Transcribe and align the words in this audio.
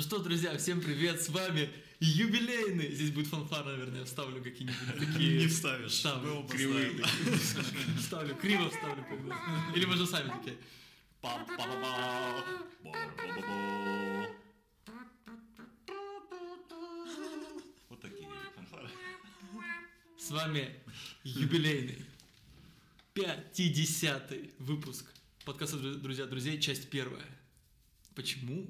Ну 0.00 0.04
что, 0.04 0.18
друзья, 0.18 0.56
всем 0.56 0.80
привет, 0.80 1.20
с 1.20 1.28
вами 1.28 1.68
юбилейный. 1.98 2.90
Здесь 2.90 3.10
будет 3.10 3.26
фанфар, 3.26 3.66
наверное, 3.66 3.98
я 3.98 4.06
вставлю 4.06 4.42
какие-нибудь 4.42 4.98
такие... 4.98 5.40
Не 5.40 5.46
вставишь. 5.46 5.90
Вставлю. 5.90 6.46
Кривые. 6.48 6.92
Вставлю, 7.98 8.34
криво 8.36 8.70
вставлю. 8.70 9.04
Или 9.74 9.84
можно 9.84 10.06
сами 10.06 10.30
такие. 10.30 10.56
Вот 17.90 18.00
такие 18.00 18.26
фанфары. 18.56 18.88
С 20.16 20.30
вами 20.30 20.76
юбилейный 21.24 22.06
50 23.12 24.32
выпуск 24.60 25.12
подкаста 25.44 25.76
«Друзья 25.76 26.24
друзей», 26.24 26.58
часть 26.58 26.88
первая. 26.88 27.26
Почему? 28.14 28.66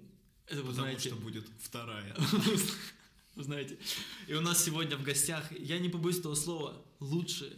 Это 0.51 0.57
вы 0.63 0.71
Потому 0.71 0.75
знаете. 0.75 1.09
что 1.09 1.17
будет 1.17 1.47
вторая. 1.63 2.15
Вы 3.37 3.45
знаете. 3.45 3.79
И 4.27 4.35
у 4.35 4.41
нас 4.41 4.63
сегодня 4.63 4.97
в 4.97 5.05
гостях, 5.05 5.51
я 5.57 5.79
не 5.79 5.89
побоюсь 5.89 6.19
этого 6.19 6.35
слова, 6.35 6.77
лучшие. 6.99 7.53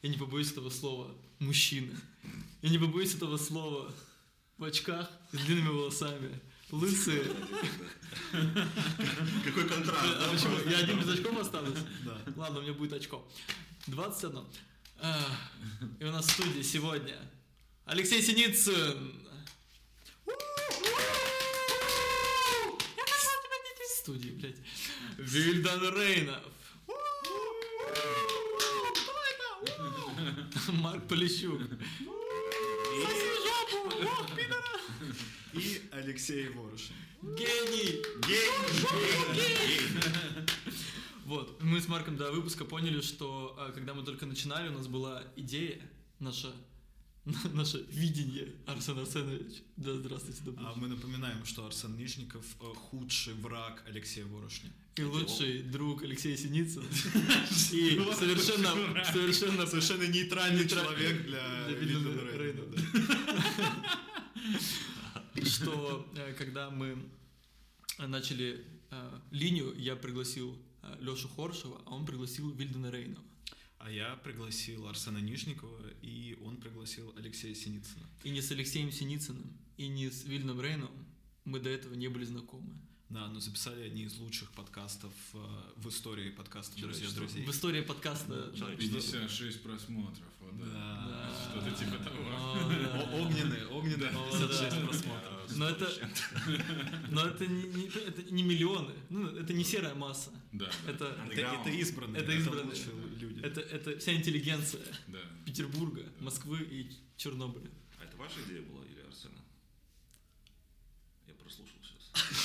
Я 0.00 0.10
не 0.10 0.16
побоюсь 0.16 0.52
этого 0.52 0.70
слова, 0.70 1.12
мужчины. 1.40 1.92
Я 2.62 2.70
не 2.70 2.78
побоюсь 2.78 3.14
этого 3.16 3.36
слова 3.36 3.92
в 4.56 4.64
очках, 4.64 5.10
с 5.32 5.36
длинными 5.38 5.68
волосами, 5.70 6.40
лысые. 6.70 7.24
Какой 9.44 9.68
контраст, 9.68 10.00
А 10.04 10.30
почему? 10.32 10.70
Я 10.70 10.78
один 10.78 11.00
без 11.00 11.08
очков 11.08 11.36
останусь? 11.38 11.78
Да. 12.04 12.22
Ладно, 12.36 12.60
у 12.60 12.62
меня 12.62 12.72
будет 12.72 12.92
очко. 12.92 13.26
21. 13.88 14.44
А, 15.00 15.26
И 15.98 16.04
у 16.04 16.12
нас 16.12 16.26
в 16.26 16.30
студии 16.30 16.62
сегодня 16.62 17.16
Алексей 17.86 18.22
Синицын. 18.22 19.27
Студии, 24.08 24.30
блядь. 24.30 24.56
Вильдан 25.18 25.80
Рейнов. 25.94 26.42
Марк 30.80 31.06
Полищук. 31.06 31.60
И 35.52 35.82
Алексей 35.92 36.48
Ворошин. 36.48 36.94
Гений! 37.22 38.02
Вот, 41.26 41.62
мы 41.62 41.78
с 41.78 41.88
Марком 41.88 42.16
до 42.16 42.32
выпуска 42.32 42.64
поняли, 42.64 43.02
что 43.02 43.54
а, 43.58 43.72
когда 43.72 43.92
мы 43.92 44.04
только 44.04 44.24
начинали, 44.24 44.70
у 44.70 44.72
нас 44.72 44.86
была 44.86 45.22
идея, 45.36 45.78
наша, 46.18 46.54
наше 47.52 47.84
видение, 47.90 48.54
Арсен 48.66 48.98
Арсенович. 48.98 49.62
Да, 49.76 49.94
здравствуйте, 49.94 50.40
добрый 50.44 50.66
А 50.66 50.74
мы 50.74 50.88
напоминаем, 50.88 51.44
что 51.44 51.66
Арсен 51.66 51.96
Нижников 51.96 52.44
э, 52.60 52.64
худший 52.74 53.34
враг 53.34 53.82
Алексея 53.86 54.26
Ворошня. 54.26 54.70
И 54.96 55.02
лучший 55.02 55.62
друг 55.62 56.02
Алексея 56.02 56.36
Синицына. 56.36 56.86
И 57.72 58.00
совершенно, 58.18 59.04
совершенно, 59.12 59.66
Совершенно 59.66 60.04
нейтральный 60.04 60.64
Нейтра- 60.64 60.68
человек 60.68 61.26
для 61.26 61.68
Рейна, 61.68 62.62
что 65.44 66.10
э, 66.16 66.32
когда 66.34 66.70
мы 66.70 66.98
начали 67.98 68.64
э, 68.90 69.20
линию, 69.30 69.74
я 69.76 69.96
пригласил 69.96 70.56
Лешу 71.00 71.28
Хоршева, 71.28 71.80
а 71.84 71.94
он 71.94 72.06
пригласил 72.06 72.50
Вильдена 72.50 72.90
Рейнова. 72.90 73.22
А 73.78 73.90
я 73.90 74.16
пригласил 74.16 74.88
Арсена 74.88 75.18
Нижникова, 75.18 75.88
и 76.02 76.36
он 76.42 76.56
пригласил 76.56 77.14
Алексея 77.16 77.54
Синицына. 77.54 78.06
И 78.24 78.30
не 78.30 78.42
с 78.42 78.50
Алексеем 78.50 78.90
Синицыным, 78.90 79.56
и 79.76 79.86
не 79.88 80.10
с 80.10 80.24
Вильденом 80.24 80.60
Рейновым 80.60 81.06
мы 81.44 81.60
до 81.60 81.70
этого 81.70 81.94
не 81.94 82.08
были 82.08 82.24
знакомы. 82.24 82.74
Да, 83.10 83.26
но 83.28 83.40
записали 83.40 83.84
одни 83.84 84.02
из 84.02 84.18
лучших 84.18 84.50
подкастов 84.50 85.12
э, 85.32 85.38
в 85.76 85.88
истории 85.88 86.28
подкаста 86.28 86.78
«Друзья 86.78 87.08
друзей». 87.10 87.42
В 87.42 87.50
истории 87.50 87.80
подкаста... 87.80 88.52
Человечество. 88.54 88.98
56 88.98 89.62
просмотров, 89.62 90.26
вот, 90.40 90.58
да. 90.58 90.66
Да. 90.66 91.32
Что-то 91.50 91.70
типа 91.84 92.04
того. 92.04 93.24
Огненные, 93.24 93.66
огненные 93.68 94.10
О, 94.10 94.30
56 94.30 94.60
да. 94.80 94.86
просмотров. 94.86 95.56
Но 95.56 95.68
это, 95.70 96.10
но 97.10 97.26
это 97.26 97.46
не, 97.46 97.62
не- 97.62 97.86
это 97.86 98.22
не 98.30 98.42
миллионы, 98.42 98.92
ну, 99.08 99.26
это 99.28 99.54
не 99.54 99.64
серая 99.64 99.94
масса. 99.94 100.30
Да, 100.52 100.70
Это, 100.86 101.16
Это, 101.32 101.40
это 101.40 101.70
избранные, 101.70 102.22
Это 102.22 102.32
избранные. 102.32 102.66
лучшие 102.66 102.94
люди. 103.18 103.40
это, 103.40 103.60
это 103.62 103.98
вся 103.98 104.12
интеллигенция 104.12 104.82
да. 105.06 105.18
Петербурга, 105.46 106.02
Москвы 106.20 106.58
и 106.60 106.92
Чернобыля. 107.16 107.70
А 107.98 108.04
это 108.04 108.18
ваша 108.18 108.34
идея 108.46 108.60
была 108.60 108.84
или 108.84 109.00
Арсена? 109.00 109.34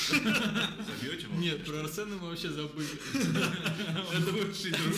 Забьете 0.09 1.23
его? 1.23 1.35
Нет, 1.35 1.65
про 1.65 1.79
Арсена 1.81 2.15
мы 2.15 2.29
вообще 2.29 2.49
забыли. 2.51 2.87
Это 4.13 4.31
лучший 4.31 4.71
друг. 4.71 4.95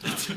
Худший 0.00 0.34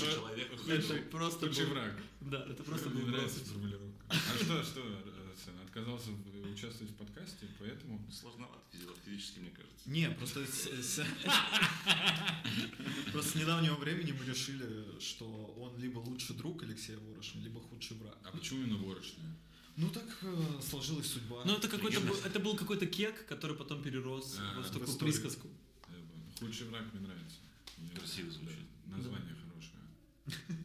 человек. 0.00 0.48
Это 0.68 0.94
просто 1.10 1.46
Худший 1.46 1.64
был- 1.66 1.72
враг. 1.74 1.92
Да, 2.20 2.44
это 2.48 2.62
просто 2.62 2.88
Мне 2.90 3.02
был 3.02 3.08
нравится 3.10 3.40
формулировка. 3.44 3.86
А 4.08 4.14
что, 4.14 4.62
что, 4.62 4.80
Арсен, 4.82 5.54
отказался 5.64 6.10
участвовать 6.52 6.92
в 6.92 6.96
подкасте, 6.96 7.46
поэтому... 7.58 8.00
Сложновато 8.12 8.60
физи- 8.72 8.88
физически, 9.04 9.38
мне 9.40 9.50
кажется. 9.50 9.90
Не, 9.90 10.10
просто 10.10 10.40
просто 13.12 13.30
с 13.30 13.34
недавнего 13.34 13.74
времени 13.76 14.12
мы 14.18 14.24
решили, 14.26 14.84
что 15.00 15.24
он 15.58 15.78
либо 15.80 15.98
лучший 16.00 16.36
друг 16.36 16.62
Алексея 16.62 16.98
Ворошина, 16.98 17.42
либо 17.44 17.60
худший 17.60 17.96
враг. 17.96 18.16
А 18.24 18.30
почему 18.32 18.62
именно 18.62 18.76
ворочная? 18.78 19.34
Ну 19.80 19.88
так 19.90 20.04
э, 20.22 20.60
сложилась 20.60 21.06
судьба. 21.06 21.42
Ну, 21.44 21.56
это 21.56 21.68
какой-то 21.68 22.00
был, 22.00 22.16
это 22.24 22.40
был 22.40 22.56
какой-то 22.56 22.84
кек, 22.86 23.26
который 23.26 23.56
потом 23.56 23.80
перерос 23.80 24.36
А, 24.40 24.56
вот 24.56 24.66
в 24.66 24.72
такую 24.72 24.98
присказку. 24.98 25.48
Худший 26.40 26.66
враг 26.66 26.82
мне 26.92 27.06
нравится. 27.06 27.36
Красиво 27.96 28.30
звучит. 28.30 28.56
да. 28.86 28.96
Название 28.96 29.36
хорошее. 29.44 30.58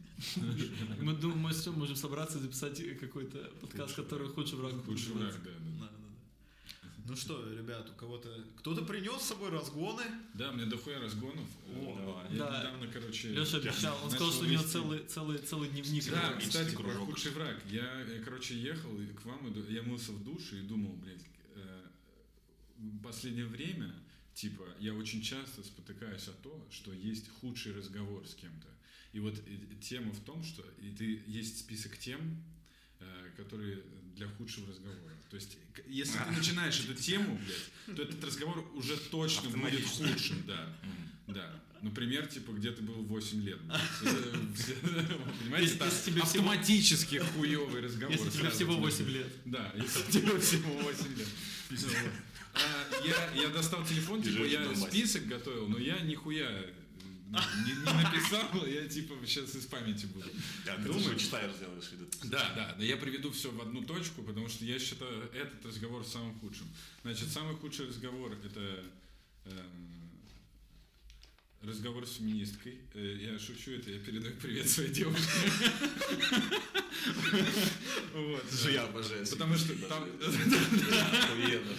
Мы 1.00 1.12
думаем, 1.14 1.40
мы 1.40 1.50
все 1.50 1.70
можем 1.70 1.94
собраться 1.96 2.38
и 2.38 2.40
записать 2.42 2.98
какой-то 2.98 3.38
подкаст, 3.60 3.94
который 3.94 4.28
худший 4.28 4.58
враг. 4.58 4.84
Худший 4.84 5.12
враг, 5.12 5.34
да, 5.44 5.50
да. 5.50 5.58
Да, 5.60 5.86
да, 5.86 5.88
да. 5.88 5.93
Ну 7.06 7.14
что, 7.16 7.52
ребят, 7.52 7.88
у 7.90 7.94
кого-то... 7.94 8.34
Кто-то 8.56 8.82
принес 8.82 9.20
с 9.20 9.28
собой 9.28 9.50
разгоны? 9.50 10.02
Да, 10.32 10.52
мне 10.52 10.64
дохуя 10.64 10.98
разгонов. 10.98 11.46
О, 11.68 11.96
давай. 11.98 12.32
Я 12.32 12.38
Да. 12.38 12.58
недавно, 12.60 12.86
короче... 12.90 13.28
Леша 13.28 13.58
обещал, 13.58 13.98
он 14.02 14.10
сказал, 14.10 14.32
что 14.32 14.44
у 14.44 14.48
него 14.48 14.62
целый, 14.62 15.04
целый, 15.04 15.38
целый 15.38 15.68
дневник. 15.68 16.10
Да, 16.10 16.32
кстати, 16.38 16.74
про 16.74 16.94
худший 16.94 17.32
враг. 17.32 17.60
Я, 17.70 18.06
короче, 18.24 18.58
ехал 18.58 18.90
к 19.20 19.24
вам, 19.26 19.52
иду, 19.52 19.62
я 19.68 19.82
мылся 19.82 20.12
в 20.12 20.24
душе 20.24 20.60
и 20.60 20.62
думал, 20.62 20.94
блядь, 20.94 21.24
э, 21.56 21.82
в 22.78 23.02
последнее 23.02 23.46
время, 23.46 23.94
типа, 24.32 24.64
я 24.80 24.94
очень 24.94 25.20
часто 25.20 25.62
спотыкаюсь 25.62 26.26
о 26.28 26.32
том, 26.42 26.66
что 26.70 26.90
есть 26.94 27.28
худший 27.40 27.74
разговор 27.74 28.26
с 28.26 28.34
кем-то. 28.34 28.68
И 29.12 29.20
вот 29.20 29.34
э, 29.46 29.74
тема 29.82 30.10
в 30.12 30.20
том, 30.20 30.42
что 30.42 30.64
и 30.80 30.90
ты, 30.90 31.22
есть 31.26 31.58
список 31.58 31.98
тем, 31.98 32.42
э, 33.00 33.30
которые 33.36 33.82
для 34.16 34.28
худшего 34.28 34.68
разговора. 34.68 35.00
То 35.30 35.36
есть, 35.36 35.56
если 35.88 36.18
ты 36.18 36.30
начинаешь 36.36 36.80
эту 36.80 36.94
тему, 36.94 37.38
блядь, 37.44 37.96
то 37.96 38.02
этот 38.02 38.22
разговор 38.24 38.64
уже 38.74 38.96
точно 38.96 39.50
будет 39.50 39.84
худшим, 39.86 40.44
да. 40.46 40.72
Да. 41.26 41.60
Например, 41.82 42.26
типа, 42.26 42.52
где 42.52 42.70
ты 42.70 42.82
был 42.82 42.94
8 42.94 43.42
лет. 43.42 43.58
Понимаете, 45.40 45.78
всего- 45.90 46.22
автоматически 46.22 47.16
хуёвый 47.18 47.82
разговор. 47.82 48.14
Если 48.16 48.30
тебе 48.30 48.50
всего 48.50 48.72
тебе. 48.74 48.82
8 48.82 49.08
лет. 49.10 49.32
Да, 49.44 49.72
если 49.76 50.10
тебе 50.10 50.38
всего 50.40 50.72
8 50.78 51.16
лет. 51.18 51.28
А, 52.54 53.34
Я, 53.34 53.48
достал 53.48 53.84
телефон, 53.84 54.22
типа, 54.22 54.44
я 54.44 54.74
список 54.76 55.26
готовил, 55.26 55.68
но 55.68 55.78
я 55.78 55.98
нихуя 56.00 56.48
не, 57.30 57.72
не 57.72 58.02
написал, 58.02 58.66
я 58.66 58.86
типа 58.88 59.14
сейчас 59.26 59.54
из 59.54 59.66
памяти 59.66 60.06
буду. 60.06 60.28
Я 60.66 60.76
ты 60.76 60.82
Думаю. 60.84 61.02
же 61.02 61.18
читаешь, 61.18 61.52
сделаешь 61.56 61.90
вид. 61.92 62.16
Да, 62.30 62.52
да, 62.54 62.74
но 62.78 62.84
я 62.84 62.96
приведу 62.96 63.30
все 63.32 63.50
в 63.50 63.60
одну 63.60 63.82
точку, 63.82 64.22
потому 64.22 64.48
что 64.48 64.64
я 64.64 64.78
считаю 64.78 65.30
этот 65.32 65.64
разговор 65.66 66.04
самым 66.04 66.38
худшим. 66.40 66.66
Значит, 67.02 67.28
самый 67.30 67.56
худший 67.56 67.88
разговор 67.88 68.32
это 68.44 68.84
э, 69.46 69.60
разговор 71.62 72.06
с 72.06 72.16
феминисткой. 72.16 72.78
Э, 72.94 73.18
Я 73.20 73.38
шучу, 73.38 73.72
это 73.72 73.90
я 73.90 73.98
передаю 73.98 74.34
привет 74.36 74.68
своей 74.68 74.90
девушке. 74.92 75.22
Вот. 78.14 78.42
Слушай, 78.48 78.74
я 78.74 78.84
обожаю. 78.84 79.26
Потому 79.26 79.56
что 79.56 79.74
там... 79.88 80.08
да, 80.20 80.26
Охуенно. 80.26 81.72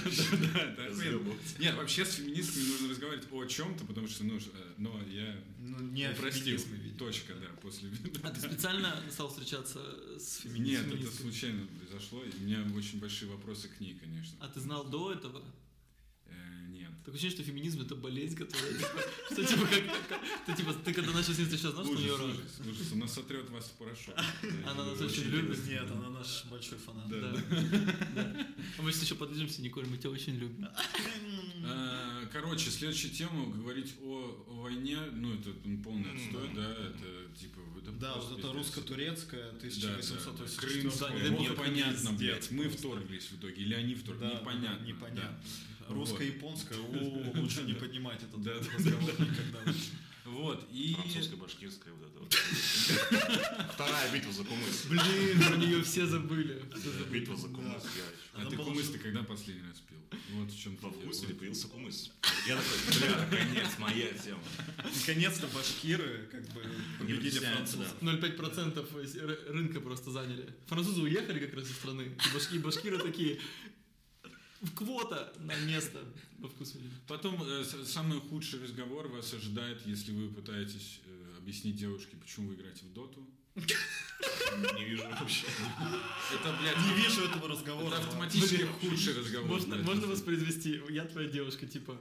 Да, 0.53 0.59
это 0.61 0.85
охуенно. 0.85 0.89
Разъебывать. 0.89 1.54
Нет, 1.65 1.75
вообще 1.75 2.05
с 2.05 2.15
феминистками 2.15 2.63
нужно 2.65 2.89
разговаривать 2.89 3.27
о 3.31 3.45
чем-то, 3.45 3.85
потому 3.85 4.07
что, 4.07 4.23
ну, 4.23 4.37
э, 4.37 4.41
но 4.77 5.01
я 5.07 5.35
Ну, 5.59 5.79
не 5.79 6.09
упростил. 6.09 6.59
Точка, 6.97 7.33
да, 7.35 7.47
после... 7.61 7.89
А 8.23 8.29
ты 8.29 8.39
специально 8.41 9.03
стал 9.11 9.29
встречаться 9.29 9.79
с 10.19 10.41
феми- 10.41 10.59
Нет, 10.59 10.81
это 10.81 10.91
феминистками? 10.91 11.31
случайно 11.31 11.67
произошло, 11.79 12.23
и 12.23 12.29
у 12.37 12.41
меня 12.45 12.63
очень 12.75 12.99
большие 12.99 13.29
вопросы 13.31 13.67
к 13.67 13.79
ней, 13.79 13.95
конечно. 13.99 14.35
А 14.39 14.47
ты 14.47 14.59
знал 14.59 14.85
до 14.85 15.11
этого? 15.13 15.41
Такое 17.05 17.19
ощущение, 17.19 17.43
что 17.43 17.51
феминизм 17.51 17.81
это 17.81 17.95
болезнь, 17.95 18.35
которая 18.35 18.73
типа, 18.73 18.99
что 19.31 19.45
типа 19.45 19.67
как, 20.09 20.21
ты 20.47 20.55
типа 20.55 20.73
ты 20.73 20.91
когда 20.91 21.11
начал 21.11 21.33
с 21.33 21.37
ней 21.37 21.43
встречаться, 21.43 21.83
знаешь, 21.83 21.87
что 21.87 21.97
у 21.97 22.01
нее 22.01 22.15
рак? 22.15 22.35
ужас. 22.67 22.93
Она 22.93 23.07
сотрет 23.07 23.47
вас 23.51 23.65
в 23.65 23.73
порошок. 23.73 24.15
Она 24.65 24.85
нас 24.85 24.99
очень 24.99 25.25
любит. 25.25 25.63
Нет, 25.67 25.85
она 25.91 26.09
наш 26.09 26.45
большой 26.45 26.79
фанат. 26.79 27.07
Да. 27.07 27.31
А 28.77 28.81
мы 28.81 28.91
сейчас 28.91 29.03
еще 29.03 29.15
подвижемся, 29.15 29.61
Николь, 29.61 29.85
мы 29.85 29.97
тебя 29.97 30.09
очень 30.09 30.35
любим. 30.35 30.67
А, 31.63 32.25
короче, 32.33 32.71
следующая 32.71 33.09
тема 33.09 33.45
говорить 33.53 33.93
о, 34.01 34.43
войне, 34.47 34.97
ну 35.13 35.35
это 35.35 35.51
ну, 35.63 35.81
полный 35.83 36.11
отстой, 36.11 36.49
да. 36.55 36.63
да, 36.63 36.71
это 36.71 37.39
типа 37.39 37.61
Да, 37.99 38.15
вот 38.15 38.39
это 38.39 38.51
русско-турецкая 38.51 39.51
Да, 39.51 39.59
да, 39.59 39.59
да. 39.61 39.95
1884 39.95 40.81
Крымская, 40.81 41.09
Да, 41.09 41.15
вот 41.15 41.39
непонятно, 41.39 41.51
непонятно, 41.51 42.11
блядь, 42.13 42.51
мы 42.51 42.69
вторглись 42.69 43.25
в 43.25 43.35
итоге, 43.39 43.61
или 43.61 43.73
они 43.75 43.93
вторглись, 43.95 44.31
Да, 44.31 44.39
непонятно. 44.39 44.85
непонятно. 44.85 45.39
Русско-японская, 45.89 46.77
о, 46.79 47.39
лучше 47.39 47.63
не 47.63 47.73
поднимать 47.73 48.21
этот 48.23 48.45
разговор 48.73 49.11
никогда. 49.19 49.73
Вот, 50.25 50.67
и... 50.71 50.95
Французско-башкирская 50.95 51.93
вот 51.93 52.09
это 52.09 52.19
вот. 52.19 52.33
Вторая 53.73 54.11
битва 54.11 54.33
за 54.33 54.43
Кумыс. 54.43 54.85
Блин, 54.89 55.39
про 55.47 55.55
нее 55.57 55.83
все 55.83 56.07
забыли. 56.07 56.63
Битва 57.11 57.37
за 57.37 57.47
Кумыс. 57.49 57.83
Я. 57.95 58.41
А 58.41 58.45
ты 58.49 58.57
кумыс 58.57 58.89
ты 58.89 58.97
когда 58.97 59.21
последний 59.21 59.61
раз 59.69 59.81
пил? 59.81 59.97
Вот 60.33 60.51
в 60.51 60.59
чем 60.59 60.75
В 60.77 60.85
августе 60.85 61.27
появился 61.27 61.67
Кумыс. 61.67 62.11
Я 62.47 62.57
такой, 62.57 62.99
бля, 62.99 63.17
наконец, 63.29 63.67
моя 63.77 64.07
тема. 64.13 64.39
Наконец-то 64.83 65.47
башкиры 65.47 66.27
как 66.31 66.41
бы 66.53 66.61
победили 66.97 67.37
французов. 67.37 67.93
0,5% 68.01 69.03
из 69.03 69.15
ры- 69.17 69.51
рынка 69.51 69.79
просто 69.79 70.09
заняли. 70.09 70.49
Французы 70.65 71.01
уехали 71.01 71.45
как 71.45 71.53
раз 71.53 71.69
из 71.69 71.75
страны. 71.75 72.03
И 72.03 72.33
башки, 72.33 72.57
башкиры 72.57 72.97
такие. 72.97 73.39
Квота 74.73 75.33
на 75.39 75.55
место 75.59 75.99
во 76.39 76.49
вкусу. 76.49 76.79
Потом 77.07 77.41
э, 77.43 77.63
самый 77.85 78.19
худший 78.19 78.61
разговор 78.61 79.07
вас 79.07 79.33
ожидает, 79.33 79.85
если 79.85 80.11
вы 80.11 80.29
пытаетесь 80.29 81.01
э, 81.05 81.37
объяснить 81.37 81.75
девушке, 81.77 82.17
почему 82.17 82.49
вы 82.49 82.55
играете 82.55 82.85
в 82.85 82.93
доту. 82.93 83.27
Не 83.55 84.85
вижу 84.85 85.03
вообще. 85.09 85.45
Это, 86.33 86.57
блядь, 86.59 86.77
Не 86.77 86.93
вижу 87.03 87.25
этого 87.25 87.47
разговора. 87.47 87.87
это 87.87 87.97
автоматически 87.99 88.63
худший 88.81 89.17
разговор. 89.17 89.49
Можно, 89.49 89.75
можно 89.77 90.07
воспроизвести? 90.07 90.81
Я 90.89 91.05
твоя 91.05 91.29
девушка, 91.29 91.65
типа, 91.65 91.97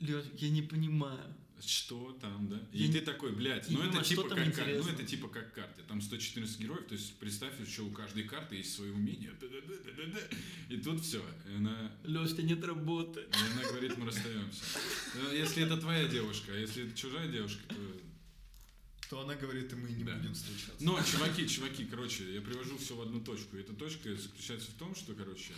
Лёш, 0.00 0.24
я 0.36 0.48
не 0.50 0.62
понимаю. 0.62 1.34
Что 1.64 2.12
там, 2.20 2.48
да? 2.48 2.60
И 2.72 2.86
не- 2.86 2.92
ты 2.92 3.00
такой, 3.00 3.32
блядь, 3.32 3.68
ну 3.70 3.82
это 3.82 4.02
типа 4.02 4.28
как 4.28 4.54
кар- 4.54 4.68
ну 4.68 4.88
это 4.88 5.04
типа 5.04 5.28
как 5.28 5.52
карте. 5.54 5.82
Там 5.88 6.00
114 6.00 6.58
героев, 6.60 6.86
то 6.86 6.94
есть 6.94 7.14
представь, 7.18 7.52
что 7.68 7.84
у 7.84 7.90
каждой 7.90 8.22
карты 8.24 8.56
есть 8.56 8.74
свои 8.74 8.90
умения. 8.90 9.32
Да-да-да-да-да. 9.40 10.20
И 10.68 10.76
тут 10.78 11.00
все. 11.02 11.24
Она, 11.56 11.92
Лёш, 12.04 12.30
у 12.32 12.36
тебя 12.36 12.44
нет 12.44 12.64
работы. 12.64 13.20
и 13.20 13.52
она 13.52 13.68
говорит, 13.70 13.96
мы 13.96 14.06
расстаемся. 14.06 14.62
Ну, 15.14 15.32
Если 15.32 15.64
это 15.64 15.76
твоя 15.78 16.06
девушка, 16.08 16.52
а 16.52 16.56
если 16.56 16.86
это 16.86 16.96
чужая 16.96 17.28
девушка, 17.28 17.62
то 17.68 17.76
То 19.10 19.20
она 19.22 19.34
говорит, 19.36 19.72
и 19.72 19.76
мы 19.76 19.90
не 19.90 20.04
Да. 20.04 20.14
будем 20.16 20.34
встречаться. 20.34 20.84
Но, 20.84 21.00
чуваки, 21.02 21.48
чуваки, 21.48 21.86
короче, 21.86 22.34
я 22.34 22.42
привожу 22.42 22.76
все 22.76 22.94
в 22.94 23.00
одну 23.00 23.20
точку. 23.20 23.56
И 23.56 23.60
эта 23.60 23.72
точка 23.72 24.14
заключается 24.14 24.70
в 24.70 24.74
том, 24.74 24.94
что, 24.94 25.14
короче, 25.14 25.54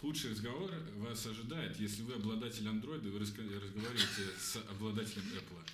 худший 0.00 0.30
разговор 0.30 0.70
вас 0.96 1.26
ожидает, 1.26 1.78
если 1.80 2.02
вы 2.02 2.14
обладатель 2.14 2.68
андроида, 2.68 3.08
вы 3.10 3.18
разговариваете 3.20 4.22
с 4.38 4.56
обладателем 4.70 5.24
Apple. 5.34 5.70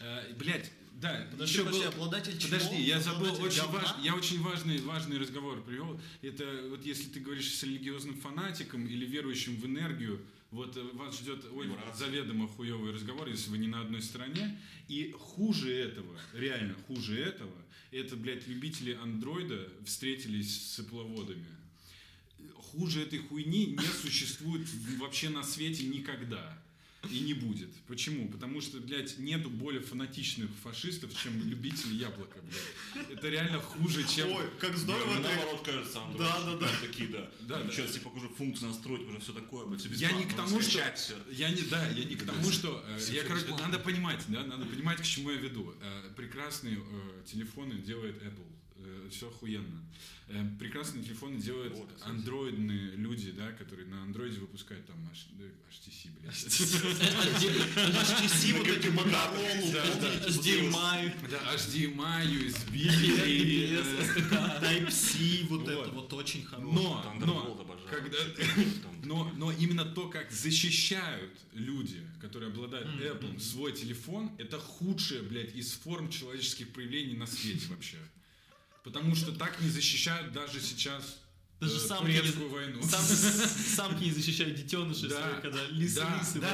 Э, 0.00 0.34
блядь, 0.34 0.70
да, 1.00 1.26
Подожди, 1.32 1.52
еще 1.54 1.64
подожди, 1.64 1.82
был- 1.86 1.92
обладатель 1.92 2.38
чего? 2.38 2.50
Подожди, 2.52 2.82
я 2.82 3.00
забыл 3.00 3.26
Обладатель 3.34 3.46
очень 3.46 3.62
говна? 3.62 3.78
важ- 3.80 4.04
я 4.04 4.14
очень 4.14 4.42
важный, 4.42 4.78
важный 4.82 5.18
разговор 5.18 5.62
привел. 5.62 6.00
Это 6.22 6.66
вот 6.68 6.84
если 6.84 7.04
ты 7.08 7.20
говоришь 7.20 7.52
с 7.52 7.62
религиозным 7.64 8.16
фанатиком 8.20 8.86
или 8.86 9.04
верующим 9.06 9.56
в 9.56 9.66
энергию, 9.66 10.20
вот 10.50 10.76
э, 10.76 10.82
вас 10.92 11.18
ждет 11.18 11.44
ой, 11.52 11.68
заведомо 11.96 12.46
хуевый 12.46 12.92
разговор, 12.92 13.28
если 13.28 13.50
вы 13.50 13.58
не 13.58 13.66
на 13.68 13.80
одной 13.80 14.02
стороне. 14.02 14.60
И 14.88 15.12
хуже 15.18 15.72
этого, 15.72 16.16
реально 16.32 16.74
хуже 16.86 17.18
этого, 17.18 17.52
это, 17.90 18.14
блядь, 18.16 18.46
любители 18.46 18.92
андроида 18.92 19.68
встретились 19.84 20.72
с 20.74 20.78
эпловодами. 20.80 21.44
Хуже 22.74 23.02
этой 23.02 23.18
хуйни 23.20 23.66
не 23.66 23.86
существует 24.02 24.66
вообще 24.98 25.28
на 25.28 25.42
свете 25.42 25.84
никогда. 25.84 26.58
И 27.10 27.20
не 27.20 27.34
будет. 27.34 27.68
Почему? 27.86 28.30
Потому 28.30 28.62
что, 28.62 28.80
блядь, 28.80 29.18
нету 29.18 29.50
более 29.50 29.82
фанатичных 29.82 30.48
фашистов, 30.62 31.10
чем 31.22 31.38
любители 31.46 31.96
яблока, 31.96 32.38
блядь. 32.40 33.10
Это 33.10 33.28
реально 33.28 33.60
хуже, 33.60 34.04
чем... 34.08 34.32
Ой, 34.32 34.44
как 34.58 34.70
Мне 34.70 34.78
здорово 34.78 35.16
ты... 35.16 35.20
наоборот 35.20 35.62
кажется, 35.66 36.02
Андроид. 36.02 36.32
Да, 36.32 36.42
да, 36.44 36.56
да. 36.56 36.68
Такие, 36.80 37.08
да. 37.10 37.30
Да, 37.42 37.62
да. 37.62 37.70
Сейчас 37.70 37.90
тебе 37.90 38.04
покажу 38.04 38.28
функцию 38.30 38.68
настроить, 38.70 39.06
уже 39.06 39.20
все 39.20 39.34
такое, 39.34 39.66
блядь, 39.66 39.82
все 39.82 39.90
Я 39.94 40.12
не 40.12 40.24
к 40.24 40.32
тому, 40.34 40.60
что... 40.62 40.94
всё. 40.94 41.14
Я 41.30 41.50
не, 41.50 41.60
да, 41.62 41.86
я 41.90 42.04
не 42.04 42.16
к 42.16 42.24
тому, 42.24 42.50
что... 42.50 42.82
э, 42.88 42.96
Всё 42.98 43.12
Я, 43.12 43.24
короче, 43.24 43.48
надо 43.48 43.78
понимать, 43.80 44.24
да, 44.28 44.42
надо 44.46 44.64
понимать, 44.64 44.98
к 44.98 45.04
чему 45.04 45.30
я 45.30 45.36
веду. 45.36 45.74
Э, 45.82 46.10
Прекрасные 46.16 46.78
э, 46.78 47.22
телефоны 47.30 47.74
делает 47.82 48.16
Apple. 48.22 48.46
Все 49.10 49.28
охуенно. 49.28 49.82
Э, 50.28 50.42
Прекрасные 50.58 51.04
телефоны 51.04 51.36
делают 51.38 51.74
Вот, 51.74 51.90
андроидные 52.02 52.92
люди, 52.96 53.30
да, 53.32 53.52
которые 53.52 53.86
на 53.88 54.02
андроиде 54.02 54.40
выпускают 54.40 54.86
там 54.86 54.96
э, 55.38 55.50
HTC, 55.70 56.08
блядь. 56.18 56.34
HTC, 57.94 58.58
вот 58.58 58.66
эти 58.66 58.86
Motorola. 58.86 59.36
HDMI. 60.26 61.30
Да, 61.30 61.54
HDMI, 61.54 62.26
USB, 62.26 62.74
э, 62.88 63.82
Type-C, 64.62 65.46
вот 65.48 65.68
это 65.68 65.90
вот 65.90 66.12
очень 66.14 66.44
хорошее. 66.44 66.74
Но, 66.74 67.14
но, 67.20 67.66
когда, 67.90 68.18
но, 69.04 69.30
но 69.36 69.52
именно 69.52 69.84
то, 69.84 70.08
как 70.08 70.32
защищают 70.32 71.32
люди, 71.52 72.00
которые 72.20 72.50
обладают 72.50 72.88
Apple, 73.00 73.38
свой 73.38 73.72
телефон, 73.72 74.30
это 74.38 74.58
худшая, 74.58 75.22
блядь, 75.22 75.54
из 75.54 75.72
форм 75.72 76.08
человеческих 76.08 76.70
проявлений 76.70 77.14
на 77.14 77.26
свете 77.26 77.66
вообще. 77.68 77.98
Потому 78.84 79.14
что 79.16 79.32
так 79.32 79.60
не 79.60 79.68
защищают 79.68 80.32
даже 80.32 80.60
сейчас 80.60 81.18
Даже 81.58 81.76
э, 81.76 81.80
самки 81.80 82.10
не- 82.12 82.18
турецкую 82.18 82.50
войну. 82.50 82.82
Сам, 82.82 83.00
самки 83.76 84.04
не 84.04 84.10
защищают 84.12 84.54
детенышей 84.56 85.08
Да, 85.08 85.20
своих, 85.22 85.40
когда 85.40 85.64
лисы, 85.70 86.00
да, 86.00 86.18
лисы 86.20 86.38
да, 86.40 86.48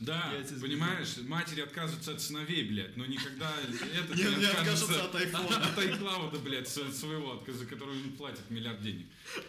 воруют. 0.00 0.46
да, 0.54 0.60
понимаешь, 0.62 1.16
матери 1.26 1.60
отказываются 1.60 2.12
от 2.12 2.22
сыновей, 2.22 2.62
блядь, 2.64 2.96
но 2.96 3.04
никогда 3.04 3.52
это 3.94 4.16
Не, 4.16 4.22
не 4.36 4.44
откажутся 4.46 5.04
от 5.04 5.14
айфона. 5.14 5.56
От 5.66 5.76
iCloud, 5.78 6.38
блядь, 6.42 6.66
сво- 6.68 6.90
своего, 6.92 7.44
за 7.46 7.66
который 7.66 7.96
он 8.00 8.12
платит 8.12 8.48
миллиард 8.48 8.80
денег. 8.80 9.06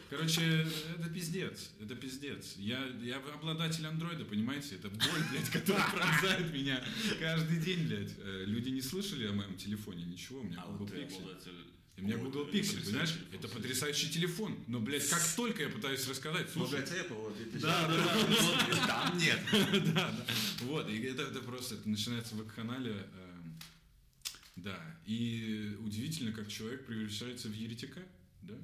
Короче, 0.09 0.67
это 0.97 1.07
пиздец, 1.09 1.69
это 1.79 1.95
пиздец. 1.95 2.55
Я, 2.57 2.85
я 3.01 3.17
обладатель 3.33 3.85
андроида, 3.87 4.25
понимаете, 4.25 4.75
это 4.75 4.89
боль, 4.89 5.23
блядь, 5.31 5.49
которая 5.49 5.89
пронзает 5.91 6.51
меня 6.53 6.83
каждый 7.21 7.59
день, 7.59 7.87
блядь. 7.87 8.11
Э, 8.17 8.43
Люди 8.45 8.69
не 8.69 8.81
слышали 8.81 9.27
о 9.27 9.31
моем 9.31 9.55
телефоне, 9.55 10.03
ничего, 10.03 10.41
у 10.41 10.43
меня 10.43 10.61
А 10.61 10.67
вот 10.67 10.89
ты 10.91 10.97
Pixel. 10.97 11.31
У 11.99 12.05
меня 12.05 12.15
Ой, 12.15 12.23
Google 12.23 12.47
Pixel, 12.47 12.83
понимаешь? 12.85 13.15
Это 13.33 13.47
потрясающий 13.47 14.09
телефон. 14.09 14.57
Но, 14.67 14.79
блядь, 14.79 15.07
как 15.09 15.21
только 15.35 15.63
я 15.63 15.69
пытаюсь 15.69 16.07
рассказать, 16.07 16.47
Ну, 16.55 16.65
слушай, 16.65 16.81
вот, 17.09 17.39
это 17.41 17.59
Да, 17.59 17.87
да, 17.87 17.97
да. 17.97 18.87
Там 18.87 19.17
нет. 19.17 19.39
да, 19.93 20.11
да. 20.11 20.25
Вот, 20.61 20.89
и 20.89 20.99
это, 21.01 21.23
это 21.23 21.39
просто, 21.41 21.75
это 21.75 21.89
начинается 21.89 22.35
в 22.35 22.45
канале. 22.47 22.95
да, 24.55 24.79
и 25.05 25.75
удивительно, 25.79 26.31
как 26.31 26.47
человек 26.49 26.85
превращается 26.85 27.47
в 27.49 27.53
еретика, 27.53 28.01
да? 28.41 28.55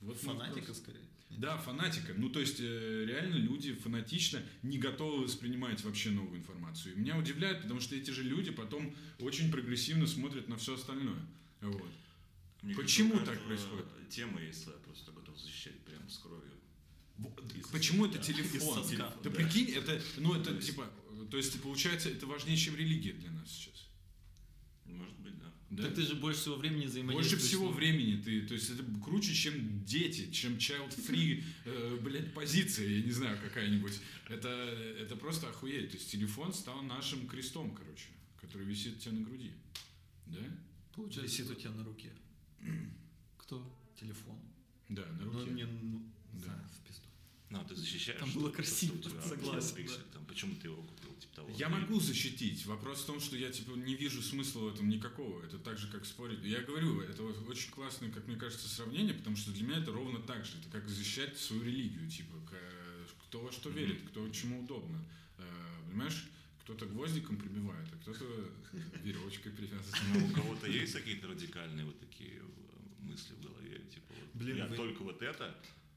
Вот 0.00 0.18
Фанатика, 0.18 0.60
вопрос. 0.60 0.78
скорее. 0.78 1.02
Да, 1.38 1.56
фанатика. 1.56 2.12
Ну, 2.16 2.28
то 2.28 2.40
есть, 2.40 2.60
э, 2.60 3.04
реально 3.06 3.36
люди 3.36 3.72
фанатично 3.72 4.42
не 4.62 4.78
готовы 4.78 5.24
воспринимать 5.24 5.82
вообще 5.82 6.10
новую 6.10 6.40
информацию. 6.40 6.94
И 6.94 6.98
меня 6.98 7.16
удивляет, 7.16 7.62
потому 7.62 7.80
что 7.80 7.96
эти 7.96 8.10
же 8.10 8.22
люди 8.22 8.50
потом 8.50 8.94
очень 9.18 9.50
прогрессивно 9.50 10.06
смотрят 10.06 10.48
на 10.48 10.56
все 10.56 10.74
остальное. 10.74 11.20
Вот. 11.62 11.90
Мне 12.62 12.74
Почему 12.74 13.12
кажется, 13.14 13.34
так 13.34 13.44
происходит? 13.44 13.86
Тема 14.10 14.40
есть 14.40 14.62
своя, 14.62 14.78
просто 14.78 15.10
готов 15.12 15.38
защищать 15.38 15.80
прям 15.84 16.08
с 16.08 16.18
кровью. 16.18 16.52
Из- 17.56 17.66
Почему 17.68 18.06
это 18.06 18.18
да, 18.18 18.24
телефон? 18.24 18.82
соска. 18.82 18.96
Да 18.96 19.16
Да. 19.24 19.30
прикинь, 19.30 19.70
это, 19.70 20.00
ну, 20.18 20.34
это 20.34 20.50
То 20.50 20.56
есть- 20.56 20.66
типа, 20.68 20.90
то 21.30 21.36
есть, 21.36 21.60
получается, 21.62 22.08
это 22.10 22.26
важнее, 22.26 22.56
чем 22.56 22.76
религия 22.76 23.12
для 23.12 23.30
нас 23.30 23.50
сейчас. 23.50 23.88
Может 24.84 25.18
быть, 25.20 25.38
да. 25.38 25.52
Да? 25.70 25.84
Так 25.84 25.94
ты 25.94 26.02
же 26.02 26.14
больше 26.16 26.40
всего 26.40 26.56
времени 26.56 26.80
Больше 26.82 26.90
взаимодействуешь. 26.92 27.42
всего 27.42 27.64
с 27.66 27.68
ним. 27.68 27.76
времени 27.76 28.22
ты, 28.22 28.42
то 28.46 28.54
есть 28.54 28.70
это 28.70 28.84
круче, 29.02 29.34
чем 29.34 29.84
дети, 29.84 30.30
чем 30.30 30.56
child-free, 30.56 31.42
э, 31.64 31.98
блядь, 32.02 32.34
позиция, 32.34 32.86
я 32.88 33.02
не 33.02 33.12
знаю, 33.12 33.38
какая-нибудь. 33.40 33.98
Это, 34.28 34.48
это 34.48 35.16
просто 35.16 35.48
охуеть. 35.48 35.90
То 35.90 35.96
есть 35.96 36.10
телефон 36.10 36.52
стал 36.52 36.82
нашим 36.82 37.26
крестом, 37.28 37.74
короче, 37.74 38.08
который 38.40 38.66
висит 38.66 38.96
у 38.96 39.00
тебя 39.00 39.12
на 39.12 39.20
груди. 39.22 39.52
Да? 40.26 40.40
Получается. 40.94 41.42
Висит 41.42 41.50
у 41.50 41.54
тебя 41.54 41.70
на 41.70 41.84
руке 41.84 42.12
Кто? 43.38 43.64
телефон. 43.98 44.38
Да, 44.88 45.06
на 45.06 45.24
Ну, 45.24 45.32
руке. 45.40 45.50
мне, 45.50 45.66
ну, 45.66 46.02
Да. 46.34 46.68
в 46.74 46.86
пизду. 46.86 47.06
Ну, 47.50 47.64
ты 47.64 47.74
защищаешь. 47.76 48.18
Там 48.20 48.30
было 48.32 48.48
то, 48.50 48.56
красиво, 48.56 48.96
что 48.98 49.08
у 49.08 49.12
тебя 49.12 49.22
согласен, 49.22 49.76
Pixel, 49.76 49.98
да. 49.98 50.12
там, 50.14 50.24
почему 50.26 50.54
ты 50.56 50.68
его 50.68 50.82
купил, 50.82 51.14
типа 51.16 51.36
того. 51.36 51.50
Я 51.56 51.66
И- 51.68 51.70
могу 51.70 52.00
защитить. 52.00 52.64
Вопрос 52.66 53.02
в 53.02 53.06
том, 53.06 53.20
что 53.20 53.36
я 53.36 53.50
типа 53.50 53.72
не 53.72 53.94
вижу 53.94 54.22
смысла 54.22 54.60
в 54.70 54.74
этом 54.74 54.88
никакого. 54.88 55.42
Это 55.44 55.58
так 55.58 55.78
же, 55.78 55.88
как 55.88 56.04
спорить. 56.06 56.42
Я 56.44 56.62
говорю, 56.62 57.00
это 57.00 57.22
вот 57.22 57.48
очень 57.48 57.70
классное, 57.70 58.10
как 58.10 58.26
мне 58.26 58.36
кажется, 58.36 58.68
сравнение, 58.68 59.14
потому 59.14 59.36
что 59.36 59.50
для 59.52 59.64
меня 59.64 59.78
это 59.78 59.92
ровно 59.92 60.20
так 60.20 60.44
же. 60.44 60.58
Это 60.58 60.68
как 60.70 60.88
защищать 60.88 61.38
свою 61.38 61.62
религию, 61.62 62.08
типа, 62.10 62.36
кто 63.28 63.40
во 63.40 63.52
что 63.52 63.68
Мгм. 63.70 63.78
верит, 63.78 64.02
кто 64.08 64.28
чему 64.30 64.62
удобно. 64.64 65.02
Э, 65.38 65.44
Понимаешь, 65.88 66.24
кто-то 66.64 66.86
гвоздиком 66.86 67.36
прибивает, 67.36 67.88
а 67.92 67.96
кто-то 68.02 68.24
веревочкой 69.02 69.52
привязывает. 69.52 70.02
Ну, 70.14 70.26
у 70.26 70.30
кого-то 70.30 70.66
есть 70.68 70.92
какие-то 70.92 71.26
радикальные 71.28 71.84
вот 71.86 71.98
такие 72.00 72.36
э, 72.38 72.42
мысли 73.00 73.34
в 73.34 73.40
голове, 73.42 73.78
типа, 73.92 74.12
вот 74.14 74.42
Блин, 74.42 74.56
я 74.56 74.66
вы- 74.66 74.76
только 74.76 75.02
вот 75.02 75.22
это, 75.22 75.54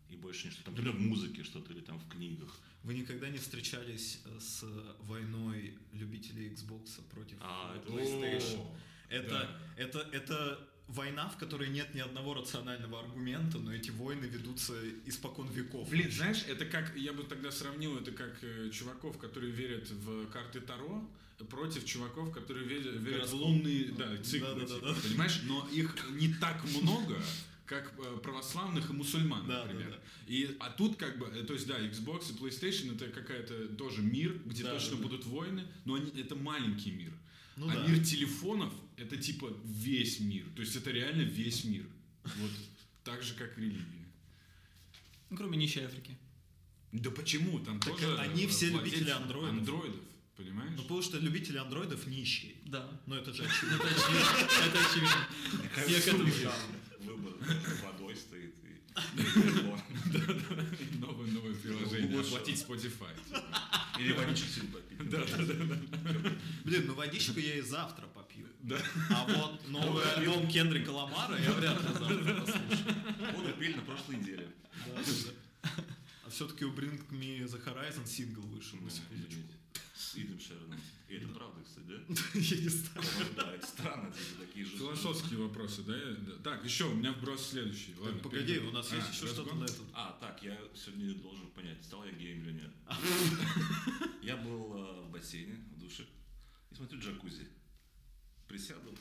И 0.10 0.16
больше 0.16 0.48
ничто. 0.48 0.64
Там, 0.64 0.74
например, 0.76 0.96
в 0.98 1.02
музыке 1.02 1.44
что-то 1.44 1.74
или 1.74 1.82
там 1.82 2.00
в 2.00 2.08
книгах. 2.10 2.60
Вы 2.84 2.94
никогда 2.94 3.30
не 3.30 3.38
встречались 3.38 4.22
э, 4.26 4.40
с 4.40 4.64
войной 5.02 5.78
любителей 5.94 6.50
Xbox 6.50 7.02
против 7.10 7.38
А, 7.42 7.76
это 7.76 7.88
PlayStation? 7.92 8.66
Это, 9.10 9.30
да. 9.30 9.60
это, 9.78 10.00
это 10.12 10.70
война, 10.88 11.30
в 11.30 11.38
которой 11.38 11.70
нет 11.70 11.94
ни 11.96 12.00
одного 12.00 12.34
рационального 12.34 13.00
аргумента, 13.00 13.58
но 13.58 13.74
эти 13.74 13.90
войны 13.92 14.26
ведутся 14.26 14.74
испокон 15.06 15.50
веков. 15.50 15.90
Блин, 15.90 16.12
знаешь, 16.12 16.44
это 16.48 16.66
как, 16.66 16.96
я 16.96 17.14
бы 17.14 17.24
тогда 17.24 17.52
сравнил 17.52 17.98
это 17.98 18.12
как 18.12 18.38
э, 18.44 18.70
чуваков, 18.72 19.18
которые 19.18 19.52
верят 19.52 19.90
в 19.90 20.28
карты 20.28 20.62
Таро, 20.62 21.08
против 21.50 21.86
чуваков, 21.86 22.32
которые 22.32 22.66
верят, 22.68 22.96
верят 23.02 23.30
в 23.30 23.34
лунные 23.36 23.92
да, 23.92 24.16
циклы, 24.18 24.48
Да-да-да-да. 24.56 24.94
типа, 24.94 25.08
понимаешь? 25.08 25.42
Но 25.46 25.68
их 25.72 25.96
не 26.12 26.34
так 26.34 26.64
много, 26.66 27.22
как 27.66 27.92
э, 27.98 28.18
православных 28.24 28.90
и 28.90 28.94
мусульман, 28.94 29.48
Да, 29.48 29.64
например. 29.66 29.90
да, 29.90 29.96
да. 29.98 30.34
И, 30.34 30.56
а 30.60 30.70
тут 30.70 30.98
как 30.98 31.18
бы, 31.18 31.26
э, 31.28 31.44
то 31.44 31.54
есть 31.54 31.68
да, 31.68 31.80
Xbox 31.80 32.32
и 32.32 32.38
PlayStation 32.40 32.96
это 32.96 33.08
какая-то 33.08 33.70
тоже 33.70 34.02
мир, 34.02 34.40
где 34.46 34.64
Да, 34.64 34.74
точно 34.74 34.92
да, 34.92 34.98
да. 34.98 35.04
будут 35.04 35.26
войны, 35.26 35.64
но 35.84 35.96
они, 35.96 36.12
это 36.22 36.36
маленький 36.36 36.92
мир. 36.92 37.12
Ну 37.58 37.70
а 37.70 37.74
да. 37.74 37.88
мир 37.88 38.04
телефонов 38.04 38.74
это 38.98 39.18
типа 39.18 39.54
весь 39.64 40.20
мир. 40.20 40.46
То 40.56 40.62
есть 40.62 40.76
это 40.76 40.92
реально 40.92 41.22
весь 41.22 41.64
мир. 41.64 41.86
Вот 42.24 42.52
так 43.04 43.24
же, 43.24 43.34
как 43.36 43.58
религия. 43.58 44.06
Ну, 45.30 45.38
кроме 45.38 45.58
нищей 45.58 45.84
Африки. 45.84 46.18
Да 46.92 47.12
почему? 47.12 47.60
Там 47.60 47.80
Так 47.80 47.98
тоже 47.98 48.18
они 48.18 48.48
все 48.48 48.70
любители 48.70 49.10
андроидов. 49.10 49.58
Андроидов, 49.60 50.00
понимаешь? 50.38 50.72
Ну, 50.76 50.82
потому 50.84 51.02
что 51.02 51.18
любители 51.18 51.58
андроидов 51.58 52.08
нищие. 52.08 52.56
Да. 52.66 52.90
Ну, 53.06 53.16
это 53.16 53.34
же 53.34 53.44
Ну, 53.44 53.50
очевидно. 53.50 53.76
Это 53.76 53.88
очевидно. 53.90 54.66
Это 54.66 54.90
очевидно. 54.90 55.28
Я 55.92 56.02
к 56.02 56.08
этому 56.08 56.32
Выбор 57.00 57.34
водой 57.84 58.16
стоит 58.16 58.56
и 58.64 58.96
Новое, 61.00 61.28
новое 61.28 61.54
приложение. 61.54 62.20
Оплатить 62.20 62.66
Spotify. 62.66 63.14
Или 64.00 64.12
водички 64.14 64.48
сильно 64.48 64.72
попить. 64.72 65.10
Да, 65.10 65.20
да, 65.26 65.38
да. 65.44 66.32
Блин, 66.64 66.84
ну 66.88 66.94
водичку 66.96 67.40
я 67.40 67.56
и 67.56 67.62
завтра 67.62 68.08
попью. 68.08 68.48
Да. 68.64 68.78
А 69.12 69.26
вот 69.26 69.68
новый 69.70 70.04
альбом 70.16 70.48
Кендрика 70.48 70.90
Ламара 70.90 71.38
я 71.42 71.52
вряд 71.54 71.82
ли 71.82 71.94
завтра 71.94 72.34
послушаю. 72.36 72.96
Воду 73.36 73.54
пили 73.60 73.74
на 73.76 73.82
прошлой 73.84 74.18
неделе. 74.18 74.48
Да. 74.86 75.02
А 76.26 76.30
все-таки 76.30 76.66
у 76.66 76.74
Bring 76.74 77.02
Me 77.12 77.46
The 77.46 77.64
Horizon 77.64 78.06
сингл 78.08 78.42
вышел, 78.42 78.78
Ну, 78.80 78.86
на 78.86 78.90
секундочку. 78.92 79.30
извините. 79.32 79.54
С 79.96 80.16
Идом 80.18 80.40
Шероном. 80.40 80.80
И 81.08 81.16
это 81.16 81.28
правда, 81.30 81.62
кстати, 81.64 81.86
да? 81.88 81.96
Я 82.40 82.58
не 82.58 82.68
знаю. 82.70 83.08
Да, 83.36 83.54
это 83.54 83.66
странно, 83.66 84.12
типа, 84.12 84.46
такие 84.46 84.66
же... 84.66 84.78
Философские 84.78 85.40
вопросы, 85.40 85.84
да? 85.84 85.96
Так, 86.44 86.66
еще 86.66 86.86
у 86.86 86.96
меня 86.96 87.14
вброс 87.14 87.50
следующий. 87.52 87.96
Ладно, 87.98 88.20
Погоди, 88.20 88.60
у 88.60 88.72
нас 88.72 88.92
А, 88.92 88.96
есть 88.98 89.14
еще 89.14 89.28
что-то 89.28 89.56
на 89.56 89.64
этот. 89.64 89.84
А, 89.94 90.18
так, 90.20 90.44
я 90.44 90.58
сегодня 90.76 91.14
должен 91.16 91.48
понять, 91.52 91.84
стал 91.84 92.04
я 92.04 92.12
геем 92.12 92.44
или 92.44 92.52
нет. 92.54 92.72
Я 94.22 94.38
был 94.38 94.74
э, 94.76 95.02
в 95.02 95.12
бассейне, 95.12 95.56
в 95.76 95.80
душе, 95.80 96.04
и 96.72 96.76
смотрю 96.76 97.00
джакузи. 97.00 97.48
Присяду, 98.48 98.98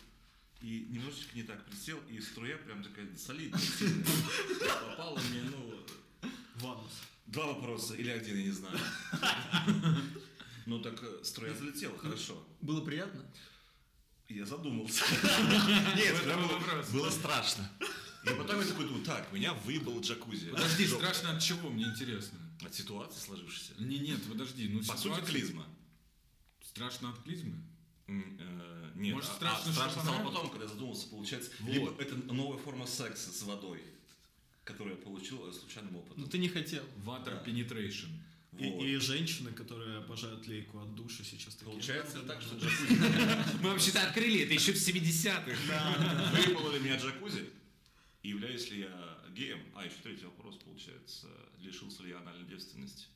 и 0.60 0.86
немножечко 0.90 1.34
не 1.34 1.42
так 1.42 1.64
присел, 1.64 1.98
и 2.10 2.20
струя 2.20 2.56
прям 2.58 2.82
такая 2.82 3.08
солидная, 3.16 3.58
сильная. 3.60 4.04
Попала 4.90 5.18
мне, 5.18 5.42
ну, 5.50 6.30
Ванус. 6.56 7.02
два 7.26 7.46
вопроса, 7.54 7.94
или 7.94 8.10
один, 8.10 8.36
я 8.36 8.44
не 8.44 8.50
знаю. 8.50 8.78
Ну 10.66 10.80
так 10.80 11.02
э, 11.02 11.20
струя 11.24 11.54
залетела, 11.54 11.96
хорошо. 11.98 12.42
Было 12.60 12.80
приятно? 12.84 13.24
Я 14.28 14.46
задумался. 14.46 15.04
Нет, 15.96 16.24
было- 16.24 16.46
вопрос. 16.58 16.88
Было 16.90 17.10
страшно. 17.10 17.70
И 18.24 18.28
потом 18.30 18.60
я 18.60 18.66
такой 18.66 18.86
думаю, 18.86 19.04
так, 19.04 19.30
меня 19.32 19.52
выебал 19.52 20.00
джакузи. 20.00 20.50
Подожди, 20.50 20.86
страшно 20.86 21.36
от 21.36 21.42
чего, 21.42 21.68
мне 21.68 21.84
интересно. 21.84 22.38
От 22.64 22.74
ситуации 22.74 23.20
сложившейся. 23.20 23.74
Не, 23.78 23.98
нет, 23.98 24.22
подожди. 24.26 24.68
Ну, 24.68 24.82
По 24.84 24.96
сути, 24.96 25.20
клизма. 25.20 25.66
Страшно 26.62 27.10
от 27.10 27.22
клизмы? 27.22 27.56
Э, 28.06 28.90
Нет, 28.96 29.14
Может, 29.14 29.30
страшно, 29.30 29.70
а, 29.70 29.74
страшно 29.74 30.02
стало 30.02 30.24
потом, 30.24 30.48
когда 30.50 30.64
я 30.64 30.70
задумался, 30.70 31.08
получается, 31.08 31.50
Вот. 31.60 31.72
либо 31.72 31.94
это 32.00 32.16
новая 32.32 32.58
форма 32.58 32.86
секса 32.86 33.30
с 33.32 33.42
водой, 33.42 33.82
которую 34.64 34.96
я 34.96 35.02
получил 35.02 35.46
э, 35.48 35.52
случайным 35.52 35.96
опытом. 35.96 36.22
Ну 36.22 36.26
ты 36.26 36.38
не 36.38 36.48
хотел. 36.48 36.82
Water 37.04 37.24
Да. 37.24 37.44
penetration. 37.44 38.08
И, 38.58 38.66
Вот. 38.66 38.84
и 38.84 38.96
женщины, 38.98 39.50
которые 39.50 39.98
обожают 39.98 40.46
лейку 40.46 40.78
от 40.78 40.94
душа, 40.94 41.24
сейчас 41.24 41.54
такие. 41.56 41.72
Получается 41.72 42.18
«Ну, 42.18 42.26
так, 42.28 42.40
что 42.40 42.56
джакузи... 42.56 42.98
Мы 43.62 43.70
вообще-то 43.70 44.02
открыли 44.06 44.42
это 44.42 44.54
еще 44.54 44.72
в 44.72 44.76
70-х. 44.76 46.36
Выпало 46.48 46.72
ли 46.74 46.80
меня 46.80 46.96
джакузи? 46.96 47.50
И 48.22 48.28
являюсь 48.28 48.70
ли 48.70 48.80
я 48.80 49.18
геем? 49.34 49.60
А, 49.74 49.84
еще 49.84 49.96
третий 50.02 50.24
вопрос, 50.24 50.56
получается. 50.64 51.26
Лишился 51.60 52.02
ли 52.04 52.10
я 52.10 52.18
анальной 52.18 52.46
девственности? 52.48 53.06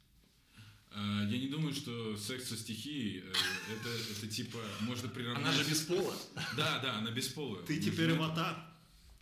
Э, 0.91 1.27
Я 1.31 1.39
не 1.39 1.49
думаю, 1.49 1.73
что 1.75 2.17
секс 2.17 2.49
со 2.49 2.57
стихией 2.57 3.21
э, 3.21 3.33
это, 3.73 3.89
это 4.19 4.27
типа 4.27 4.59
можно 4.81 5.09
приравнять. 5.09 5.45
Она 5.45 5.53
же 5.53 5.65
без 5.69 5.83
пола. 5.83 6.15
Да, 6.57 6.79
да, 6.81 6.99
она 6.99 7.11
бесполая. 7.11 7.63
Ты 7.65 7.75
Мы 7.77 7.81
теперь 7.81 8.13
аватар. 8.13 8.57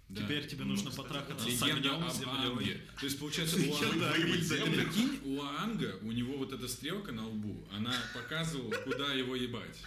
Да. 0.08 0.22
Теперь 0.22 0.46
тебе 0.46 0.64
Ну, 0.64 0.70
нужно 0.70 0.90
кстати, 0.90 1.08
потрахаться 1.08 1.50
с 1.50 1.62
огнем, 1.62 1.94
об 2.04 2.12
землей. 2.12 2.46
Анге. 2.46 2.80
То 3.00 3.06
есть, 3.06 3.18
получается, 3.18 3.56
у 3.56 3.60
Легенда 3.60 4.12
Анга, 4.12 4.12
о 4.12 4.36
земле. 4.38 4.82
прикинь, 4.84 5.20
у 5.24 5.42
Анга, 5.42 5.98
у 6.02 6.12
него 6.12 6.38
вот 6.38 6.52
эта 6.52 6.68
стрелка 6.68 7.10
на 7.10 7.26
лбу, 7.26 7.66
она 7.72 7.92
показывала, 8.14 8.70
куда 8.84 9.12
его 9.14 9.34
ебать. 9.34 9.82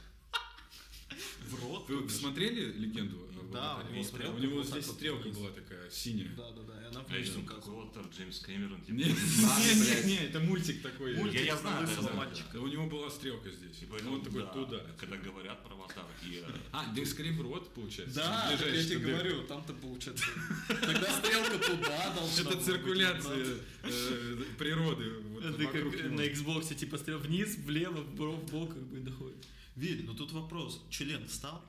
В 1.48 1.62
рот. 1.64 1.90
Вы 1.90 2.10
смотрели 2.10 2.72
легенду? 2.74 3.30
об 3.40 3.52
Да, 3.52 3.78
у 3.78 3.94
него 3.94 4.36
У 4.36 4.40
него 4.40 4.64
здесь 4.64 4.86
стрелка 4.86 5.30
была 5.30 5.50
такая 5.52 5.90
синяя. 5.90 6.30
Да, 6.36 6.52
да, 6.52 6.62
да. 6.64 6.79
А 6.96 7.00
он 7.00 7.44
указывала. 7.44 7.46
какого-то 7.46 8.02
Джеймс 8.16 8.40
Кэмерон, 8.40 8.82
типа, 8.82 8.96
Не, 8.96 9.06
надо, 9.06 9.62
не, 9.62 9.82
блядь. 9.82 10.06
не, 10.06 10.16
это 10.16 10.40
мультик 10.40 10.82
такой. 10.82 11.16
Я- 11.34 11.42
я 11.42 11.58
знаю, 11.58 11.88
да, 11.88 12.14
мальчика. 12.14 12.58
У 12.58 12.68
него 12.68 12.88
была 12.88 13.10
стрелка 13.10 13.52
здесь. 13.52 13.82
И 13.82 13.86
поэтому, 13.86 14.16
он 14.16 14.24
такой 14.24 14.42
да, 14.44 14.48
туда. 14.48 14.86
Когда 14.98 15.18
говорят 15.18 15.64
про 15.64 15.74
аватар. 15.74 16.06
Э, 16.24 16.52
А, 16.72 16.86
в 16.94 17.42
рот, 17.42 17.74
получается. 17.74 18.16
Да, 18.16 18.52
я 18.52 18.84
тебе 18.84 19.00
говорю, 19.00 19.44
там-то 19.44 19.74
получается. 19.74 20.26
Тогда 20.68 21.20
стрелка 21.20 21.58
туда 21.60 22.14
должна 22.14 22.42
Это 22.52 22.64
циркуляция 22.64 23.46
э, 23.84 24.44
природы. 24.58 25.06
Это 25.44 25.66
как 25.66 26.12
на 26.12 26.22
Xbox, 26.22 26.76
типа 26.76 26.98
стрел 26.98 27.20
вниз, 27.20 27.58
влево, 27.58 28.02
в 28.02 28.16
бок, 28.16 28.74
как 28.74 28.84
бы 28.84 29.00
доходит. 29.00 29.46
Виль, 29.76 30.04
ну 30.06 30.14
тут 30.14 30.32
вопрос. 30.34 30.84
Член 30.90 31.26
встал? 31.28 31.64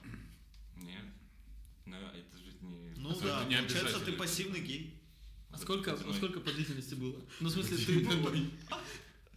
Нет. 0.77 1.05
Ну, 1.87 1.97
это 1.97 2.39
же 2.39 2.53
не... 2.63 2.95
Ну 2.97 3.19
да, 3.21 3.45
не 3.45 3.57
получается, 3.57 4.01
ты 4.01 4.13
пассивный 4.13 4.61
гей. 4.61 5.00
А 5.53 5.59
сколько, 5.59 5.93
а 5.93 6.15
сколько 6.15 6.41
по 6.41 6.53
длительности 6.53 6.95
было? 6.95 7.17
Ну, 7.41 7.49
в 7.49 7.53
смысле, 7.53 7.77
ты 7.77 8.05
как 8.05 8.19
бы... 8.21 8.51
А, 8.71 8.81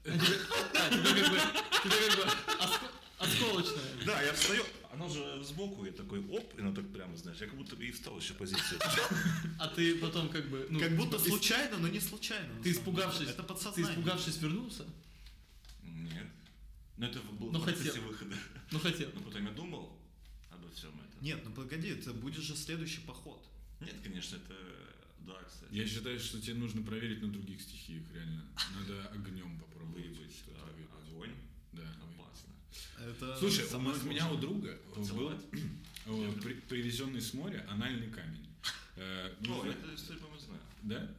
тебе 0.03 0.37
а, 0.73 0.89
как 0.89 1.01
бы... 1.01 1.39
Тебе 1.83 2.09
как 2.09 2.17
бы 2.17 2.23
оско- 2.63 2.91
осколочная. 3.17 4.05
Да, 4.05 4.21
я 4.21 4.33
встаю, 4.33 4.63
оно 4.91 5.09
же 5.09 5.43
сбоку, 5.43 5.85
я 5.85 5.91
такой, 5.91 6.19
оп, 6.29 6.53
и 6.57 6.61
оно 6.61 6.73
так 6.73 6.87
прямо, 6.93 7.15
знаешь, 7.17 7.39
я 7.39 7.47
как 7.47 7.55
будто 7.57 7.75
бы 7.75 7.85
и 7.85 7.91
встал 7.91 8.17
еще 8.19 8.33
позицию. 8.33 8.79
А 9.59 9.67
ты 9.69 9.95
потом 9.97 10.29
как 10.29 10.47
бы... 10.49 10.67
Ну, 10.69 10.79
Как 10.79 10.95
будто 10.95 11.17
случайно, 11.17 11.77
но 11.77 11.87
не 11.87 11.99
случайно. 11.99 12.61
Ты 12.61 12.71
испугавшись. 12.71 13.29
Это 13.29 13.43
ты 13.43 13.81
испугавшись 13.81 14.37
вернулся? 14.37 14.85
Нет. 15.81 16.27
Но 16.97 17.07
это 17.07 17.19
было 17.21 17.51
Ну, 17.51 17.59
хотел. 17.59 17.95
выхода. 18.03 18.35
Ну, 18.71 18.79
хотел. 18.79 19.09
Но 19.15 19.21
потом 19.21 19.45
я 19.45 19.51
думал 19.51 19.97
обо 20.51 20.69
всем 20.69 20.91
этом. 20.91 21.21
Нет, 21.21 21.41
ну 21.43 21.51
погоди, 21.51 21.89
это 21.89 22.13
будет 22.13 22.43
же 22.43 22.55
следующий 22.55 23.01
поход. 23.01 23.43
Нет, 23.79 23.95
конечно, 24.03 24.35
это... 24.35 24.55
Да, 25.25 25.39
кстати. 25.47 25.73
Я 25.73 25.87
считаю, 25.87 26.19
что 26.19 26.41
тебе 26.41 26.55
нужно 26.55 26.81
проверить 26.83 27.21
на 27.21 27.29
других 27.29 27.61
стихиях, 27.61 28.03
реально. 28.13 28.43
Надо 28.79 29.07
огнем 29.09 29.59
попробовать 29.59 30.07
Выебать 30.07 30.31
что-то 30.35 30.59
а, 30.61 30.65
выебать. 30.73 31.09
огонь. 31.09 31.35
Да. 31.73 31.83
Опасно. 32.01 32.53
Это 32.99 33.37
Слушай, 33.37 33.65
у, 33.73 33.79
нас- 33.81 34.01
у 34.03 34.07
меня 34.07 34.29
у 34.31 34.37
друга 34.37 34.79
был 34.87 34.93
Поцеловать? 34.95 35.41
э, 36.05 36.31
при- 36.41 36.53
привезенный 36.67 37.21
с 37.21 37.33
моря 37.33 37.65
анальный 37.69 38.09
камень. 38.09 38.47
Э, 38.95 39.33
ну, 39.39 39.59
О, 39.59 39.65
это 39.65 39.95
историю, 39.95 40.21
по-моему, 40.21 40.39
знаю. 40.45 40.61
Да? 40.83 41.15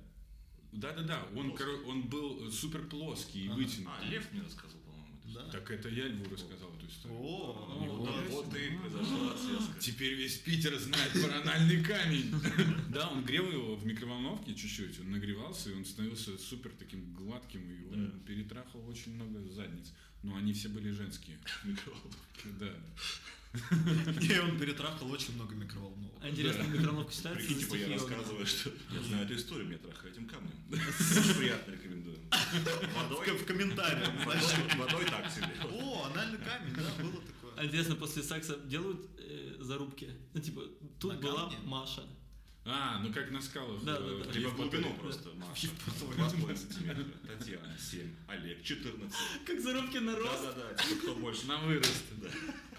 Да-да-да, 0.71 1.27
он, 1.35 1.57
он 1.87 2.03
был 2.03 2.49
супер 2.53 2.85
плоский 2.87 3.47
и 3.47 3.49
вытянутый. 3.49 3.87
А, 4.01 4.05
Лев 4.05 4.31
мне 4.33 4.43
рассказывал, 4.43 4.81
Да. 5.35 5.43
Так 5.51 5.71
это 5.71 5.89
я 5.89 6.07
Льву 6.07 6.25
рассказал 6.31 6.71
эту 6.77 6.87
историю. 6.87 7.19
О, 7.21 7.79
Ну, 7.85 8.07
да, 8.07 8.13
вот 8.31 8.55
и 8.57 8.77
произошла 8.77 9.37
связка. 9.37 9.81
Теперь 9.81 10.15
весь 10.15 10.39
Питер 10.39 10.79
знает 10.79 11.13
про 11.13 11.41
анальный 11.41 11.83
камень. 11.83 12.33
Да, 12.91 13.09
он 13.09 13.25
грел 13.25 13.51
его 13.51 13.75
в 13.75 13.85
микроволновке 13.85 14.55
чуть-чуть, 14.55 15.01
он 15.01 15.11
нагревался, 15.11 15.71
и 15.71 15.75
он 15.75 15.85
становился 15.85 16.39
супер 16.39 16.71
таким 16.79 17.13
гладким, 17.15 17.63
и 17.69 17.93
он 17.93 18.21
перетрахал 18.27 18.87
очень 18.89 19.15
много 19.15 19.41
задниц. 19.51 19.93
Но 20.23 20.37
они 20.37 20.53
все 20.53 20.69
были 20.69 20.91
женские. 20.91 21.37
Микроволновка. 21.65 22.49
Да. 22.59 22.73
И 24.21 24.39
он 24.39 24.59
перетрахал 24.59 25.11
очень 25.11 25.35
много 25.35 25.55
микроволновок. 25.55 26.13
А 26.21 26.29
интересно, 26.29 26.63
микроволновка 26.63 27.13
считается 27.13 27.47
Прикинь, 27.47 27.61
типа 27.61 27.75
я 27.77 27.89
рассказываю, 27.93 28.47
что 28.47 28.71
я 28.93 29.03
знаю 29.03 29.25
эту 29.25 29.37
историю, 29.37 29.67
меня 29.69 29.79
трахали 29.79 30.13
этим 30.13 30.27
камнем. 30.27 30.53
Очень 30.71 31.35
приятно 31.39 31.73
рекомендую. 31.73 32.19
Водой, 32.95 33.39
в 33.39 33.45
комментариях, 33.45 34.11
водой, 34.77 35.05
так 35.05 35.31
себе. 35.31 35.51
О, 35.71 36.11
анальный 36.11 36.39
камень, 36.39 36.75
да, 36.75 37.03
было 37.03 37.21
такое. 37.23 37.53
А 37.57 37.65
интересно, 37.65 37.95
после 37.95 38.23
секса 38.23 38.59
делают 38.65 39.09
э, 39.19 39.57
зарубки? 39.61 40.11
Ну, 40.33 40.41
типа, 40.41 40.63
тут 40.99 41.21
была? 41.21 41.53
Маша. 41.65 42.03
А, 42.67 42.99
ну 43.01 43.13
как 43.13 43.31
на 43.31 43.43
скалах. 43.43 43.85
Да, 43.85 43.97
э, 43.97 44.01
да, 44.01 44.25
да. 44.25 44.33
Либо 44.33 44.49
в 44.49 44.57
глубину 44.57 44.95
просто. 44.95 45.29
Маша, 45.35 45.67
2,5 45.67 46.57
сантиметра. 46.57 47.05
Татьяна, 47.27 47.77
7. 47.79 48.15
Олег, 48.29 48.63
14. 48.63 49.19
Как 49.45 49.61
зарубки 49.61 49.99
на 49.99 50.17
рост. 50.17 50.43
Да-да-да, 50.43 50.83
типа 50.83 51.01
кто 51.03 51.15
больше. 51.17 51.47
На 51.47 51.59
вырост. 51.59 52.05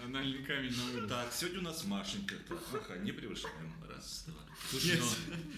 Анальный 0.04 0.42
камень 0.42 0.76
на 0.76 0.84
вырост. 0.86 1.08
Так, 1.08 1.32
сегодня 1.32 1.60
у 1.60 1.62
нас 1.62 1.84
Машенька. 1.84 2.34
Ага, 2.50 2.98
не 2.98 3.12
превышаем. 3.12 3.72
Раз, 3.88 4.24
два. 4.26 4.42
Слушай, 4.70 5.00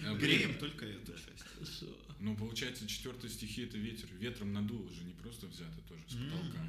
ну, 0.03 0.15
э, 0.15 0.17
Греем 0.19 0.59
только 0.59 0.85
эту 0.85 1.13
часть. 1.13 1.83
Ну, 2.19 2.35
получается, 2.35 2.85
четвертая 2.85 3.31
стихия 3.31 3.65
это 3.65 3.77
ветер. 3.77 4.09
Ветром 4.19 4.53
надуло 4.53 4.91
же, 4.91 5.03
не 5.05 5.13
просто 5.13 5.47
взято 5.47 5.81
тоже 5.87 6.01
с 6.07 6.13
потолка. 6.13 6.59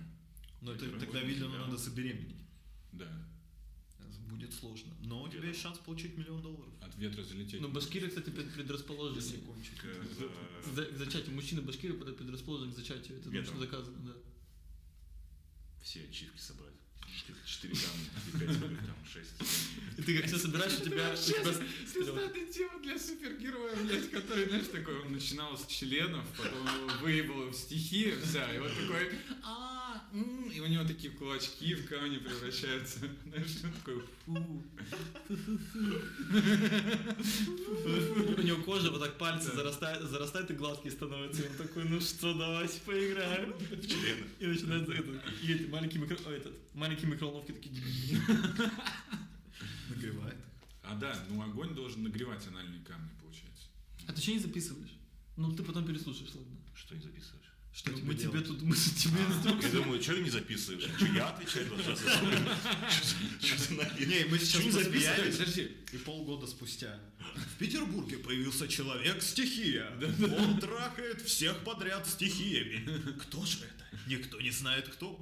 Но 0.62 0.72
Ветер 0.72 0.98
тогда, 0.98 1.20
тебя. 1.20 1.48
надо 1.48 1.76
забеременеть. 1.76 2.46
Да. 2.92 3.29
Будет 4.30 4.54
сложно. 4.54 4.94
Но 5.02 5.22
у 5.22 5.28
тебя 5.28 5.48
есть 5.48 5.60
шанс 5.60 5.78
получить 5.78 6.16
миллион 6.16 6.40
долларов. 6.42 6.72
От 6.80 6.96
ветра 6.96 7.22
залететь. 7.22 7.60
Ну, 7.60 7.68
башкиры, 7.68 8.08
кстати, 8.08 8.30
предрасположены. 8.30 9.20
К, 9.80 9.84
э, 9.84 10.96
зачатию. 10.96 11.34
Мужчины 11.34 11.62
башкиры 11.62 11.94
пред- 11.94 12.16
предрасположены 12.16 12.72
к 12.72 12.76
зачатию. 12.76 13.18
Это 13.18 13.30
научно 13.30 13.58
доказано, 13.60 13.98
да. 14.06 14.12
Все 15.82 16.00
ачивки 16.04 16.38
собрать. 16.38 16.74
Четыре 17.44 17.74
камня, 17.74 18.06
пять, 18.38 18.60
там 18.86 18.96
шесть. 19.12 19.34
И 19.98 20.02
ты 20.02 20.18
как 20.18 20.26
все 20.26 20.38
собираешь, 20.38 20.78
у 20.78 20.84
тебя... 20.84 21.12
Это 21.12 22.52
тема 22.52 22.80
для 22.82 22.98
супергероя, 22.98 23.74
блядь, 23.84 24.10
который, 24.10 24.48
знаешь, 24.48 24.68
такой, 24.68 25.00
он 25.00 25.12
начинал 25.12 25.58
с 25.58 25.66
членов, 25.66 26.24
потом 26.36 26.64
его 26.64 26.98
выебало 27.02 27.50
в 27.50 27.54
стихи, 27.56 28.14
вся, 28.24 28.54
и 28.54 28.58
вот 28.60 28.70
такой, 28.70 29.10
а, 29.42 29.89
м», 29.89 29.89
и 30.12 30.60
у 30.60 30.66
него 30.66 30.84
такие 30.84 31.12
кулачки 31.12 31.74
в 31.74 31.88
камни 31.88 32.18
превращаются, 32.18 33.00
знаешь, 33.26 33.56
он 33.64 33.72
такой, 33.72 34.02
фу. 34.26 34.62
У 38.36 38.42
него 38.42 38.62
кожа 38.62 38.90
вот 38.90 39.00
так 39.00 39.18
пальцы 39.18 39.54
зарастает, 39.54 40.02
зарастает 40.02 40.50
и 40.50 40.54
гладкий 40.54 40.90
становится. 40.90 41.42
И 41.42 41.48
он 41.48 41.56
такой, 41.56 41.84
ну 41.84 42.00
что, 42.00 42.34
давайте 42.34 42.80
поиграем. 42.80 43.52
В 43.52 43.86
члены. 43.86 44.26
И 44.38 44.46
начинает 44.46 44.88
это, 44.88 45.32
и 45.42 45.52
эти 45.52 45.68
маленькие 45.68 46.02
микро... 46.02 46.16
этот, 46.30 46.54
маленькие 46.74 47.10
микроволновки 47.10 47.52
такие. 47.52 47.74
Нагревает. 49.88 50.36
А 50.82 50.94
да, 50.96 51.16
ну 51.28 51.42
огонь 51.42 51.74
должен 51.74 52.02
нагревать 52.02 52.46
анальные 52.48 52.82
камни, 52.84 53.10
получается. 53.20 53.68
А 54.06 54.12
ты 54.12 54.20
что 54.20 54.32
не 54.32 54.38
записываешь? 54.40 54.98
Ну 55.36 55.52
ты 55.54 55.62
потом 55.62 55.86
переслушаешь, 55.86 56.34
ладно. 56.34 56.56
Что 56.74 56.94
не 56.94 57.02
записываешь? 57.02 57.49
Что 57.72 57.92
Ну, 57.92 57.98
тебе 57.98 58.06
мы 58.08 58.14
тебе 58.14 58.30
делать? 58.32 58.46
тут, 58.48 58.62
мы 58.62 58.74
тебе 58.76 59.18
Я 59.20 59.26
инструкцию. 59.26 59.72
думаю, 59.72 60.02
что 60.02 60.18
не 60.18 60.30
записываешь? 60.30 60.90
Что 60.96 61.06
я 61.06 61.28
отвечаю? 61.28 61.66
Что 61.78 61.96
за 61.96 63.74
наезд? 63.74 63.98
Не, 64.06 64.24
мы 64.24 64.38
сейчас 64.38 64.62
посмеялись, 64.74 65.36
Подожди, 65.36 65.70
и 65.92 65.96
полгода 65.98 66.46
спустя 66.46 66.98
в 67.54 67.58
Петербурге 67.58 68.18
появился 68.18 68.66
человек-стихия. 68.66 69.88
Он 70.38 70.58
трахает 70.58 71.22
всех 71.22 71.58
подряд 71.64 72.06
стихиями. 72.08 73.12
Кто 73.20 73.44
же 73.46 73.58
это? 73.58 74.00
Никто 74.08 74.40
не 74.40 74.50
знает, 74.50 74.88
кто. 74.88 75.18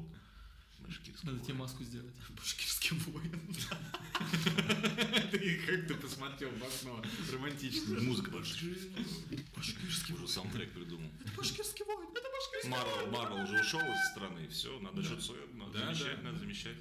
Башкирский 0.88 1.26
Надо 1.26 1.36
воин. 1.36 1.44
тебе 1.46 1.54
маску 1.58 1.84
сделать. 1.84 2.14
Башкирский 2.30 2.96
воин. 2.96 3.40
ты 5.30 5.60
как 5.66 5.86
ты 5.86 5.94
посмотрел 5.94 6.50
в 6.50 6.62
окно, 6.64 7.04
романтично. 7.32 8.00
Музыка 8.00 8.30
башкирская. 8.30 9.04
Башкирский 9.54 10.14
уже 10.14 10.26
саундтрек 10.28 10.72
придумал. 10.72 11.10
Башкирский 11.36 11.84
воин. 11.84 12.08
Это 12.10 12.26
башкирский 12.30 12.70
Марвел, 12.70 13.06
Марвел 13.10 13.44
уже 13.44 13.60
ушел 13.60 13.80
из 13.80 14.10
страны, 14.12 14.48
все, 14.48 14.78
надо 14.80 14.96
Да. 14.96 15.02
что-то 15.02 15.22
свое, 15.22 15.46
надо 15.54 15.72
Да, 15.72 15.78
замещать, 15.94 16.16
да, 16.16 16.22
надо 16.22 16.32
да. 16.38 16.40
замещать. 16.40 16.76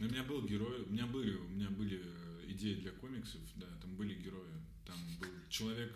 Ну, 0.00 0.06
У 0.06 0.10
меня 0.10 0.22
был 0.24 0.42
герой, 0.46 0.82
у 0.82 0.90
меня 0.90 1.06
были, 1.06 1.34
у 1.36 1.48
меня 1.48 1.68
были 1.70 2.00
э, 2.04 2.44
идеи 2.48 2.74
для 2.74 2.90
комиксов, 2.92 3.40
да, 3.56 3.66
там 3.80 3.94
были 3.96 4.14
герои. 4.14 4.54
Там 4.86 4.96
был 5.20 5.28
человек, 5.48 5.92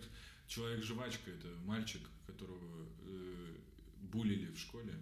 человек-жвачка, 0.47 1.31
это 1.31 1.47
мальчик, 1.65 2.01
которого 2.27 2.85
э, 3.05 3.42
булили 4.13 4.45
в 4.51 4.59
школе, 4.59 4.93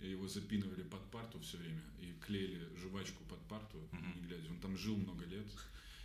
и 0.00 0.10
его 0.10 0.28
запинывали 0.28 0.82
под 0.82 1.10
парту 1.10 1.38
все 1.40 1.56
время 1.56 1.82
и 2.00 2.12
клеили 2.26 2.68
жвачку 2.76 3.24
под 3.24 3.40
парту, 3.48 3.78
не 4.16 4.22
глядя. 4.26 4.48
Он 4.50 4.58
там 4.60 4.76
жил 4.76 4.96
много 4.96 5.24
лет, 5.24 5.46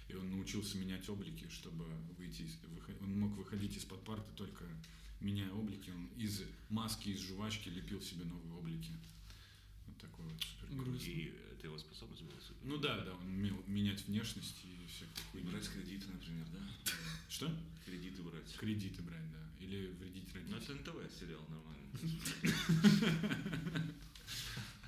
и 0.09 0.15
он 0.15 0.31
научился 0.31 0.77
менять 0.77 1.09
облики, 1.09 1.47
чтобы 1.49 1.85
выйти, 2.17 2.43
из- 2.43 2.57
он 3.01 3.19
мог 3.19 3.31
выходить 3.37 3.75
из-под 3.77 4.03
парты 4.05 4.29
только 4.35 4.63
меняя 5.19 5.51
облики. 5.51 5.89
Он 5.89 6.07
из 6.17 6.43
маски, 6.69 7.09
из 7.09 7.19
жвачки 7.27 7.69
лепил 7.69 8.01
себе 8.01 8.23
новые 8.25 8.53
облики. 8.53 8.91
Вот 9.87 9.97
такой 9.97 10.25
вот 10.25 10.41
супер. 10.43 11.09
И 11.11 11.33
это 11.53 11.67
его 11.67 11.77
способность 11.77 12.23
была. 12.23 12.39
супер. 12.39 12.61
Ну 12.63 12.77
да, 12.77 13.03
да, 13.03 13.13
он 13.15 13.25
умел 13.27 13.57
менять 13.67 14.07
внешность 14.07 14.63
и 14.63 14.85
всякую 14.87 15.25
хуйню. 15.31 15.49
брать 15.51 15.67
кредиты, 15.69 16.05
например, 16.13 16.45
да? 16.53 16.91
Что? 17.29 17.51
Кредиты 17.85 18.21
брать. 18.21 18.55
Кредиты 18.57 19.01
брать, 19.01 19.31
да. 19.31 19.43
Или 19.65 19.87
вредить 19.99 20.29
Ну, 20.33 20.39
это 20.57 20.71
родителям. 20.73 20.77
НТВ 21.07 21.19
сериал 21.19 21.41
нормально. 21.49 21.86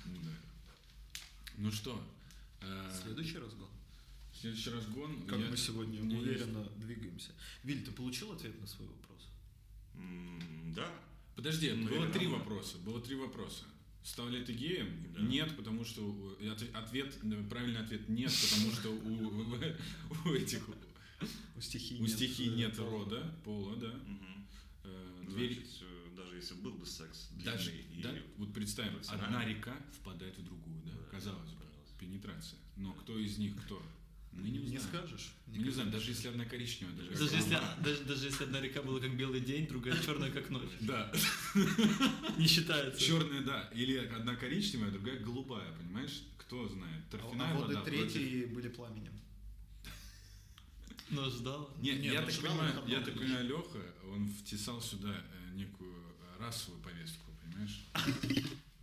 Ну. 0.06 0.20
Ну 1.58 1.70
что, 1.70 2.02
э, 2.62 3.00
Следующий 3.02 3.38
разгон. 3.38 3.68
следующий 4.32 4.70
разгон. 4.70 5.26
Как 5.26 5.38
мы 5.38 5.56
сегодня 5.56 6.00
уверенно 6.02 6.64
двигаемся. 6.78 7.32
Виль, 7.64 7.84
ты 7.84 7.90
получил 7.90 8.32
ответ 8.32 8.58
на 8.60 8.66
свой 8.66 8.88
вопрос? 8.88 9.28
Да. 10.74 10.90
Подожди, 11.36 11.70
Ну, 11.72 11.88
было 11.88 12.08
три 12.08 12.26
вопроса. 12.26 12.78
Было 12.78 13.00
три 13.00 13.14
вопроса. 13.16 13.64
Стал 14.02 14.28
ли 14.30 14.42
ты 14.42 14.54
геем? 14.54 15.12
Да. 15.14 15.20
Нет, 15.20 15.54
потому 15.56 15.84
что 15.84 16.36
ответ, 16.72 17.14
э, 17.22 17.44
правильный 17.50 17.80
ответ 17.80 18.08
нет, 18.08 18.32
потому 18.32 18.72
что 18.72 18.90
у, 18.90 20.30
у 20.30 20.34
этих 20.34 20.66
У 21.56 21.60
стихий 21.60 22.00
у 22.00 22.06
стихий 22.06 22.48
э, 22.48 22.54
нет 22.56 22.76
пола. 22.76 22.90
рода, 22.90 23.34
пола, 23.44 23.76
да. 23.76 23.94
Э, 24.84 25.24
Дверь, 25.28 25.54
Значит, 25.54 25.82
даже 26.22 26.36
если 26.36 26.54
был 26.54 26.72
бы 26.72 26.86
секс 26.86 27.28
даже, 27.44 27.70
длинный 27.70 27.98
и 27.98 28.02
да, 28.02 28.14
вот 28.36 28.52
представим, 28.52 29.00
одна 29.08 29.44
река 29.44 29.76
впадает 30.00 30.36
в 30.38 30.44
другую, 30.44 30.82
да, 30.84 30.92
Да, 30.92 31.04
казалось 31.10 31.50
бы, 31.52 31.56
пожалуйста. 31.64 31.98
пенетрация. 31.98 32.58
Но 32.76 32.92
кто 32.92 33.18
из 33.18 33.38
них 33.38 33.56
кто? 33.64 33.82
Мы 34.32 34.48
не, 34.48 34.58
Не 34.58 34.78
знаем. 34.78 34.82
скажешь. 34.86 35.32
Мы 35.48 35.58
не 35.58 35.70
знаем, 35.70 35.90
даже 35.90 36.10
если 36.12 36.28
одна 36.28 36.44
коричневая, 36.44 36.94
даже, 36.94 37.10
Даже 37.10 37.34
если, 37.34 37.58
даже, 37.82 38.04
даже 38.04 38.26
если 38.26 38.44
одна 38.44 38.60
река 38.60 38.80
была 38.82 39.00
как 39.00 39.16
белый 39.16 39.40
день, 39.40 39.66
другая 39.66 40.00
черная 40.00 40.30
как 40.30 40.48
ночь. 40.50 40.70
Да, 40.80 41.12
Не 42.38 42.46
считается. 42.46 43.00
черная, 43.04 43.42
да, 43.42 43.68
или 43.74 43.96
одна 43.96 44.36
коричневая, 44.36 44.90
другая 44.92 45.18
голубая, 45.18 45.72
понимаешь? 45.76 46.22
Кто 46.38 46.68
знает? 46.68 47.02
А, 47.08 47.10
Торфяная 47.10 47.52
а 47.54 47.58
воды 47.58 47.74
вода 47.74 47.80
против- 47.90 48.12
третьей 48.12 48.44
были 48.46 48.68
пламенем. 48.68 49.12
Но 51.10 51.28
ждала. 51.28 51.68
Не, 51.80 51.92
Нет, 51.94 52.12
я, 52.14 52.22
так 52.22 52.30
ждал 52.30 52.52
понимаю, 52.52 52.82
я 52.86 53.00
так 53.00 53.14
понимаю, 53.14 53.44
Леха, 53.48 53.82
он 54.12 54.28
втесал 54.28 54.80
сюда 54.80 55.12
э, 55.12 55.54
некую 55.56 55.92
расовую 56.40 56.82
повестку, 56.82 57.30
понимаешь? 57.42 57.84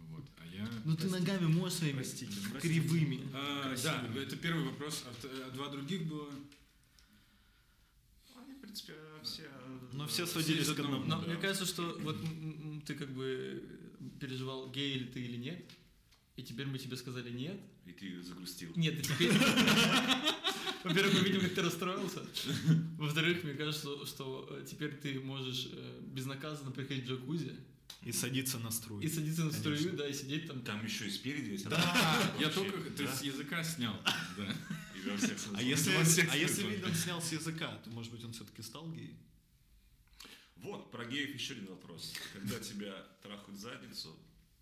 Вот, 0.10 0.24
а 0.40 0.46
я... 0.56 0.68
Ну 0.86 0.96
ты 0.96 1.08
ногами 1.08 1.48
можешь 1.48 1.80
своими 1.80 1.98
Простите, 1.98 2.34
простите. 2.52 2.82
кривыми. 2.82 3.28
А, 3.34 3.76
да, 3.84 4.08
это 4.20 4.38
первый 4.38 4.66
вопрос. 4.66 5.04
А 5.06 5.28
а 5.48 5.52
два 5.52 5.70
других 5.70 6.08
было. 6.08 6.30
Они, 8.36 8.54
в 8.54 8.62
принципе, 8.62 8.94
все... 9.24 9.50
Но 9.94 10.06
э, 10.06 10.08
все 10.08 10.26
сводились 10.26 10.64
из 10.64 10.68
к 10.68 10.80
одного. 10.80 11.02
одному. 11.02 11.10
Но 11.10 11.22
да. 11.22 11.28
мне 11.28 11.42
кажется, 11.42 11.66
что 11.66 11.98
вот 12.02 12.18
ты 12.86 12.96
как 12.96 13.10
бы 13.10 13.64
переживал, 14.20 14.72
гей 14.72 15.00
ли 15.00 15.06
ты 15.06 15.22
или 15.22 15.38
нет, 15.38 15.70
и 16.38 16.44
теперь 16.44 16.68
мы 16.68 16.78
тебе 16.78 16.96
сказали 16.96 17.32
нет. 17.32 17.60
И 17.88 17.92
ты 17.92 18.22
загрустил. 18.22 18.72
Нет, 18.76 19.00
и 19.00 19.02
теперь... 19.02 19.32
Во-первых, 20.84 21.16
мы 21.16 21.20
видим, 21.22 21.42
как 21.42 21.56
ты 21.56 21.62
расстроился. 21.64 22.24
Во-вторых, 22.98 23.44
мне 23.44 23.56
кажется, 23.56 24.06
что, 24.06 24.48
э, 24.52 24.66
теперь 24.70 24.96
ты 24.96 25.20
можешь 25.20 25.68
э, 25.72 26.00
безнаказанно 26.04 26.70
приходить 26.72 27.06
в 27.06 27.10
джакузи 27.10 27.56
И 28.04 28.12
садиться 28.12 28.60
на 28.60 28.70
струю. 28.70 29.02
и 29.02 29.10
садиться 29.10 29.46
на 29.46 29.52
струю, 29.52 29.78
Конечно. 29.78 29.98
да, 29.98 30.08
и 30.08 30.14
сидеть 30.14 30.48
там. 30.48 30.62
Там 30.62 30.86
еще 30.86 31.08
и 31.08 31.10
спереди 31.10 31.52
есть. 31.52 31.68
Да, 31.68 32.34
я 32.40 32.50
только 32.50 32.92
ты 32.92 33.08
с 33.08 33.24
языка 33.24 33.64
снял. 33.64 33.96
А 35.56 35.62
если, 35.64 35.96
а 36.30 36.38
если 36.38 36.62
смыслах. 36.62 36.72
Виль 36.72 36.86
он 36.86 36.94
снял 36.94 37.22
с 37.22 37.32
языка, 37.32 37.78
то, 37.84 37.90
может 37.90 38.12
быть, 38.12 38.24
он 38.24 38.34
все-таки 38.34 38.62
стал 38.62 38.92
геем? 38.92 39.18
Вот, 40.58 40.92
про 40.92 41.06
геев 41.06 41.34
еще 41.34 41.54
один 41.54 41.68
вопрос. 41.68 42.14
Когда 42.34 42.60
тебя 42.60 42.94
трахают 43.24 43.60
задницу, 43.60 44.16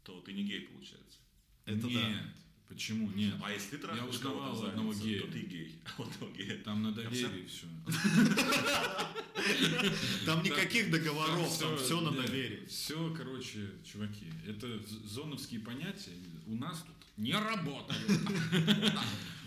то 0.03 0.21
ты 0.21 0.31
не 0.33 0.43
гей, 0.43 0.61
получается. 0.61 1.19
Это 1.65 1.87
Нет. 1.87 1.93
да. 1.93 2.33
Почему? 2.67 3.09
Нет. 3.11 3.35
А 3.43 3.51
если 3.51 3.71
ты 3.71 3.77
трахаешь 3.77 4.15
узнавал 4.15 4.55
в 4.55 4.65
одного 4.65 4.93
гея. 4.93 5.21
то 5.21 5.27
ты 5.27 5.39
гей. 5.41 5.75
А 5.85 5.89
вот 5.97 6.11
того 6.13 6.31
гея. 6.31 6.57
Там 6.63 6.83
на 6.83 6.91
доверии 6.91 7.45
все. 7.47 7.67
Там 10.25 10.41
никаких 10.43 10.89
договоров, 10.89 11.57
там 11.59 11.77
все 11.77 12.01
на 12.01 12.11
доверии. 12.11 12.65
Все, 12.67 13.13
короче, 13.15 13.69
чуваки, 13.83 14.25
это 14.47 14.79
зоновские 15.05 15.59
понятия. 15.59 16.13
У 16.47 16.55
нас 16.55 16.81
тут 16.81 16.94
не 17.17 17.33
работают. 17.33 18.07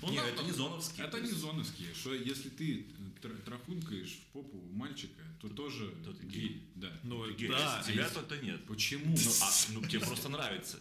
Нет, 0.03 0.25
это 0.25 0.43
не 0.45 0.53
зоновские. 0.53 1.07
Это 1.07 1.21
не 1.21 1.31
зоновские. 1.31 1.93
Что 1.95 2.15
если 2.15 2.49
ты 2.49 2.87
тр- 3.21 3.43
трахункаешь 3.43 4.21
в 4.23 4.33
попу 4.33 4.59
мальчика, 4.73 5.23
то 5.41 5.49
тоже 5.49 5.93
гей. 6.23 6.63
Да. 6.77 6.93
Ну, 7.03 7.27
да, 7.49 7.81
а 7.81 7.83
тебя 7.83 8.09
то-то 8.09 8.37
нет. 8.39 8.65
Почему? 8.67 9.17
Ну, 9.17 9.33
а, 9.43 9.51
ну, 9.71 9.87
тебе 9.87 10.01
просто 10.01 10.29
нравится. 10.29 10.79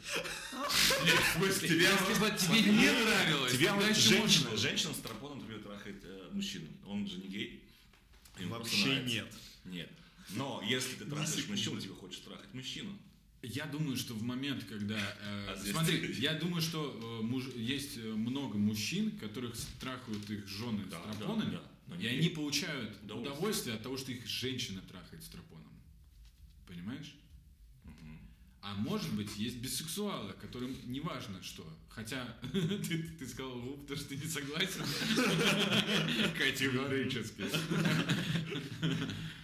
если 1.76 2.20
бы 2.20 2.38
тебе 2.38 2.62
не 2.72 2.92
нравилось, 2.92 3.54
еще 3.54 3.94
женщина, 3.94 4.56
женщина 4.58 4.94
с 4.94 4.98
тропоном, 4.98 5.40
например, 5.40 5.64
трахает 5.64 6.02
э, 6.04 6.30
мужчину. 6.32 6.68
Он 6.86 7.08
же 7.08 7.18
не 7.18 7.28
гей. 7.28 7.64
Вообще 8.40 9.04
нет. 9.04 9.28
Нет. 9.66 9.90
Но 10.32 10.62
если 10.64 10.96
ты 10.96 11.06
трахаешь 11.06 11.48
мужчину, 11.48 11.80
тебе 11.80 11.94
хочешь 11.94 12.20
трахать 12.20 12.54
мужчину. 12.54 12.98
Я 13.44 13.66
думаю, 13.68 13.96
что 13.98 14.14
в 14.14 14.24
момент, 14.24 14.64
когда... 14.66 14.98
э, 15.22 15.48
А 15.50 15.56
смотри, 15.64 16.14
я 16.20 16.34
думаю, 16.34 16.62
что 16.62 17.20
э, 17.22 17.24
муж- 17.24 17.54
есть 17.56 17.98
э, 17.98 18.02
много 18.02 18.58
мужчин, 18.58 19.12
которых 19.12 19.56
страхают 19.56 20.30
их 20.30 20.48
жены 20.48 20.84
Да, 20.90 21.00
с 21.14 21.18
тропонами, 21.18 21.52
да, 21.52 21.62
да. 21.88 21.96
И 21.98 22.08
они 22.08 22.30
получают 22.30 22.90
Удовольствие. 23.04 23.22
удовольствие 23.34 23.76
от 23.76 23.84
того, 23.84 23.98
что 23.98 24.12
их 24.12 24.26
женщина 24.28 24.82
трахает 24.82 25.24
с 25.24 25.28
тропоном. 25.28 25.72
Понимаешь? 26.68 27.14
А 28.62 28.74
может 28.74 29.14
быть, 29.14 29.38
есть 29.38 29.58
бисексуалы, 29.58 30.34
которым 30.42 30.76
не 30.92 31.00
важно 31.00 31.42
что. 31.42 31.66
Хотя 31.88 32.26
ты, 32.52 32.98
ты 33.18 33.28
сказал 33.28 33.58
«вуп», 33.60 33.82
потому 33.84 33.98
что 34.00 34.10
ты 34.10 34.18
не 34.18 34.26
согласен. 34.28 34.82
Категорически. 36.38 37.44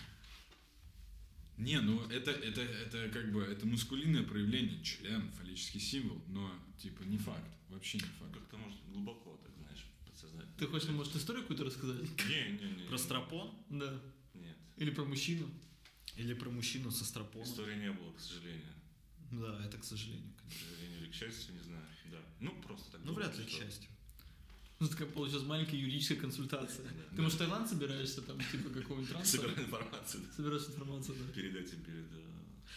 Не, 1.63 1.79
ну 1.79 2.01
это, 2.09 2.31
это, 2.31 2.61
это 2.61 3.09
как 3.09 3.31
бы 3.31 3.41
это 3.41 3.65
мускулинное 3.65 4.23
проявление, 4.23 4.83
член, 4.83 5.31
фаллический 5.31 5.79
символ, 5.79 6.21
но 6.27 6.51
типа 6.77 7.03
не 7.03 7.17
факт, 7.17 7.49
вообще 7.69 7.99
не 7.99 8.03
факт. 8.03 8.33
Как-то, 8.33 8.57
может, 8.57 8.77
глубоко, 8.91 9.39
так 9.41 9.51
знаешь, 9.55 9.85
подсознательно. 10.05 10.53
Ты 10.57 10.67
хочешь, 10.67 10.89
может, 10.89 11.15
историю 11.15 11.43
какую-то 11.43 11.63
рассказать? 11.63 12.01
Не, 12.27 12.57
не, 12.57 12.81
не. 12.81 12.87
Про 12.89 12.97
стропон? 12.97 13.51
Да. 13.69 14.01
Нет. 14.33 14.57
Или 14.75 14.89
про 14.89 15.05
мужчину? 15.05 15.49
Или 16.17 16.33
про 16.33 16.49
мужчину 16.49 16.91
со 16.91 17.05
стропоном? 17.05 17.47
Истории 17.47 17.79
не 17.79 17.91
было, 17.91 18.11
к 18.11 18.19
сожалению. 18.19 18.73
Да, 19.31 19.65
это 19.65 19.77
к 19.77 19.83
сожалению. 19.85 20.33
К 20.33 20.41
конечно. 20.41 20.67
сожалению 20.67 20.99
или 20.99 21.11
к 21.11 21.15
счастью, 21.15 21.53
не 21.55 21.61
знаю. 21.61 21.85
Да. 22.11 22.19
Ну, 22.41 22.61
просто 22.61 22.91
так. 22.91 23.01
Ну, 23.05 23.13
вряд 23.13 23.37
ли, 23.37 23.45
к 23.45 23.49
счастью. 23.49 23.89
Ну, 24.83 24.89
такая 24.89 25.07
получилась 25.07 25.45
маленькая 25.45 25.77
юридическая 25.77 26.17
консультация. 26.17 26.85
Ты, 27.15 27.21
может, 27.21 27.35
в 27.35 27.37
Таиланд 27.37 27.69
собираешься, 27.69 28.21
там, 28.21 28.37
типа, 28.51 28.69
какого-нибудь 28.69 29.11
транса? 29.11 29.37
Собираю 29.37 29.59
информацию. 29.61 30.23
да. 30.27 30.33
Собираешь 30.35 30.63
информацию, 30.67 31.15
да. 31.25 31.31
Перед 31.33 31.55
этим, 31.55 31.79
перед... 31.83 32.05
э, 32.11 32.21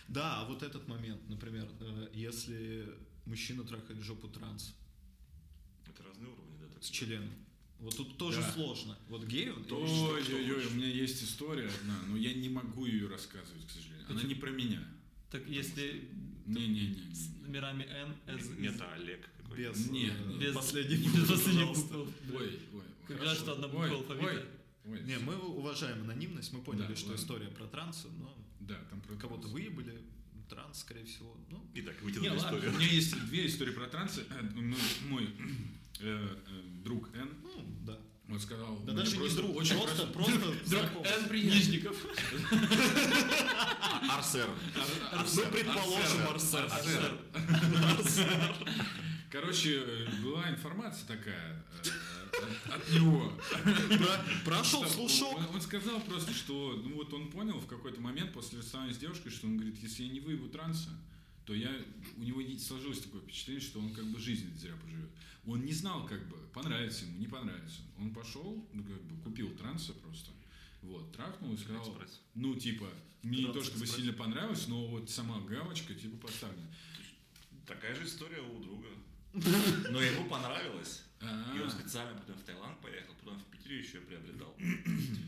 Да, 0.07 0.41
а 0.43 0.45
вот 0.45 0.63
этот 0.63 0.87
момент, 0.87 1.21
например, 1.29 1.69
э, 1.81 2.09
если 2.15 2.87
мужчина 3.25 3.65
трахает 3.65 4.01
жопу 4.03 4.29
транс 4.29 4.77
Это 5.85 6.05
разные 6.05 6.29
уровни, 6.29 6.57
да? 6.61 6.69
так 6.75 6.85
с 6.85 6.91
членом, 6.91 7.29
вот 7.81 7.97
тут 7.97 8.17
тоже 8.19 8.41
Да. 8.41 8.53
сложно. 8.53 8.97
Вот 9.09 9.25
гей 9.25 9.51
он 9.51 9.67
Ой-ой-ой, 9.69 10.67
у 10.67 10.71
меня 10.77 10.87
есть 10.87 11.25
история 11.25 11.69
одна, 11.81 11.99
но 12.07 12.17
я 12.17 12.35
не 12.35 12.49
могу 12.49 12.87
ее 12.87 13.09
рассказывать, 13.09 13.67
к 13.67 13.71
сожалению. 13.71 14.07
Она 14.09 14.23
не 14.23 14.37
про 14.37 14.51
меня. 14.51 14.87
Так 15.33 15.45
если 15.49 16.09
Не-не-не. 16.47 17.15
с 17.15 17.29
номерами 17.43 17.85
N, 17.85 18.15
S, 18.39 18.49
Мета 18.57 18.93
Олег 18.95 19.29
какой-то. 19.39 19.71
без, 19.73 19.91
Не, 19.91 20.07
э, 20.09 20.39
без 20.39 20.55
последних 20.61 21.01
без 21.01 21.29
букв, 21.29 21.29
последних. 21.31 21.69
Ой, 22.35 22.59
ой. 22.75 23.17
Раз, 23.19 23.39
что 23.39 23.53
одна 23.53 23.69
буква 23.69 23.89
алфавита. 23.91 24.47
Ой. 24.87 25.03
Не, 25.03 25.19
мы 25.19 25.35
уважаем 25.37 26.03
анонимность, 26.03 26.53
мы 26.53 26.61
поняли, 26.63 26.87
Да, 26.89 26.97
что 26.97 27.09
ладно. 27.09 27.21
история 27.21 27.49
про 27.49 27.67
трансы, 27.67 28.09
но 28.21 28.37
Да, 28.61 28.77
там 28.91 29.01
про 29.01 29.17
кого-то 29.17 29.49
выебали, 29.49 30.01
транс, 30.49 30.81
скорее 30.81 31.05
всего. 31.05 31.37
Ну, 31.51 31.65
Итак, 31.75 31.95
Не, 32.01 32.07
вытянули 32.07 32.29
ладно, 32.29 32.39
историю. 32.59 32.71
у 32.73 32.79
меня 32.79 32.89
есть 32.89 33.27
две 33.29 33.47
истории 33.47 33.73
про 33.73 33.87
трансы. 33.89 34.25
Э, 34.31 34.43
ну, 34.55 34.77
Мой 35.09 35.25
э, 36.01 36.37
э, 36.47 36.63
друг 36.85 37.13
Н, 37.17 37.29
ну 37.43 37.67
да. 37.85 37.99
Он 38.29 38.41
сказал... 38.41 38.77
Да 38.85 38.93
даже 38.93 39.13
не 39.13 39.19
просто 39.19 39.37
друг, 39.39 39.57
очень 39.57 39.77
просто, 39.77 40.07
просто- 40.09 40.39
просто 40.39 40.65
знакомый. 40.65 41.09
N 41.09 41.49
Нижников. 41.49 41.97
Арсер. 44.11 44.49
Ну, 45.35 45.43
предположим, 45.53 46.29
Арсен. 46.29 47.19
Короче, 49.31 49.83
э, 49.85 50.07
была 50.23 50.49
информация 50.51 51.07
такая 51.07 51.63
э, 51.85 52.73
от 52.73 52.91
него. 52.91 53.33
Прошел. 54.45 54.83
Он, 54.83 55.47
он 55.55 55.61
сказал 55.61 56.01
просто, 56.01 56.33
что 56.33 56.81
ну 56.85 56.95
вот 56.95 57.13
он 57.13 57.31
понял 57.31 57.59
в 57.61 57.67
какой-то 57.67 58.01
момент 58.01 58.33
после 58.33 58.59
расставания 58.59 58.95
с 58.95 58.99
девушкой, 58.99 59.31
что 59.31 59.47
он 59.47 59.57
говорит, 59.57 59.77
если 59.83 60.05
я 60.05 60.11
не 60.11 60.21
выебу 60.21 60.49
транса, 60.49 60.91
то 61.47 61.55
я 61.55 61.71
у 62.17 62.23
него 62.23 62.43
сложилось 62.59 63.01
такое 63.01 63.23
впечатление, 63.23 63.63
что 63.63 63.79
он 63.79 63.95
как 63.95 64.05
бы 64.07 64.19
жизнь 64.19 64.55
зря 64.59 64.75
поживет. 64.77 65.11
Он 65.47 65.65
не 65.65 65.73
знал, 65.73 66.05
как 66.07 66.29
бы, 66.29 66.37
понравится 66.53 67.05
ему, 67.05 67.19
не 67.19 67.29
понравится. 67.29 67.83
Он 67.99 68.13
пошел, 68.13 68.69
ну, 68.73 68.83
как 68.83 69.01
бы, 69.05 69.23
купил 69.23 69.49
транса 69.57 69.93
просто. 69.95 70.33
Вот, 70.83 71.13
трахнул 71.13 71.55
и 71.55 71.57
сказал, 71.57 71.89
Экспресс. 71.89 72.21
ну, 72.35 72.55
типа, 72.57 72.89
мне 73.23 73.39
не 73.39 73.45
то 73.47 73.53
Транс 73.53 73.67
чтобы 73.69 73.85
экспресс. 73.85 73.97
сильно 74.05 74.13
понравилось, 74.13 74.67
но 74.67 74.87
вот 74.89 75.09
сама 75.09 75.41
галочка, 75.41 75.95
типа, 75.95 76.17
поставлена. 76.27 76.67
Такая 77.65 77.95
же 77.95 78.05
история 78.05 78.41
у 78.41 78.61
друга. 78.61 78.89
Но 79.91 80.01
ему 80.01 80.29
понравилось. 80.29 81.03
А, 81.21 81.55
И 81.57 81.61
он 81.61 81.71
специально 81.71 82.19
потом 82.19 82.37
в 82.37 82.43
Таиланд 82.43 82.81
поехал, 82.81 83.15
потом 83.21 83.39
в 83.39 83.45
Питере 83.47 83.79
еще 83.79 84.01
приобретал. 84.01 84.55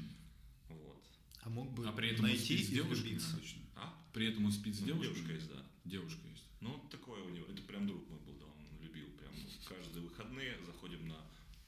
А 1.49 1.51
мог 1.51 1.73
бы 1.73 1.89
а 1.89 1.93
при 1.93 2.11
этом 2.11 2.27
найти 2.27 2.57
и 2.57 2.81
влюбиться. 2.83 3.35
точно. 3.39 3.63
А? 3.75 3.95
При 4.13 4.27
этом 4.27 4.45
он 4.45 4.53
спит 4.53 4.75
с 4.77 4.81
Ну, 4.81 4.87
девушкой? 4.89 5.15
Девушка 5.15 5.33
есть, 5.33 5.49
да. 5.49 5.65
Девушка 5.87 6.21
есть. 6.29 6.45
Ну, 6.61 6.79
такое 6.91 7.23
у 7.23 7.31
него. 7.31 7.47
Это 7.47 7.63
прям 7.63 7.87
друг 7.87 8.07
мой 8.11 8.19
был, 8.21 8.35
да, 8.35 8.45
он 8.45 8.83
любил. 8.85 9.07
Прям 9.13 9.33
ну, 9.35 9.49
каждые 9.67 10.03
выходные 10.03 10.59
заходим 10.67 11.09
на 11.09 11.17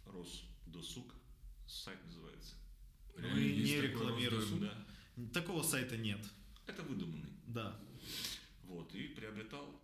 Росдосуг. 0.04 1.14
Сайт 1.66 1.98
называется. 2.04 2.56
Мы 3.16 3.40
есть 3.40 3.74
не 3.74 3.80
рекламируем. 3.80 4.60
Да. 4.60 4.86
Такого 5.32 5.62
сайта 5.62 5.96
нет. 5.96 6.20
Это 6.66 6.82
выдуманный. 6.82 7.30
Да. 7.46 7.80
Вот. 8.64 8.94
И 8.94 9.08
приобретал. 9.08 9.80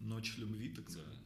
Ночь 0.00 0.36
любви, 0.36 0.70
так 0.70 0.86
Да. 0.86 0.90
сказать. 0.90 1.18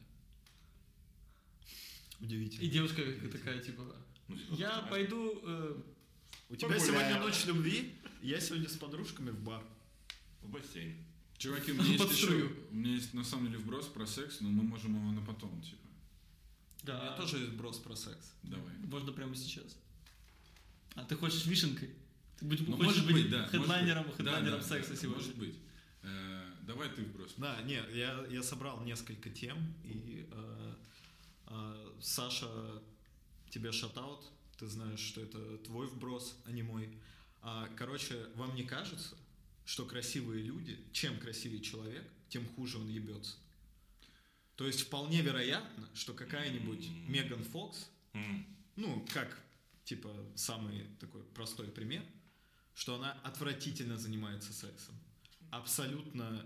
И 2.19 2.25
Удивительно. 2.25 2.69
девушка 2.71 3.01
как 3.13 3.31
такая, 3.31 3.59
типа, 3.59 3.95
Ну, 4.27 4.37
типа, 4.37 4.53
я 4.53 4.69
знаешь, 4.69 4.89
пойду... 4.89 5.39
э, 5.43 5.81
У 6.49 6.55
тебя 6.55 6.69
Погуляем. 6.69 6.85
сегодня 6.87 7.19
ночь 7.19 7.45
любви, 7.45 7.95
я 8.21 8.39
сегодня 8.39 8.69
с 8.69 8.73
подружками 8.77 9.31
в 9.31 9.39
бар. 9.41 9.63
В 10.41 10.49
бассейн. 10.49 10.95
Чуваки, 11.37 11.71
у 11.71 11.75
меня 11.75 11.85
есть 11.93 12.11
еще, 12.11 12.49
у 12.71 12.73
меня 12.75 12.91
есть 12.93 13.13
на 13.13 13.23
самом 13.23 13.47
деле 13.47 13.57
вброс 13.59 13.87
про 13.87 14.05
секс, 14.05 14.39
но 14.41 14.49
мы 14.49 14.63
можем 14.63 14.95
его 14.95 15.11
на 15.11 15.21
потом, 15.25 15.61
типа. 15.61 15.77
У 16.83 16.87
меня 16.87 16.99
Да, 16.99 17.17
тоже 17.17 17.39
есть 17.39 17.53
брос 17.53 17.79
про 17.79 17.95
секс. 17.95 18.33
Давай. 18.43 18.73
можно 18.83 19.11
прямо 19.11 19.35
сейчас. 19.35 19.75
А 20.93 21.03
ты 21.03 21.15
хочешь 21.15 21.45
вишенкой? 21.45 21.89
Ты 22.39 22.45
будь- 22.45 22.67
Ну, 22.67 22.77
хочешь 22.77 23.01
может 23.03 23.11
быть, 23.11 23.29
да. 23.29 23.47
хедлайнером, 23.47 24.03
может 24.05 24.17
быть. 24.17 24.17
хедлайнером 24.17 24.59
Да, 24.59 24.65
секса 24.67 24.91
да, 24.91 24.95
сегодня? 24.97 25.15
Может 25.23 25.35
быть. 25.37 25.55
Э, 26.03 26.51
Давай 26.61 26.89
ты 26.89 27.03
вброс. 27.03 27.33
Да, 27.37 27.61
не, 27.63 27.73
я, 27.93 28.25
я 28.29 28.43
собрал 28.43 28.81
несколько 28.83 29.29
тем, 29.29 29.57
и 29.83 30.27
э, 30.31 30.73
э, 31.47 31.91
Саша, 32.01 32.81
тебе 33.49 33.71
шатаут, 33.71 34.25
ты 34.57 34.67
знаешь, 34.67 34.99
что 34.99 35.21
это 35.21 35.57
твой 35.59 35.87
вброс, 35.87 36.35
а 36.45 36.51
не 36.51 36.63
мой. 36.63 36.89
А, 37.41 37.69
короче, 37.75 38.27
вам 38.35 38.55
не 38.55 38.63
кажется, 38.63 39.15
что 39.65 39.85
красивые 39.85 40.43
люди, 40.43 40.77
чем 40.93 41.19
красивее 41.19 41.61
человек, 41.61 42.03
тем 42.29 42.45
хуже 42.55 42.77
он 42.77 42.87
ебется? 42.87 43.35
То 44.55 44.65
есть 44.65 44.81
вполне 44.81 45.21
вероятно, 45.21 45.89
что 45.93 46.13
какая-нибудь. 46.13 46.87
Меган 47.07 47.43
Фокс, 47.43 47.89
ну, 48.75 49.05
как, 49.13 49.37
типа, 49.83 50.13
самый 50.35 50.85
такой 50.99 51.23
простой 51.23 51.67
пример, 51.67 52.03
что 52.73 52.95
она 52.95 53.13
отвратительно 53.23 53.97
занимается 53.97 54.53
сексом. 54.53 54.95
Абсолютно 55.51 56.45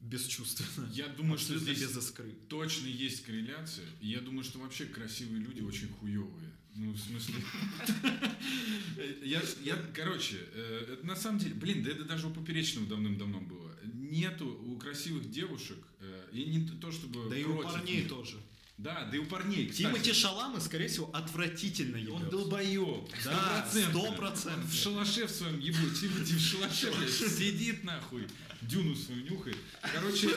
бесчувственно. 0.00 0.90
Я 0.92 1.08
думаю, 1.08 1.38
что 1.38 1.54
Абсолютно 1.54 1.74
здесь 1.74 1.88
без 1.88 1.96
искры. 1.96 2.32
точно 2.48 2.86
есть 2.86 3.24
корреляция. 3.24 3.86
Я 4.00 4.20
думаю, 4.20 4.44
что 4.44 4.58
вообще 4.58 4.86
красивые 4.86 5.40
люди 5.40 5.60
очень 5.60 5.88
хуевые. 5.88 6.50
Ну, 6.76 6.92
в 6.92 6.98
смысле... 6.98 7.34
Я, 9.22 9.42
я, 9.62 9.76
короче, 9.94 10.38
э, 10.52 10.86
это 10.92 11.06
на 11.06 11.16
самом 11.16 11.38
деле, 11.38 11.54
блин, 11.54 11.82
да 11.82 11.90
это 11.90 12.04
даже 12.04 12.26
у 12.26 12.30
Поперечного 12.30 12.86
давным-давно 12.86 13.40
было. 13.40 13.72
Нету 13.92 14.46
у 14.46 14.76
красивых 14.78 15.30
девушек, 15.30 15.78
э, 16.00 16.28
и 16.32 16.44
не 16.44 16.66
то, 16.68 16.92
чтобы 16.92 17.28
Да 17.28 17.36
и 17.36 17.44
у 17.44 17.62
парней 17.62 17.98
них. 18.02 18.08
тоже. 18.08 18.36
Да, 18.76 19.04
да 19.04 19.16
и 19.16 19.20
у 19.20 19.26
парней, 19.26 19.68
кстати. 19.68 19.82
Тимати 19.88 20.12
Шаламы, 20.12 20.60
скорее 20.60 20.88
всего, 20.88 21.10
отвратительно 21.14 21.96
Он 21.96 22.02
ебется. 22.02 22.30
долбоеб. 22.30 23.08
Да, 23.24 23.68
сто 23.70 24.12
процентов. 24.12 24.64
Он 24.64 24.70
в 24.70 24.74
шалаше 24.74 25.26
в 25.26 25.30
своем 25.30 25.58
ебу. 25.60 25.90
Тимати 25.90 26.34
в 26.34 26.40
шалаше, 26.40 26.92
блядь, 26.92 27.10
сидит 27.10 27.84
нахуй. 27.84 28.26
Дюну 28.62 28.94
свою 28.94 29.22
нюхает. 29.24 29.58
Короче, 29.80 30.30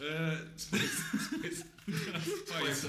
э, 0.00 0.48
Спайсы 1.86 2.88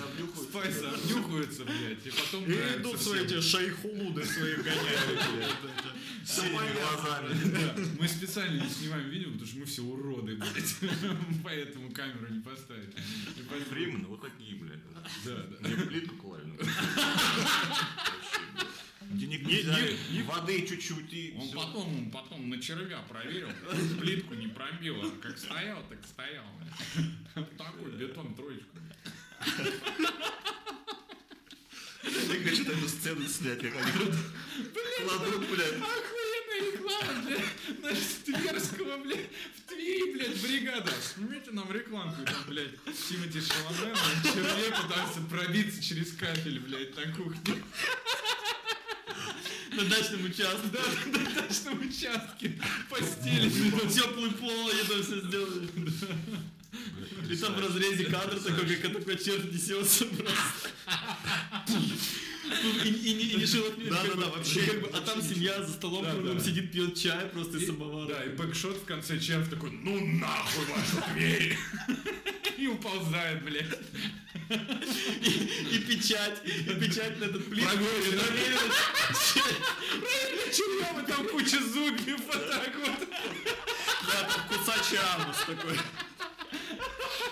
Спайсы 0.49 0.84
обнюхаются, 0.86 1.65
блядь, 1.65 2.06
и 2.06 2.12
потом 2.12 2.45
И 2.45 2.53
идут 2.53 3.01
свои 3.01 3.23
эти 3.23 3.41
шейхулуды 3.41 4.23
свои 4.25 4.56
гоняют. 4.56 5.21
блядь, 5.62 6.27
Синими 6.27 6.73
глазами. 6.79 7.51
Да, 7.51 7.75
мы 7.99 8.08
специально 8.08 8.62
не 8.63 8.69
снимаем 8.69 9.10
видео, 9.10 9.32
потому 9.32 9.47
что 9.47 9.58
мы 9.60 9.65
все 9.65 9.82
уроды, 9.82 10.36
блядь. 10.36 10.75
Поэтому 11.43 11.91
камеру 11.91 12.27
не 12.29 12.41
поставить. 12.41 12.89
И 13.38 13.41
поэтому- 13.49 13.71
Временно 13.73 14.08
вот 14.08 14.21
такие, 14.21 14.56
блядь. 14.56 14.79
Да, 15.25 15.36
да. 15.36 15.67
Мне 15.67 15.75
плитку 15.86 16.15
клали. 16.15 16.43
Блядь. 19.43 19.65
Денег 19.65 19.99
не 20.12 20.21
взяли, 20.21 20.21
воды 20.23 20.67
чуть-чуть 20.67 21.13
и 21.13 21.36
Он 21.39 21.47
всё. 21.47 21.58
потом, 21.58 22.12
потом 22.12 22.49
на 22.49 22.62
червя 22.62 22.99
проверил, 23.10 23.49
плитку 23.99 24.34
не 24.36 24.47
пробило. 24.47 25.10
Как 25.21 25.38
стоял, 25.38 25.84
так 25.89 25.99
стоял. 26.06 26.45
Такой 27.58 27.91
бетон 27.91 28.34
троечку. 28.36 28.77
Я 32.03 32.49
хочу 32.49 32.63
эту 32.63 32.89
сцену 32.89 33.27
снять, 33.27 33.60
как 33.60 33.73
они 33.75 33.91
кладут, 35.01 35.49
блядь. 35.49 35.73
Охуенная 35.73 36.71
реклама, 36.73 37.21
блядь, 37.25 37.82
наш 37.82 37.97
Тверского, 38.25 38.97
блядь, 39.03 39.29
в 39.56 39.69
Твери, 39.69 40.13
блядь, 40.13 40.41
бригада. 40.41 40.91
Снимите 41.01 41.51
нам 41.51 41.71
рекламку, 41.71 42.23
там, 42.25 42.36
блядь, 42.47 42.75
Тимати 42.86 43.39
Шаламен, 43.41 43.95
на 43.95 44.32
черве 44.32 44.75
пытался 44.82 45.21
пробиться 45.29 45.82
через 45.82 46.12
кафель, 46.13 46.60
блядь, 46.60 46.95
на 46.95 47.13
кухне. 47.13 47.63
На 49.75 49.83
дачном 49.86 50.25
участке. 50.25 50.69
Да, 50.71 50.79
на 51.19 51.41
дачном 51.41 51.79
участке 51.81 52.59
постели. 52.89 53.49
Теплый 53.89 54.31
пол, 54.31 54.69
они 54.69 54.83
там 54.88 55.03
все 55.03 55.19
сделали. 55.21 55.67
И 57.29 57.36
там 57.38 57.53
в 57.53 57.59
разрезе 57.59 58.05
кадр 58.05 58.39
такой, 58.39 58.75
как 58.75 58.93
такой 58.93 59.17
черт 59.17 59.51
несется 59.51 60.05
просто. 60.05 60.69
И, 62.83 62.88
и, 62.89 63.13
не- 63.13 63.23
и 63.23 63.36
не 63.36 63.89
Да, 63.89 63.97
как 63.97 64.09
да, 64.09 64.15
бы, 64.15 64.21
да, 64.21 64.27
вообще. 64.29 64.63
и 64.63 64.65
как 64.67 64.81
бы, 64.81 64.89
а 64.93 65.01
там 65.01 65.21
семья 65.21 65.63
за 65.63 65.71
столом 65.73 66.03
Да, 66.03 66.12
кругом 66.12 66.38
да. 66.38 66.43
сидит, 66.43 66.71
пьет 66.71 66.95
чай 66.97 67.25
просто 67.27 67.57
из 67.57 67.67
самовара. 67.67 68.07
Да, 68.09 68.23
и 68.25 68.29
бэкшот 68.29 68.77
в 68.77 68.86
конце 68.86 69.17
червь 69.19 69.49
такой, 69.49 69.71
ну 69.71 70.05
нахуй 70.17 70.65
вашу 70.65 71.13
Тверь. 71.13 71.57
И 72.57 72.67
уползает, 72.67 73.43
блядь. 73.43 73.77
И, 74.53 75.79
печать, 75.79 76.41
и 76.45 76.73
печать 76.75 77.19
на 77.19 77.25
этот 77.25 77.49
плит. 77.49 77.65
Проверено. 77.65 78.21
Вот 80.93 81.07
там 81.07 81.27
куча 81.27 81.59
зубьев, 81.61 82.19
вот 82.27 82.49
так 82.49 82.75
вот. 82.75 83.07
Да, 84.07 84.23
там 84.23 84.47
кусачий 84.47 84.97
анус 84.97 85.37
такой. 85.47 85.77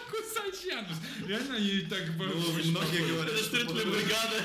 Кусачий 0.10 0.72
анус. 0.74 0.98
Реально, 1.28 1.56
ей 1.56 1.86
так 1.86 2.04
Ну, 2.18 2.26
Многие 2.26 3.08
говорят, 3.08 3.34
Это 3.36 3.44
что 3.44 3.66
вот- 3.66 3.86
бригада. 3.86 4.44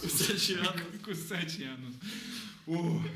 Кусачий. 0.00 0.58
Анус. 0.58 0.92
Кусачий 1.04 1.68
анус. 1.68 1.94
О. 2.66 3.02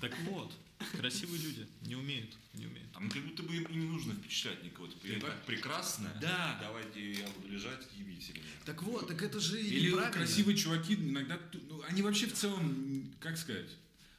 Так 0.00 0.12
вот, 0.30 0.50
красивые 0.98 1.40
люди 1.42 1.66
не 1.82 1.94
умеют, 1.96 2.36
не 2.54 2.66
умеют. 2.66 2.88
А 2.94 3.00
мы 3.00 3.08
как 3.10 3.22
будто 3.24 3.42
бы 3.42 3.54
им 3.56 3.64
и 3.64 3.74
не 3.76 3.86
нужно 3.86 4.14
впечатлять 4.14 4.62
никого. 4.64 4.88
Типа, 4.88 5.06
я 5.06 5.18
Да. 5.20 5.26
так 5.28 5.44
прекрасная. 5.46 6.14
Да. 6.20 6.58
Давайте 6.60 7.12
я 7.12 7.26
буду 7.28 7.48
лежать, 7.48 7.86
ебите 7.96 8.32
меня. 8.32 8.42
Так 8.64 8.82
вот, 8.82 9.08
так 9.08 9.22
это 9.22 9.40
же 9.40 9.60
Или 9.60 9.88
неправильно. 9.90 10.12
красивые 10.12 10.56
чуваки 10.56 10.94
иногда, 10.94 11.38
ну, 11.68 11.82
они 11.88 12.02
вообще 12.02 12.26
в 12.26 12.34
целом, 12.34 13.12
как 13.20 13.36
сказать, 13.38 13.70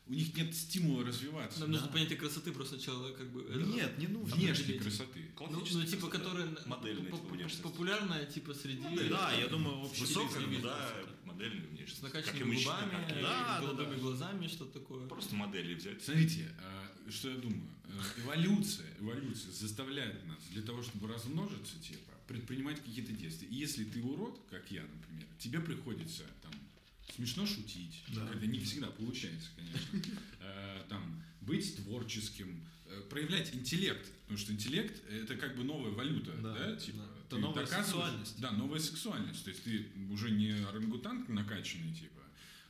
у 0.07 0.13
них 0.13 0.35
нет 0.35 0.53
стимула 0.55 1.05
развиваться. 1.05 1.59
Нам 1.61 1.71
нужно 1.71 1.87
Да. 1.87 1.93
понятие 1.93 2.17
красоты 2.17 2.51
просто 2.51 2.75
сначала 2.75 3.11
как 3.13 3.29
бы... 3.31 3.43
это- 3.43 3.59
Нет, 3.59 3.97
не 3.97 4.07
нужно. 4.07 4.35
Внешней 4.35 4.77
красоты. 4.79 5.31
Ну, 5.39 5.47
ну, 5.49 5.61
типа, 5.65 6.07
красота. 6.07 6.17
которая 6.17 6.47
Модельная, 6.65 7.11
поп- 7.11 7.31
типа, 7.37 7.69
популярная, 7.69 8.25
типа, 8.25 8.53
среди... 8.53 9.09
Да, 9.09 9.31
я 9.33 9.47
думаю, 9.47 9.77
общий 9.77 10.01
Высокая, 10.01 10.45
да, 10.61 10.91
модельная 11.25 11.65
С 11.65 11.69
внешность. 11.69 11.99
И 12.01 12.03
накачанными 12.03 12.55
губами, 12.55 12.89
как 12.91 13.11
и- 13.17 13.21
Да, 13.21 13.59
да, 13.59 13.61
голубыми 13.61 13.93
да. 13.95 13.99
глазами, 14.01 14.47
что-то 14.47 14.79
такое. 14.79 15.07
Просто 15.07 15.35
модели 15.35 15.75
взять. 15.75 16.03
Смотрите, 16.03 16.49
а, 16.59 17.11
что 17.11 17.29
я 17.29 17.37
думаю. 17.37 17.61
Э, 17.85 18.21
Эволюция, 18.21 18.87
эволюция 18.99 19.51
заставляет 19.51 20.25
нас 20.25 20.37
для 20.51 20.61
того, 20.61 20.81
чтобы 20.81 21.07
размножиться, 21.07 21.77
типа, 21.79 22.11
предпринимать 22.27 22.81
какие-то 22.81 23.11
действия. 23.11 23.47
И 23.49 23.55
если 23.55 23.83
ты 23.83 24.01
урод, 24.01 24.39
как 24.49 24.69
я, 24.71 24.81
например, 24.83 25.27
тебе 25.39 25.59
приходится 25.59 26.23
там 26.41 26.51
смешно 27.21 27.45
шутить, 27.45 28.03
Да. 28.15 28.25
когда 28.27 28.45
не 28.47 28.59
всегда 28.59 28.87
получается, 28.87 29.49
конечно, 29.55 30.01
э, 30.39 30.83
там 30.89 31.21
быть 31.41 31.75
творческим, 31.75 32.63
э, 32.87 33.01
проявлять 33.09 33.53
интеллект, 33.53 34.11
потому 34.23 34.37
что 34.39 34.51
интеллект 34.53 35.07
это 35.09 35.35
как 35.35 35.55
бы 35.55 35.63
новая 35.63 35.91
валюта, 35.91 36.31
да, 36.41 36.53
Да, 36.53 36.75
типа. 36.75 36.97
да. 36.97 37.21
Это 37.27 37.37
новая 37.37 37.65
сексуальность. 37.65 38.39
Да, 38.41 38.51
новая 38.51 38.79
сексуальность. 38.79 39.43
То 39.43 39.51
есть 39.51 39.63
ты 39.63 39.87
уже 40.09 40.31
не 40.31 40.51
орангутанг 40.65 41.29
накачанный, 41.29 41.93
типа. 41.93 42.21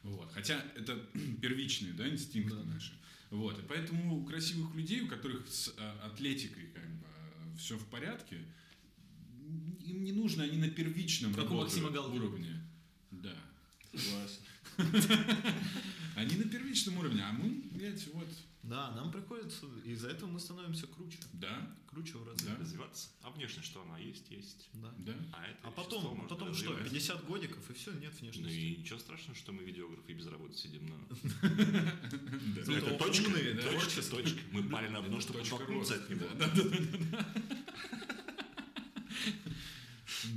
Вот. 0.04 0.30
Хотя 0.34 0.64
это 0.76 0.98
первичные, 1.42 1.94
да, 1.94 2.08
инстинкты 2.10 2.56
Да. 2.56 2.64
наши. 2.66 2.92
Вот. 3.30 3.58
И 3.58 3.62
поэтому 3.68 4.18
у 4.20 4.26
красивых 4.26 4.76
людей, 4.76 5.02
у 5.02 5.08
которых 5.08 5.48
с 5.48 5.74
а, 5.78 6.08
атлетикой 6.12 6.66
как 6.74 6.84
бы 7.00 7.06
все 7.58 7.78
в 7.78 7.86
порядке, 7.86 8.38
им 9.86 10.04
не 10.04 10.12
нужно, 10.12 10.44
они 10.44 10.58
на 10.58 10.70
первичном 10.70 11.34
Как 11.34 11.46
у 11.46 11.54
работают 11.54 11.82
Максима 11.84 11.90
Галкина. 11.92 12.24
уровне. 12.26 12.61
Согласен. 13.94 14.42
Они 16.16 16.36
на 16.36 16.44
первичном 16.46 16.98
уровне, 16.98 17.24
а 17.24 17.32
мы, 17.34 17.50
блядь, 17.72 18.06
вот, 18.14 18.28
Да, 18.64 18.92
нам 18.92 19.12
приходится, 19.12 19.66
из-за 19.86 20.10
этого 20.10 20.30
мы 20.30 20.40
становимся 20.40 20.88
круче. 20.88 21.20
да, 21.34 21.76
Круче 21.88 22.18
в 22.18 22.26
разы. 22.28 22.46
Да. 22.46 22.56
Развиваться. 22.58 23.10
А 23.22 23.32
внешне 23.32 23.62
что 23.64 23.82
она 23.82 23.98
есть, 23.98 24.30
есть. 24.32 24.70
Да. 24.74 24.94
да. 25.00 25.14
А, 25.34 25.46
это 25.46 25.58
А 25.64 25.72
потом, 25.72 26.04
можно 26.04 26.24
потом 26.30 26.54
что, 26.54 26.72
развивать. 26.72 26.90
50 26.92 27.26
годиков 27.26 27.70
и 27.70 27.74
все, 27.74 27.92
нет 27.94 28.14
Ну 28.14 28.20
внешности. 28.22 28.56
и 28.58 28.78
ничего 28.78 28.98
страшного, 29.00 29.36
что 29.36 29.52
мы 29.52 29.64
видеографы 29.64 30.12
и 30.12 30.16
без 30.16 30.28
работы 30.28 30.56
сидим 30.56 30.86
на... 30.86 30.96
Зато 32.64 32.78
Это 32.78 32.98
точка, 32.98 33.30
точка, 33.32 34.02
точка. 34.10 34.40
Мы 34.52 34.64
пали 34.70 34.88
на 34.88 35.02
дно, 35.02 35.20
чтобы 35.20 35.42
оттолкнуться 35.42 35.96
от 35.96 36.10
него. 36.10 36.28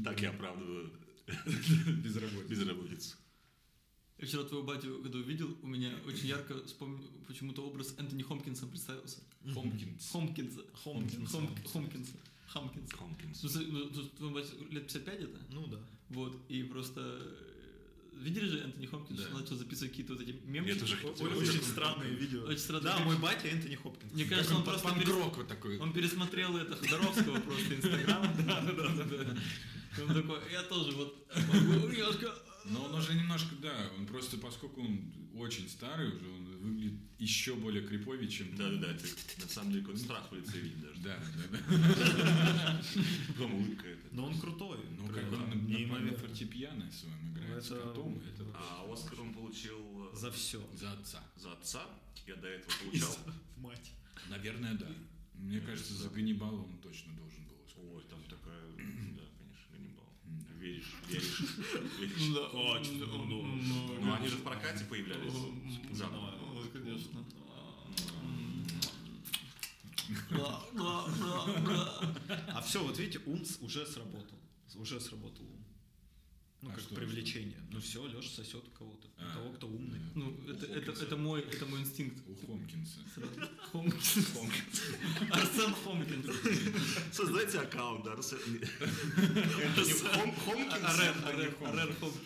Так 0.05 0.21
я 0.21 0.31
оправдываю 0.31 0.91
Безработица. 1.47 2.49
безработицу. 2.49 3.17
Я 4.19 4.27
вчера 4.27 4.45
твоего 4.45 4.65
батю, 4.67 5.01
когда 5.03 5.19
увидел, 5.19 5.57
у 5.63 5.67
меня 5.67 5.93
очень 6.07 6.29
ярко 6.29 6.63
вспомнил 6.65 7.05
почему-то 7.27 7.63
образ 7.67 7.95
Энтони 7.99 8.23
Хопкинса 8.23 8.67
представился. 8.67 9.19
Хомкинс. 9.53 10.09
Хомкинса. 10.13 10.61
Хопкинс. 10.85 11.31
Хом- 11.31 11.49
Хомкинса. 11.73 12.13
Хамкинса. 12.47 12.97
Хопкинс. 12.97 13.41
С- 13.41 13.55
ну, 13.57 13.85
тут 13.91 14.15
твоему 14.15 14.35
батю 14.37 14.51
лет 14.71 14.85
55 14.87 15.21
это? 15.21 15.39
Ну 15.51 15.67
да. 15.67 15.79
Вот, 16.11 16.37
и 16.49 16.63
просто... 16.63 17.01
э, 17.01 17.51
Видели 18.23 18.47
же 18.47 18.61
Энтони 18.61 18.87
Хопкинс, 18.87 19.19
Да. 19.19 19.27
что 19.27 19.39
начал 19.41 19.57
записывать 19.57 19.91
какие-то 19.91 20.13
вот 20.13 20.23
эти 20.23 20.37
мемчики? 20.45 20.79
тоже 20.79 20.95
О- 20.95 21.09
хотел. 21.13 21.27
Очень 21.37 21.63
странные 21.63 22.15
видео. 22.15 22.45
Очень 22.45 22.59
странные 22.59 22.85
Да, 22.97 22.99
мой 23.01 23.17
батя 23.19 23.49
Энтони 23.49 23.75
Хопкинс. 23.75 24.13
Мне 24.13 24.25
кажется, 24.27 24.55
он 24.55 24.63
Как 24.65 24.81
просто... 24.81 25.01
перес- 25.01 25.35
вот 25.37 25.49
такой. 25.49 25.79
Он 25.79 25.93
пересмотрел 25.93 26.57
это 26.57 26.77
Ходоровского 26.77 27.41
просто 27.41 27.75
Инстаграм. 27.75 28.23
Да, 28.47 28.61
да, 28.63 28.73
да, 28.73 29.37
он 30.03 30.09
такой, 30.15 30.39
я 30.53 30.63
тоже 30.63 30.93
вот 30.93 31.27
немножко... 31.53 32.33
Но 32.67 32.85
он 32.85 32.95
уже 32.95 33.15
немножко, 33.15 33.55
да, 33.57 33.91
он 33.99 34.07
просто, 34.07 34.39
поскольку 34.39 34.81
он 34.83 35.13
очень 35.37 35.69
старый 35.69 36.09
уже, 36.09 36.27
он 36.29 36.45
выглядит 36.59 36.99
еще 37.19 37.55
более 37.57 37.87
криповее, 37.87 38.29
чем... 38.31 38.57
Да-да-да, 38.57 38.89
на 39.43 39.49
самом 39.49 39.73
деле 39.73 39.83
какой-то 39.85 40.01
страх 40.03 40.31
в 40.31 40.35
лице 40.35 40.59
видеть 40.61 40.81
даже. 40.81 41.01
Да, 41.03 41.19
да, 41.51 41.59
да. 41.59 42.83
Потом 43.29 43.55
улыбка 43.55 43.89
это. 43.89 44.07
Но 44.13 44.27
он 44.27 44.39
крутой. 44.41 44.79
Ну, 44.99 45.09
как 45.09 45.31
он 45.33 45.67
неимоверно. 45.67 46.17
фортепиано 46.19 46.91
своем 46.91 47.33
играет 47.35 47.63
с 47.63 47.71
Это- 47.71 47.81
котом, 47.89 48.23
А 48.55 48.87
Оскар 48.93 49.21
он 49.21 49.35
получил 49.35 50.11
э, 50.13 50.17
За 50.17 50.31
все. 50.31 50.67
за 50.75 50.93
отца. 50.93 51.23
за 51.37 51.53
отца. 51.53 51.83
Я 52.27 52.37
до 52.37 52.49
этого 52.49 52.73
получал. 52.85 53.17
Мать. 53.57 53.93
Наверное, 54.31 54.75
да. 54.75 54.89
Мне 55.35 55.61
кажется, 55.61 55.93
за 55.95 56.09
Ганнибала 56.09 56.63
он 56.63 56.79
точно 56.79 57.13
должен 57.15 57.45
был. 57.47 57.57
Ой, 57.97 58.05
там 58.09 58.23
такая... 58.23 58.63
Ганнибал. 60.85 61.09
Да. 61.09 61.09
Веришь, 61.09 61.41
веришь, 61.41 61.99
веришь. 62.01 62.35
Да. 62.35 62.49
Точно, 62.49 63.07
ну, 63.07 63.25
Ну, 63.43 64.01
Ну, 64.01 64.15
они 64.15 64.29
же 64.29 64.37
в 64.37 64.43
прокате 64.43 64.85
появлялись. 64.85 65.33
Заново. 65.93 66.35
ну, 66.55 66.63
конечно. 66.73 67.25
Да, 70.31 70.61
да, 70.75 71.05
да, 71.19 71.61
да. 72.29 72.45
А 72.57 72.61
все, 72.61 72.83
вот 72.83 72.99
видите, 72.99 73.21
ум 73.27 73.45
с- 73.45 73.59
уже 73.61 73.87
сработал. 73.87 74.39
Уже 74.77 75.01
сработал 75.01 75.45
ум. 75.45 75.64
Ну, 76.65 76.71
А 76.71 76.73
как 76.73 76.83
что 76.83 76.95
привлечение. 76.95 77.59
Ну 77.71 77.79
все, 77.79 78.07
Леша 78.07 78.29
сосет 78.31 78.65
кого-то. 78.79 79.07
А. 79.19 79.35
Того, 79.35 79.53
кто 79.53 79.69
умный. 79.69 80.01
Ну, 80.15 80.35
это, 80.49 80.65
это, 80.65 80.93
это 80.93 81.17
мой, 81.17 81.43
это 81.43 81.67
мой 81.67 81.81
инстинкт. 81.81 82.23
У 82.27 82.35
Хомкинса. 82.47 83.01
Хомкинс. 83.71 84.17
Арсен 85.31 85.75
Хомкинс. 85.75 86.27
Создайте 87.13 87.59
аккаунт, 87.59 88.05
да, 88.05 88.15
Арсен. 88.15 88.39
Хом- 90.15 90.35
Хомкинс. 90.45 91.01
Арен, 91.25 91.55
Хомкинс. 92.01 92.17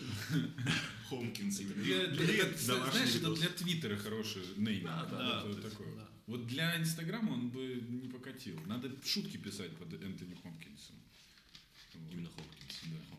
Хомкинс. 1.09 1.55
Знаешь, 2.61 3.15
это 3.15 3.35
для 3.35 3.49
Твиттера 3.49 3.97
хороший 3.97 4.43
нейм. 4.55 4.83
Да, 4.85 5.05
да, 5.05 5.45
вот 6.27 6.47
для 6.47 6.77
Инстаграма 6.79 7.33
он 7.33 7.49
бы 7.49 7.83
не 7.89 8.07
покатил. 8.07 8.57
Надо 8.67 8.89
шутки 9.03 9.35
писать 9.35 9.75
под 9.77 9.91
Энтони 9.93 10.35
Хопкинсом. 10.35 10.95
Вот. 11.95 12.13
Именно 12.13 12.29
Хопкинс. 12.29 12.81
Да. 12.85 13.17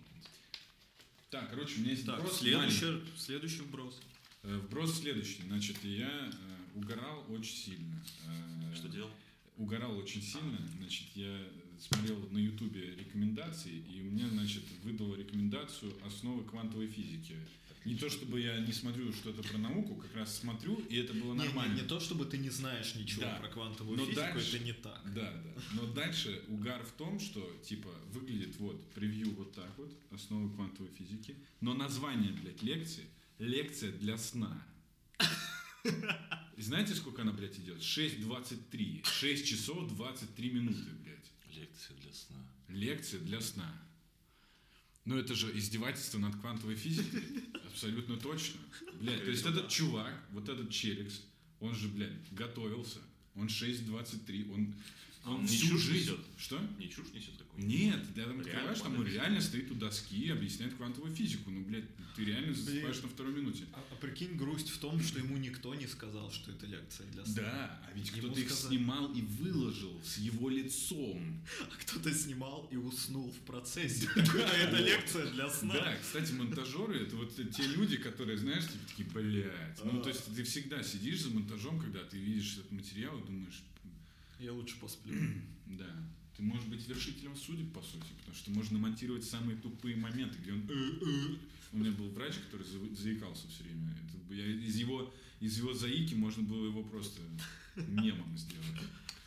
Так, 1.31 1.49
короче, 1.51 1.77
у 1.77 1.81
меня 1.81 1.91
есть 1.93 2.07
Так, 2.07 2.17
вопрос 2.19 2.43
маленький. 2.43 2.77
следующий, 2.77 3.03
следующий 3.17 3.61
вброс. 3.63 4.01
Э, 4.43 4.59
Вброс 4.59 4.99
следующий. 5.01 5.43
Значит, 5.47 5.77
я 5.85 6.09
э, 6.09 6.33
угорал 6.79 7.25
очень 7.29 7.55
сильно. 7.57 8.03
Э, 8.27 8.75
Что 8.75 8.89
делал? 8.89 9.11
Угорал 9.57 9.97
очень 9.97 10.23
сильно. 10.23 10.59
Значит, 10.79 11.07
я 11.15 11.39
смотрел 11.79 12.19
на 12.31 12.39
Ютубе 12.39 12.95
рекомендации, 12.97 13.79
и 13.79 14.01
мне, 14.03 14.29
значит, 14.29 14.63
выдал 14.83 15.15
рекомендацию 15.15 15.93
основы 16.05 16.43
квантовой 16.45 16.89
физики. 16.89 17.37
Не 17.85 17.95
то 17.97 18.11
чтобы 18.11 18.41
я 18.41 18.59
не 18.61 18.73
смотрю 18.73 19.11
что-то 19.13 19.43
про 19.43 19.57
науку, 19.59 19.95
как 19.97 20.15
раз 20.15 20.37
смотрю, 20.39 20.77
и 20.91 20.97
это 20.97 21.15
было 21.15 21.33
Не, 21.33 21.41
не, 21.41 21.45
нормально. 21.47 21.75
не 21.81 21.89
то, 21.89 21.99
чтобы 21.99 22.27
ты 22.27 22.37
не 22.39 22.51
знаешь 22.51 22.95
ничего 22.95 23.23
Да. 23.23 23.37
про 23.37 23.49
квантовую 23.49 23.97
Но 23.99 24.05
физику, 24.05 24.21
дальше- 24.21 24.57
это 24.57 24.65
не 24.65 24.73
так. 24.75 25.03
Да, 25.15 25.33
да. 25.33 25.63
Но 25.75 25.87
дальше 25.87 26.43
угар 26.49 26.85
в 26.85 26.93
том, 26.93 27.19
что 27.21 27.41
типа 27.65 27.89
выглядит 28.13 28.57
вот 28.59 28.91
превью 28.93 29.35
вот 29.35 29.55
так 29.55 29.73
вот, 29.79 29.91
основы 30.11 30.55
квантовой 30.55 30.91
физики, 30.93 31.37
но 31.61 31.73
название, 31.75 32.33
блядь, 32.33 32.63
лекции 32.63 33.07
лекция 33.39 33.91
для 33.93 34.19
сна. 34.19 34.63
Знаете, 36.59 36.95
сколько 36.95 37.23
она, 37.23 37.33
блядь, 37.33 37.59
идет? 37.59 37.81
6.23. 37.81 39.03
6 39.05 39.47
часов 39.47 39.89
23 39.95 40.51
минуты, 40.51 40.91
блядь. 41.03 41.33
Лекция 41.57 41.97
для 41.97 42.13
сна. 42.13 42.37
Лекция 42.69 43.21
для 43.21 43.41
сна. 43.41 43.73
Ну 45.05 45.17
это 45.17 45.35
же 45.35 45.57
издевательство 45.57 46.19
над 46.19 46.37
квантовой 46.37 46.77
физикой. 46.77 47.23
Абсолютно 47.67 48.17
точно. 48.17 48.61
Блядь, 49.01 49.25
то 49.25 49.31
есть 49.31 49.45
этот 49.45 49.69
чувак, 49.69 50.13
вот 50.31 50.49
этот 50.49 50.71
челикс, 50.71 51.23
он 51.59 51.75
же, 51.75 51.89
блядь, 51.89 52.33
готовился. 52.33 52.99
Он 53.35 53.47
6.23, 53.47 54.53
он, 54.53 54.75
он 55.25 55.35
он 55.35 55.43
не 55.43 55.49
чушь 55.49 55.81
жизнь... 55.83 56.11
несет? 56.11 56.21
Что? 56.39 56.61
Не 56.79 56.89
чушь 56.89 57.13
несет 57.13 57.37
такую? 57.37 57.67
Нет, 57.67 58.01
ты 58.15 58.23
там 58.23 58.31
Реально 58.31 58.43
открываешь, 58.43 58.81
там 58.81 58.99
он 58.99 59.07
реально 59.07 59.41
стоит 59.41 59.71
у 59.71 59.75
доски 59.75 60.17
и 60.17 60.31
объясняет 60.31 60.75
квантовую 60.75 61.15
физику. 61.15 61.51
Ну, 61.51 61.63
блядь, 61.65 61.85
ты 62.17 62.25
реально 62.25 62.55
засыпаешь 62.55 63.03
на 63.03 63.09
второй 63.09 63.35
минуте. 63.35 63.65
А, 63.75 63.85
а 63.91 63.95
прикинь, 63.97 64.37
грусть 64.37 64.71
в 64.71 64.79
том, 64.79 65.01
что 65.03 65.19
ему 65.19 65.37
никто 65.37 65.75
не 65.75 65.87
сказал, 65.87 66.31
что 66.31 66.53
это 66.53 66.67
лекция 66.67 67.07
для 67.09 67.25
сна. 67.25 67.43
Да, 67.43 67.83
а 67.87 67.93
ведь 67.95 68.11
кто-то 68.11 68.41
их 68.41 68.51
сказали. 68.51 68.77
снимал 68.77 69.13
и 69.13 69.21
выложил 69.21 70.01
с 70.03 70.17
его 70.19 70.49
лицом. 70.49 71.43
А 71.61 71.77
кто-то 71.83 72.15
снимал 72.15 72.67
и 72.71 72.77
уснул 72.77 73.31
в 73.31 73.39
процессе. 73.41 74.09
А 74.17 74.57
это 74.57 74.77
лекция 74.79 75.31
для 75.31 75.51
сна. 75.51 75.75
Да, 75.75 75.97
кстати, 76.01 76.33
монтажеры 76.33 77.03
это 77.03 77.17
вот 77.17 77.35
те 77.35 77.63
люди, 77.63 77.97
которые, 77.99 78.39
знаешь, 78.39 78.65
типа 78.65 78.89
такие, 78.89 79.09
блядь. 79.11 79.85
Ну, 79.85 80.03
то 80.03 80.09
есть 80.09 80.25
ты 80.35 80.43
всегда 80.45 80.83
сидишь 80.83 81.21
за 81.21 81.31
монтажом, 81.31 81.79
когда 81.79 82.01
ты 82.05 82.17
видишь 82.17 82.59
этот 82.59 82.73
материал 82.73 83.19
и 83.19 83.27
думаешь, 83.27 83.63
Я 84.41 84.53
лучше 84.53 84.79
посплю. 84.81 85.15
да, 85.67 85.87
ты 86.37 86.43
можешь 86.43 86.65
быть 86.67 86.87
вершителем 86.89 87.37
судеб, 87.37 87.73
по 87.73 87.83
сути, 87.83 88.07
потому 88.19 88.35
что 88.35 88.51
можно 88.51 88.79
монтировать 88.79 89.25
самые 89.25 89.57
тупые 89.59 89.97
моменты, 89.97 90.39
где 90.39 90.53
он... 90.53 90.61
«Э, 90.69 90.99
э». 91.03 91.37
У 91.73 91.79
меня 91.79 91.93
был 91.93 92.09
врач, 92.09 92.35
который 92.35 92.67
за- 92.67 92.95
заикался 92.95 93.47
все 93.49 93.63
время. 93.63 93.95
Это, 94.09 94.35
я, 94.35 94.47
из, 94.47 94.77
его, 94.77 95.13
из 95.39 95.59
его 95.59 95.73
заики 95.73 96.15
можно 96.15 96.43
было 96.43 96.67
его 96.67 96.83
просто 96.83 97.21
мемом 97.77 98.37
сделать. 98.37 98.67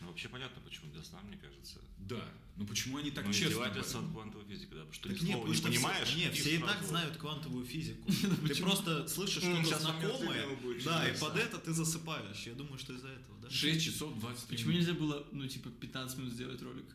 Ну, 0.02 0.08
вообще 0.08 0.28
понятно, 0.28 0.62
почему 0.66 0.92
для 0.92 1.04
сна, 1.04 1.22
мне 1.22 1.38
кажется. 1.38 1.80
Да, 2.08 2.24
но 2.56 2.66
почему 2.66 2.98
они 2.98 3.10
так 3.12 3.26
ну, 3.26 3.34
честно... 3.34 3.48
издевательство 3.48 4.02
от 4.02 4.12
квантовой 4.12 4.46
физики, 4.46 4.70
да, 4.74 4.86
потому 4.86 4.94
что 4.94 5.10
Так 5.10 5.22
ни 5.22 5.26
нет, 5.28 5.46
не 5.46 5.54
что 5.54 5.68
понимаешь. 5.70 6.08
все, 6.08 6.18
нет, 6.18 6.36
и 6.36 6.40
все 6.40 6.56
и 6.56 6.58
так 6.60 6.84
знают 6.84 7.18
квантовую 7.18 7.66
физику. 7.66 8.12
Ты 8.48 8.56
просто 8.62 9.08
слышишь 9.08 9.44
что-то 9.44 9.80
знакомое, 9.80 10.46
да, 10.86 11.10
и 11.10 11.18
под 11.18 11.38
это 11.38 11.58
ты 11.58 11.74
засыпаешь. 11.74 12.44
Я 12.46 12.54
думаю, 12.54 12.78
что 12.78 12.94
из-за 12.94 13.08
этого, 13.08 13.40
да? 13.42 13.50
6 13.50 13.84
часов 13.84 14.20
23 14.20 14.56
Почему 14.58 14.72
нельзя 14.74 14.94
было, 14.94 15.26
ну, 15.32 15.48
типа, 15.48 15.70
15 15.70 16.18
минут 16.18 16.34
сделать 16.34 16.62
ролик? 16.62 16.86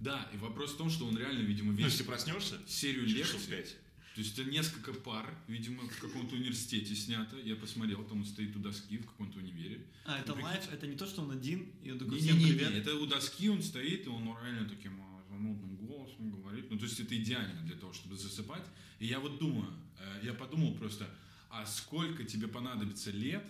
Да, 0.00 0.28
и 0.34 0.36
вопрос 0.36 0.72
в 0.72 0.76
том, 0.76 0.90
что 0.90 1.06
он 1.06 1.16
реально, 1.16 1.40
видимо, 1.40 1.70
Ну, 1.72 1.78
весь 1.78 1.92
если 1.92 2.02
проснешься, 2.04 2.58
серию 2.66 3.06
лекций. 3.06 3.38
пять. 3.48 3.76
То 4.16 4.22
есть 4.22 4.38
это 4.38 4.48
несколько 4.50 4.94
пар, 4.94 5.28
видимо, 5.46 5.86
в 5.86 6.00
каком-то 6.00 6.36
университете 6.36 6.94
снято. 6.94 7.36
Я 7.44 7.54
посмотрел, 7.54 8.02
там 8.02 8.20
он 8.20 8.24
стоит 8.24 8.56
у 8.56 8.58
доски 8.58 8.96
в 8.96 9.04
каком-то 9.04 9.38
универе. 9.38 9.84
А, 10.06 10.18
это 10.18 10.32
live, 10.32 10.72
это 10.72 10.86
не 10.86 10.96
то, 10.96 11.04
что 11.06 11.20
он 11.20 11.32
один, 11.32 11.70
и 11.82 11.90
он 11.90 11.98
такой, 11.98 12.18
Не, 12.22 12.32
не, 12.32 12.52
не, 12.52 12.78
это 12.78 12.96
у 12.96 13.06
доски 13.06 13.50
он 13.50 13.62
стоит, 13.62 14.06
и 14.06 14.08
он 14.08 14.24
реально 14.42 14.66
таким 14.70 14.98
а, 15.02 15.22
занудным 15.28 15.76
голосом 15.76 16.30
говорит. 16.30 16.70
Ну, 16.70 16.78
то 16.78 16.84
есть 16.86 16.98
это 16.98 17.14
идеально 17.14 17.60
для 17.66 17.76
того, 17.76 17.92
чтобы 17.92 18.16
засыпать. 18.16 18.64
И 19.00 19.06
я 19.06 19.20
вот 19.20 19.38
думаю, 19.38 19.70
э, 19.98 20.20
я 20.22 20.32
подумал 20.32 20.74
просто, 20.76 21.06
а 21.50 21.66
сколько 21.66 22.24
тебе 22.24 22.48
понадобится 22.48 23.10
лет 23.10 23.46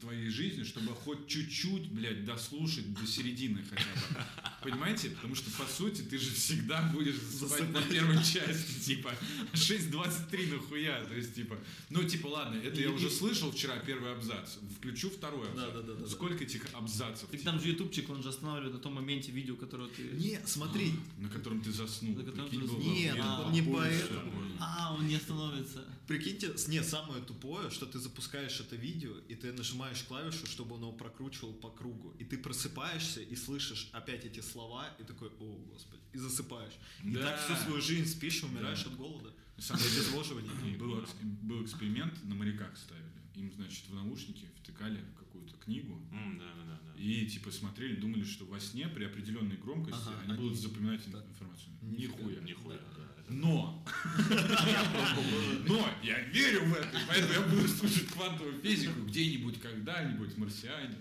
твоей 0.00 0.28
жизни, 0.30 0.62
чтобы 0.64 0.92
хоть 0.94 1.26
чуть-чуть, 1.26 1.90
блядь, 1.90 2.24
дослушать 2.24 2.92
до 2.94 3.06
середины 3.06 3.64
хотя 3.68 3.84
бы. 3.84 4.24
Понимаете? 4.62 5.10
Потому 5.10 5.34
что, 5.34 5.50
по 5.52 5.66
сути, 5.66 6.02
ты 6.02 6.18
же 6.18 6.30
всегда 6.30 6.82
будешь 6.92 7.16
засыпать 7.16 7.70
на 7.70 7.82
первой 7.82 8.16
части, 8.16 8.80
типа, 8.80 9.14
6.23 9.52 10.54
нахуя, 10.54 11.04
то 11.04 11.14
есть, 11.14 11.34
типа, 11.34 11.58
ну, 11.90 12.02
типа, 12.02 12.26
ладно, 12.26 12.58
это 12.58 12.80
я 12.80 12.90
уже 12.90 13.10
слышал 13.10 13.50
вчера 13.52 13.76
первый 13.78 14.12
абзац, 14.12 14.56
включу 14.78 15.10
второй 15.10 15.48
абзац. 15.50 15.72
Да, 15.72 15.82
да, 15.82 15.94
да. 15.94 16.08
Сколько 16.08 16.44
этих 16.44 16.66
абзацев? 16.72 17.28
Так 17.30 17.40
там 17.42 17.60
же 17.60 17.68
ютубчик, 17.68 18.10
он 18.10 18.22
же 18.22 18.28
останавливает 18.28 18.74
на 18.74 18.80
том 18.80 18.94
моменте 18.94 19.32
видео, 19.32 19.56
которое 19.56 19.88
ты... 19.88 20.02
Не, 20.02 20.40
смотри, 20.46 20.92
На 21.18 21.28
котором 21.28 21.60
ты 21.60 21.72
заснул. 21.72 22.16
На 22.16 22.24
котором 22.24 22.48
ты 22.48 22.60
заснул. 22.60 22.82
Нет, 22.82 23.16
охуенно. 23.18 23.52
не 23.52 23.62
Попозже 23.62 24.06
поэтому. 24.08 24.42
А, 24.58 24.94
он 24.98 25.06
не 25.06 25.16
остановится. 25.16 25.84
прикиньте, 26.06 26.52
не, 26.68 26.82
самое 26.82 27.22
тупое, 27.22 27.70
что 27.70 27.86
ты 27.86 27.98
запускаешь 27.98 28.60
это 28.60 28.76
видео, 28.76 29.12
и 29.28 29.34
ты 29.34 29.48
нажимаешь 29.56 30.02
клавишу, 30.04 30.46
чтобы 30.46 30.76
оно 30.76 30.92
прокручивал 30.92 31.52
по 31.54 31.70
кругу. 31.70 32.14
И 32.18 32.24
ты 32.24 32.38
просыпаешься 32.38 33.20
и 33.20 33.34
слышишь 33.36 33.88
опять 33.92 34.24
эти 34.24 34.40
слова, 34.40 34.88
и 34.98 35.02
такой, 35.04 35.28
о, 35.40 35.56
господи, 35.72 36.02
и 36.12 36.18
засыпаешь. 36.18 36.74
И 37.02 37.10
Да. 37.10 37.20
так 37.20 37.40
всю 37.44 37.54
свою 37.64 37.80
жизнь 37.80 38.06
спишь 38.10 38.42
и 38.42 38.46
умираешь 38.46 38.84
Да. 38.84 38.90
от 38.90 38.96
голода. 38.96 39.32
Самое 39.58 39.86
От 39.86 39.92
обезвоживания. 39.92 40.76
Был, 40.78 41.04
был 41.42 41.64
эксперимент, 41.64 42.22
на 42.24 42.34
моряках 42.34 42.76
ставили. 42.76 43.06
Им, 43.34 43.52
значит, 43.52 43.84
в 43.88 43.94
наушники 43.94 44.48
втыкали 44.62 45.02
какую-то 45.18 45.54
книгу. 45.56 45.94
М, 46.12 46.38
Да, 46.38 46.54
да, 46.54 46.64
да, 46.64 46.80
да. 46.94 47.00
И 47.02 47.26
типа 47.26 47.50
смотрели, 47.50 47.96
думали, 47.96 48.24
что 48.24 48.44
во 48.46 48.58
сне 48.60 48.88
при 48.88 49.04
определенной 49.04 49.56
громкости 49.56 49.98
Ага, 50.08 50.20
они, 50.24 50.36
будут 50.36 50.52
они- 50.52 50.60
запоминать 50.62 51.04
так. 51.10 51.26
информацию. 51.28 51.72
Нихуя. 51.82 52.40
Нихуя, 52.40 52.78
да. 52.78 52.95
Но! 53.28 53.84
Но 55.66 55.88
я 56.02 56.20
верю 56.20 56.64
в 56.66 56.74
это, 56.74 56.98
поэтому 57.08 57.32
я 57.32 57.40
буду 57.42 57.66
слушать 57.68 58.06
квантовую 58.08 58.60
физику 58.60 59.00
где-нибудь, 59.00 59.60
когда-нибудь, 59.60 60.36
марсиане, 60.38 60.96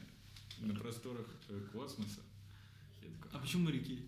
на 0.59 0.73
просторах 0.73 1.27
э, 1.49 1.59
космоса. 1.71 2.21
А 3.31 3.37
почему 3.37 3.65
моряки? 3.65 4.07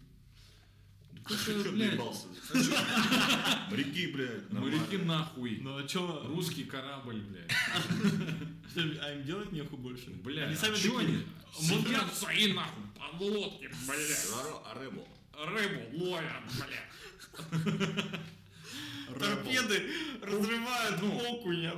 «А, 1.26 1.30
Чё 1.30 1.60
это, 1.60 1.72
блядь? 1.72 2.00
Моряки, 3.70 4.08
блядь. 4.08 4.52
Моряки 4.52 4.98
нахуй. 4.98 5.60
Ну 5.62 5.78
а 5.78 5.84
чё? 5.86 6.26
Русский 6.28 6.64
корабль, 6.64 7.20
блядь. 7.22 7.52
Что, 8.72 8.82
а 9.04 9.14
им 9.14 9.24
делать 9.26 9.52
нехуй 9.52 9.78
больше? 9.78 10.10
Бля, 10.12 10.46
они 10.46 10.54
а 10.54 10.58
сами 10.58 10.76
чё 10.76 10.98
они? 10.98 11.26
«Можно- 11.60 11.88
Сидят 11.90 12.14
свои 12.16 12.54
нахуй 12.54 12.84
подлодки, 12.96 13.70
блядь. 13.88 14.28
А 14.66 14.82
Ребл. 14.82 15.08
Рыбу 15.34 16.06
ловят, 16.06 16.44
блядь. 16.56 16.88
Торпеды 19.20 19.90
разрывают 20.22 21.02
Ну. 21.02 21.18
окуня, 21.18 21.74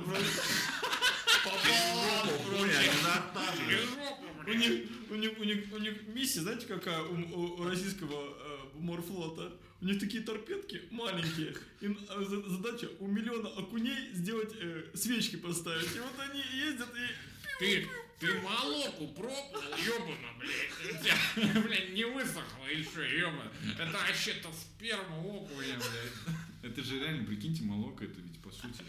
У 4.46 4.52
них, 4.52 4.88
у 5.10 5.14
них, 5.14 5.38
у 5.38 5.44
них, 5.44 5.64
у 5.72 5.78
них 5.78 5.94
миссия, 6.08 6.40
знаете, 6.40 6.66
какая 6.66 7.00
у, 7.02 7.64
российского 7.64 8.34
э, 8.36 8.58
морфлота? 8.78 9.52
У 9.80 9.86
них 9.86 9.98
такие 10.00 10.22
торпедки 10.22 10.82
маленькие. 10.90 11.54
Им 11.80 11.98
э, 12.08 12.24
за- 12.24 12.48
задача 12.48 12.88
у 12.98 13.06
миллиона 13.06 13.48
окуней 13.50 14.12
сделать 14.12 14.52
э, 14.60 14.84
свечки 14.94 15.36
поставить. 15.36 15.94
И 15.96 16.00
вот 16.00 16.18
они 16.30 16.42
ездят 16.58 16.88
и... 16.94 17.58
Ты, 17.58 17.86
ты 18.20 18.40
молоку 18.42 19.08
пробовал, 19.08 19.76
ёбана, 19.78 20.28
блядь. 20.38 21.64
Блядь, 21.64 21.92
не 21.94 22.04
высохло 22.04 22.66
еще, 22.66 23.18
ёбана. 23.18 23.50
Это 23.78 23.90
вообще-то 23.92 24.52
сперма 24.52 25.16
окуня, 25.18 25.76
блядь. 25.78 26.36
Это 26.72 26.82
же 26.82 26.98
реально, 27.00 27.24
прикиньте, 27.26 27.62
молоко, 27.64 28.04
это 28.04 28.20
ведь 28.20 28.38
по 28.40 28.50
сути 28.50 28.82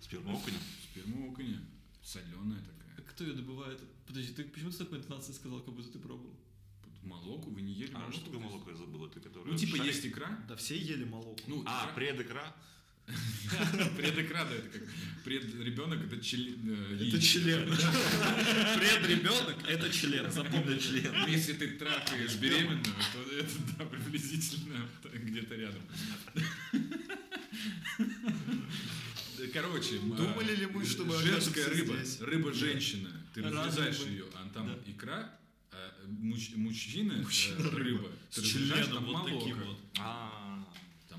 Сперма 0.00 0.34
окуня. 0.34 0.58
сперма 0.84 1.26
окуня. 1.28 1.60
Соленая 2.02 2.60
такая. 2.60 2.94
А 2.98 3.02
Кто 3.02 3.24
ее 3.24 3.32
добывает? 3.34 3.80
Подожди, 4.06 4.32
ты 4.32 4.44
почему 4.44 4.70
с 4.70 4.76
такой 4.76 4.98
интонацией 4.98 5.34
сказал, 5.36 5.60
как 5.60 5.74
будто 5.74 5.90
ты 5.92 5.98
пробовал? 5.98 6.34
Молоко 7.02 7.50
вы 7.50 7.62
не 7.62 7.72
ели? 7.72 7.90
А, 7.94 7.98
молоко? 7.98 8.12
что 8.12 8.24
такое 8.26 8.40
молоко, 8.40 8.70
я 8.70 8.76
забыл, 8.76 9.06
это 9.06 9.18
которое... 9.20 9.50
Ну, 9.50 9.56
типа, 9.58 9.76
шарик? 9.78 9.92
есть 9.92 10.06
икра. 10.06 10.38
Да 10.48 10.54
все 10.56 10.76
ели 10.78 11.04
молоко. 11.04 11.36
Ну, 11.48 11.64
А, 11.66 11.86
икра- 11.90 11.94
предикра? 11.94 12.54
Предикра, 13.96 14.44
да, 14.44 14.54
это 14.54 14.68
как 14.78 14.88
пред 15.24 15.54
ребенок, 15.62 16.00
это 16.04 16.20
член. 16.24 16.56
э, 16.64 17.08
Это 17.08 17.20
член. 17.20 17.66
Предребенок– 18.78 19.56
это 19.68 19.90
член. 19.90 20.30
Запомни 20.30 20.78
член. 20.78 21.12
Ну, 21.12 21.26
Если 21.26 21.52
ты 21.54 21.68
трахаешь 21.72 22.36
беременную, 22.36 22.82
то 22.84 23.22
это, 23.36 23.50
да, 23.78 23.84
приблизительно 23.84 24.88
где-то 25.12 25.54
рядом. 25.56 25.82
Короче, 29.52 29.98
Думали 29.98 30.54
ли 30.54 30.66
мы, 30.66 30.84
что 30.84 31.04
мы 31.04 31.16
женская 31.18 31.66
рыба, 31.68 31.96
здесь? 31.96 32.20
рыба-женщина, 32.20 33.10
ты 33.34 33.42
разрезаешь 33.42 33.98
ее, 33.98 34.24
а 34.34 34.48
там 34.54 34.70
икра, 34.86 35.36
а 35.72 35.92
муч- 36.08 36.56
мужчина, 36.56 37.12
э, 37.58 37.68
рыба, 37.70 38.10
С 38.30 38.40
членом 38.42 39.04
вот 39.04 39.26
таким 39.26 39.56
вот. 39.60 39.78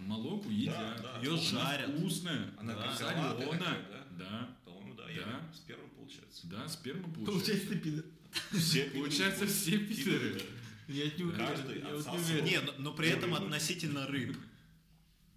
А, 0.04 0.08
молоку 0.08 0.50
едят. 0.50 1.02
да. 1.02 1.20
Её 1.22 1.34
Она 1.34 1.42
жарят. 1.42 1.90
вкусная. 1.98 2.54
Она 2.58 2.74
да. 2.76 2.96
такая, 2.96 3.16
да? 3.60 4.08
Да, 4.18 4.50
По-моему, 4.66 4.94
да. 4.96 5.04
Да. 5.06 5.10
Я 5.12 5.50
с 5.54 5.60
первым 5.60 5.90
получается. 5.92 6.48
да, 6.48 6.68
сперма 6.68 7.04
получается. 7.14 7.32
Получается, 7.32 7.68
ты 7.70 7.76
пидор. 7.78 8.06
Все 8.52 8.84
Получается, 8.94 9.48
все 9.48 9.78
пидоры. 9.78 10.42
Я 10.88 11.06
не 11.06 11.24
уверен. 11.24 12.44
Не 12.46 12.60
но, 12.80 12.94
при 12.94 13.10
этом 13.10 13.34
относительно 13.34 14.06
рыб. 14.08 14.36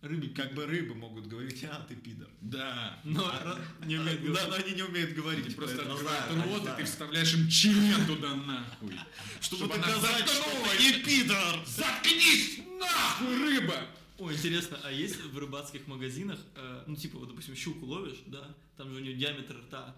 Рыбе 0.02 0.28
Как 0.28 0.54
бы 0.54 0.66
рыбы 0.66 0.94
могут 0.94 1.26
говорить, 1.26 1.64
а, 1.64 1.84
ты 1.88 1.96
пидор. 1.96 2.28
Да. 2.40 3.00
Но 3.02 3.22
ра- 3.22 3.58
не 3.86 3.96
умеет 3.96 4.20
Да, 4.20 4.26
говорить. 4.28 4.48
но 4.48 4.54
они 4.54 4.74
не 4.76 4.82
умеют 4.82 5.12
говорить. 5.14 5.46
Они 5.46 5.54
просто 5.54 5.76
поэтому- 5.78 5.94
открывают 5.94 6.46
рот, 6.64 6.68
и 6.74 6.76
ты 6.76 6.84
вставляешь 6.84 7.34
им 7.34 7.48
член 7.48 8.06
туда 8.06 8.34
нахуй. 8.34 8.94
Чтобы 9.40 9.74
она 9.74 9.86
доказать, 9.86 10.28
что 10.28 10.44
ты 10.44 10.82
не 10.84 10.92
пидор. 11.02 11.60
Заткнись 11.66 12.60
нахуй, 12.78 13.36
рыба! 13.38 13.86
О, 14.18 14.32
интересно, 14.32 14.78
а 14.82 14.90
есть 14.90 15.22
в 15.22 15.38
рыбацких 15.38 15.86
магазинах, 15.86 16.38
э, 16.54 16.84
ну, 16.86 16.96
типа, 16.96 17.18
вот, 17.18 17.28
допустим, 17.28 17.54
щуку 17.54 17.84
ловишь, 17.86 18.18
да, 18.26 18.54
там 18.76 18.90
же 18.90 18.96
у 18.96 19.00
нее 19.00 19.14
диаметр 19.14 19.56
рта 19.58 19.94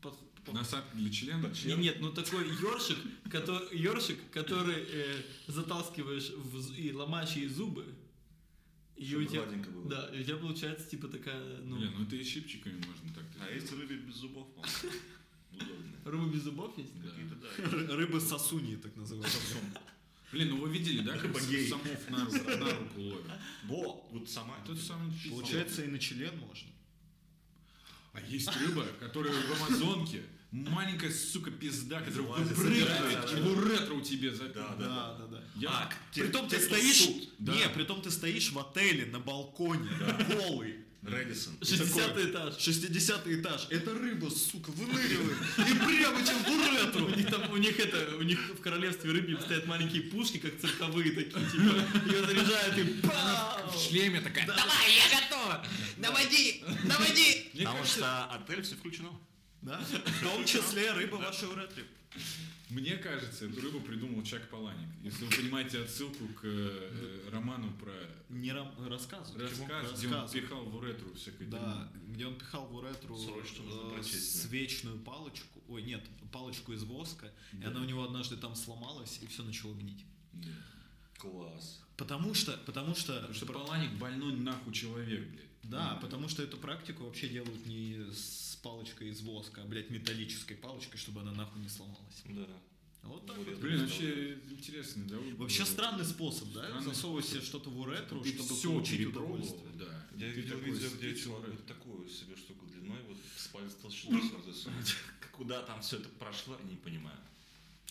под- 0.00 0.18
по- 0.44 0.52
Насадка 0.52 0.96
для 0.96 1.10
члена? 1.10 1.52
Не, 1.64 1.74
нет, 1.76 1.98
ну 2.00 2.12
такой 2.12 2.44
ёршик, 2.60 2.98
который, 3.30 3.76
ёршик, 3.78 4.18
который 4.32 4.84
э, 4.88 5.22
заталкиваешь 5.46 6.30
в 6.30 6.74
и 6.76 6.92
ломаешь 6.92 7.30
ей 7.36 7.46
зубы. 7.48 7.84
И 8.96 9.06
Чтобы 9.06 9.22
у 9.22 9.26
тебя, 9.26 9.42
было. 9.70 9.88
да, 9.90 10.08
и 10.14 10.20
у 10.20 10.24
тебя 10.24 10.36
получается 10.36 10.88
типа 10.90 11.08
такая, 11.08 11.58
ну, 11.62 11.76
Блин, 11.76 11.92
ну 11.98 12.04
это 12.04 12.16
и 12.16 12.22
щипчиками 12.24 12.74
можно 12.86 13.14
так 13.14 13.24
А 13.40 13.52
есть 13.52 13.70
рыбы 13.72 13.94
без 13.96 14.14
зубов, 14.16 14.46
по-моему. 14.54 14.98
Рыба 16.04 16.26
без 16.32 16.42
зубов 16.42 16.76
есть? 16.78 16.90
Да. 17.02 17.08
Какие-то, 17.10 17.34
да. 17.36 17.76
Ры- 17.76 17.86
Рыбы 17.96 18.20
сосуньи, 18.20 18.76
так 18.76 18.94
называемые. 18.96 19.30
Блин, 20.32 20.48
ну 20.48 20.56
вы 20.56 20.70
видели, 20.70 21.02
да, 21.02 21.16
как 21.18 21.36
самов 21.38 22.10
на 22.10 22.24
руку, 22.24 22.50
на 22.50 22.70
руку 22.70 23.00
ловят? 23.00 23.32
Во, 23.64 24.08
вот 24.10 24.30
сама. 24.30 24.56
Это 24.64 24.74
самый. 24.76 25.12
Получается, 25.28 25.84
и 25.84 25.88
на 25.88 25.98
член 25.98 26.38
можно. 26.38 26.70
А 28.14 28.20
есть 28.22 28.48
рыба, 28.56 28.86
которая 28.98 29.32
в 29.32 29.52
Амазонке, 29.52 30.22
маленькая, 30.50 31.10
сука, 31.10 31.50
пизда, 31.50 32.00
которая 32.00 32.28
выпрыгивает, 32.28 33.32
и 33.32 33.40
уретро 33.40 33.94
у 33.94 34.00
тебя 34.00 34.34
за... 34.34 34.48
Да, 34.48 34.74
Да, 34.78 35.16
да, 35.18 35.26
да. 35.26 35.44
Я... 35.54 35.70
А, 35.70 35.90
Притом 36.14 36.48
ты 36.48 36.60
стоишь... 36.60 37.08
Не, 37.38 37.68
притом 37.74 38.02
ты 38.02 38.10
стоишь 38.10 38.52
в 38.52 38.58
отеле 38.58 39.06
на 39.06 39.18
балконе, 39.20 39.90
голый. 40.28 40.84
Рэдисон. 41.02 41.54
60 41.60 42.16
этаж. 42.18 42.58
60 42.58 43.26
этаж. 43.26 43.66
Эта 43.70 43.92
рыба, 43.92 44.30
сука, 44.30 44.70
выныривает. 44.70 45.36
И 45.58 45.74
прямо 45.74 46.22
тебе 46.22 46.36
в 46.36 47.04
У 47.04 47.16
них 47.16 47.28
там, 47.28 47.50
у 47.50 47.56
них 47.56 47.80
это, 47.80 48.16
у 48.16 48.22
них 48.22 48.38
в 48.38 48.60
королевстве 48.60 49.10
рыбьем 49.10 49.40
стоят 49.40 49.66
маленькие 49.66 50.02
пушки, 50.02 50.38
как 50.38 50.60
цирковые 50.60 51.10
такие, 51.10 51.44
типа, 51.50 52.06
ее 52.06 52.24
заряжают 52.24 52.78
и 52.78 52.84
пау! 53.00 53.68
В 53.68 53.76
шлеме 53.76 54.20
такая. 54.20 54.46
Давай, 54.46 54.94
я 54.94 55.20
готова. 55.20 55.66
Наводи, 55.96 56.64
наводи. 56.84 57.50
Потому 57.52 57.84
что 57.84 58.24
отель 58.26 58.62
все 58.62 58.76
включено. 58.76 59.10
Да, 59.62 59.78
в 60.06 60.22
том 60.22 60.44
числе 60.44 60.92
рыба 60.92 61.16
вашей 61.16 61.48
уретре. 61.48 61.84
мне 62.68 62.96
кажется, 62.96 63.46
эту 63.46 63.60
рыбу 63.60 63.80
придумал 63.80 64.22
Чак 64.24 64.48
Паланик. 64.50 64.88
Если 65.04 65.24
вы 65.24 65.30
понимаете 65.34 65.80
отсылку 65.82 66.26
к 66.28 66.40
э, 66.44 67.28
роману 67.32 67.70
про 67.80 67.92
Не 68.28 68.52
рам- 68.52 68.74
рассказывай. 68.88 69.42
рассказ, 69.42 69.98
где 69.98 70.08
он 70.14 70.28
пихал 70.30 70.64
в 70.64 70.76
уретру 70.76 71.14
всякое 71.14 71.48
Да, 71.48 71.88
где 72.08 72.26
он 72.26 72.34
пихал 72.36 72.66
в 72.66 72.74
уретру 72.74 73.16
Срочно 73.16 73.62
нужно 73.64 73.88
э, 73.90 73.94
прочесть, 73.94 74.42
да. 74.42 74.48
свечную 74.48 74.98
палочку, 74.98 75.62
ой, 75.68 75.82
нет, 75.82 76.02
палочку 76.32 76.72
из 76.72 76.82
воска, 76.82 77.30
и 77.60 77.64
она 77.64 77.80
у 77.80 77.84
него 77.84 78.02
однажды 78.04 78.36
там 78.36 78.54
сломалась, 78.56 79.18
и 79.22 79.26
все 79.26 79.42
начало 79.44 79.74
гнить. 79.74 80.04
дерьмо. 80.32 80.56
Класс. 81.18 81.80
Потому 81.96 82.34
что, 82.34 82.56
потому 82.66 82.94
что, 82.96 83.12
Потому 83.14 83.34
что 83.34 83.46
Паланик 83.46 83.92
больной 83.92 84.32
нахуй 84.32 84.72
человек, 84.72 85.20
блядь. 85.28 85.44
да, 85.62 85.98
потому 86.02 86.28
что 86.28 86.42
эту 86.42 86.56
практику 86.56 87.04
вообще 87.04 87.28
делают 87.28 87.64
не 87.66 88.10
с 88.12 88.51
палочкой 88.62 89.08
из 89.10 89.20
воска, 89.22 89.62
блядь, 89.64 89.90
металлической 89.90 90.54
палочкой, 90.54 90.98
чтобы 90.98 91.20
она 91.20 91.32
нахуй 91.32 91.60
не 91.60 91.68
сломалась. 91.68 92.22
Да. 92.24 92.46
Вот 93.02 93.26
так 93.26 93.36
Вот 93.36 93.58
Блин, 93.58 93.80
вообще 93.80 94.34
интересно, 94.50 95.04
да? 95.08 95.16
Вообще 95.36 95.64
странный 95.64 96.04
способ, 96.04 96.52
да? 96.52 96.64
Странный 96.66 96.84
Засовывать 96.84 97.26
себе 97.26 97.40
что-то 97.40 97.68
в 97.70 97.80
уретру, 97.80 98.24
чтобы 98.24 98.42
все 98.54 98.68
получить 98.70 99.06
удовольствие. 99.08 99.72
да. 99.74 100.06
Я 100.16 100.28
видел 100.28 100.58
видео, 100.58 100.88
где 100.96 101.08
уре- 101.12 101.50
вот 101.50 101.66
такую 101.66 102.08
себе 102.08 102.36
штуку 102.36 102.64
длиной, 102.66 102.98
вот 103.08 103.16
с 103.36 103.48
палец 103.48 103.74
толщиной 103.74 104.22
засунуть. 104.46 104.94
Куда 105.32 105.62
там 105.62 105.80
все 105.82 105.96
это 105.96 106.08
прошло, 106.10 106.56
я 106.62 106.68
не 106.70 106.76
понимаю. 106.76 107.18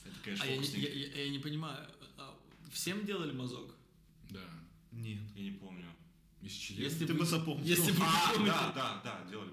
Это, 0.06 0.16
конечно, 0.24 0.46
А 0.46 0.48
я, 0.48 0.58
не- 0.58 0.64
фокусники. 0.64 0.86
я- 0.86 0.94
я- 1.08 1.24
я 1.26 1.30
не 1.30 1.40
понимаю, 1.40 1.88
а 2.18 2.40
всем 2.72 3.06
делали 3.06 3.34
мазок? 3.34 3.76
Да. 4.30 4.46
Нет. 4.94 5.20
Я 5.36 5.44
не 5.44 5.52
помню. 5.52 5.86
Из 6.42 6.54
члена. 6.54 6.84
Если 6.84 7.06
Ты 7.06 7.14
бы- 7.14 7.20
бы 7.20 7.26
запомнил. 7.26 7.66
Если 7.66 7.92
бы 7.92 7.98
А, 8.02 8.34
да, 8.38 8.72
да, 8.74 9.02
да, 9.04 9.30
делали, 9.30 9.50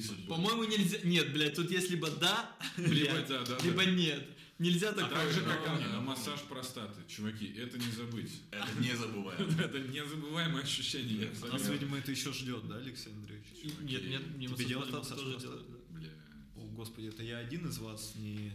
суть. 0.00 0.26
По-моему, 0.26 0.64
нельзя. 0.64 0.98
Нет, 1.04 1.32
блядь, 1.32 1.54
тут 1.54 1.70
есть 1.70 1.90
либо 1.90 2.10
да, 2.10 2.56
Либо 2.76 3.12
блядь, 3.12 3.28
да, 3.28 3.44
да, 3.44 3.58
либо 3.64 3.84
да. 3.84 3.90
нет. 3.90 4.26
Нельзя 4.58 4.88
А 4.88 4.92
так. 4.94 5.10
так 5.10 5.30
же, 5.30 5.42
как 5.42 5.64
да, 5.64 5.74
а, 5.74 5.92
да. 5.92 6.00
массаж 6.00 6.40
простаты. 6.42 7.02
Чуваки, 7.06 7.54
это 7.58 7.76
не 7.76 7.90
забыть. 7.92 8.40
Это 8.50 8.68
не 8.80 8.96
забываем. 8.96 9.50
Это 9.60 9.80
незабываемое 9.80 10.62
ощущение. 10.62 11.30
Нас, 11.52 11.68
видимо, 11.68 11.98
это 11.98 12.10
еще 12.10 12.32
ждет, 12.32 12.66
да, 12.66 12.76
Алексей 12.78 13.12
Андреевич? 13.12 13.46
Нет, 13.82 14.08
нет, 14.08 14.22
мне 14.34 14.48
массаж 14.48 14.88
простаты 14.88 15.20
тоже 15.20 15.38
да. 15.40 15.58
Бля. 15.90 16.08
О, 16.56 16.60
господи, 16.74 17.08
это 17.08 17.22
я 17.22 17.38
один 17.38 17.68
из 17.68 17.78
вас 17.78 18.14
не... 18.16 18.50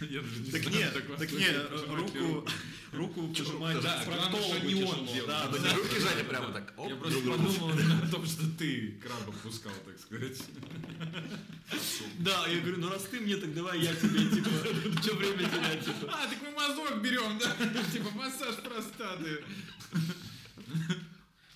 Даже 0.00 0.40
не 0.40 0.50
Так 0.50 0.66
нет, 0.70 0.92
так 0.92 1.16
так 1.18 1.32
не, 1.32 1.46
руку, 1.94 2.46
руку 2.92 3.28
пожимать 3.36 3.78
что 3.78 4.58
не 4.60 4.84
он. 4.84 5.08
Да, 5.26 5.48
руки 5.74 6.00
жали 6.00 6.22
прямо 6.22 6.52
так. 6.52 6.72
Я 6.88 6.96
просто 6.96 7.20
подумал 7.20 7.70
о 7.70 8.08
том, 8.08 8.26
что 8.26 8.42
ты 8.58 9.00
краба 9.02 9.32
пускал, 9.42 9.72
так 9.84 9.98
сказать. 9.98 10.42
Да, 12.18 12.46
я 12.46 12.60
говорю, 12.60 12.78
ну 12.78 12.90
раз 12.90 13.02
ты 13.04 13.20
мне, 13.20 13.36
так 13.36 13.54
давай 13.54 13.80
я 13.80 13.94
тебе, 13.94 14.28
типа, 14.28 14.50
что 15.02 15.14
время 15.14 15.48
терять, 15.48 15.84
типа. 15.84 16.12
А, 16.12 16.28
так 16.28 16.38
мы 16.42 16.50
мазок 16.52 17.02
берем, 17.02 17.38
да? 17.38 17.56
Типа 17.92 18.10
массаж 18.14 18.56
простаты. 18.56 19.44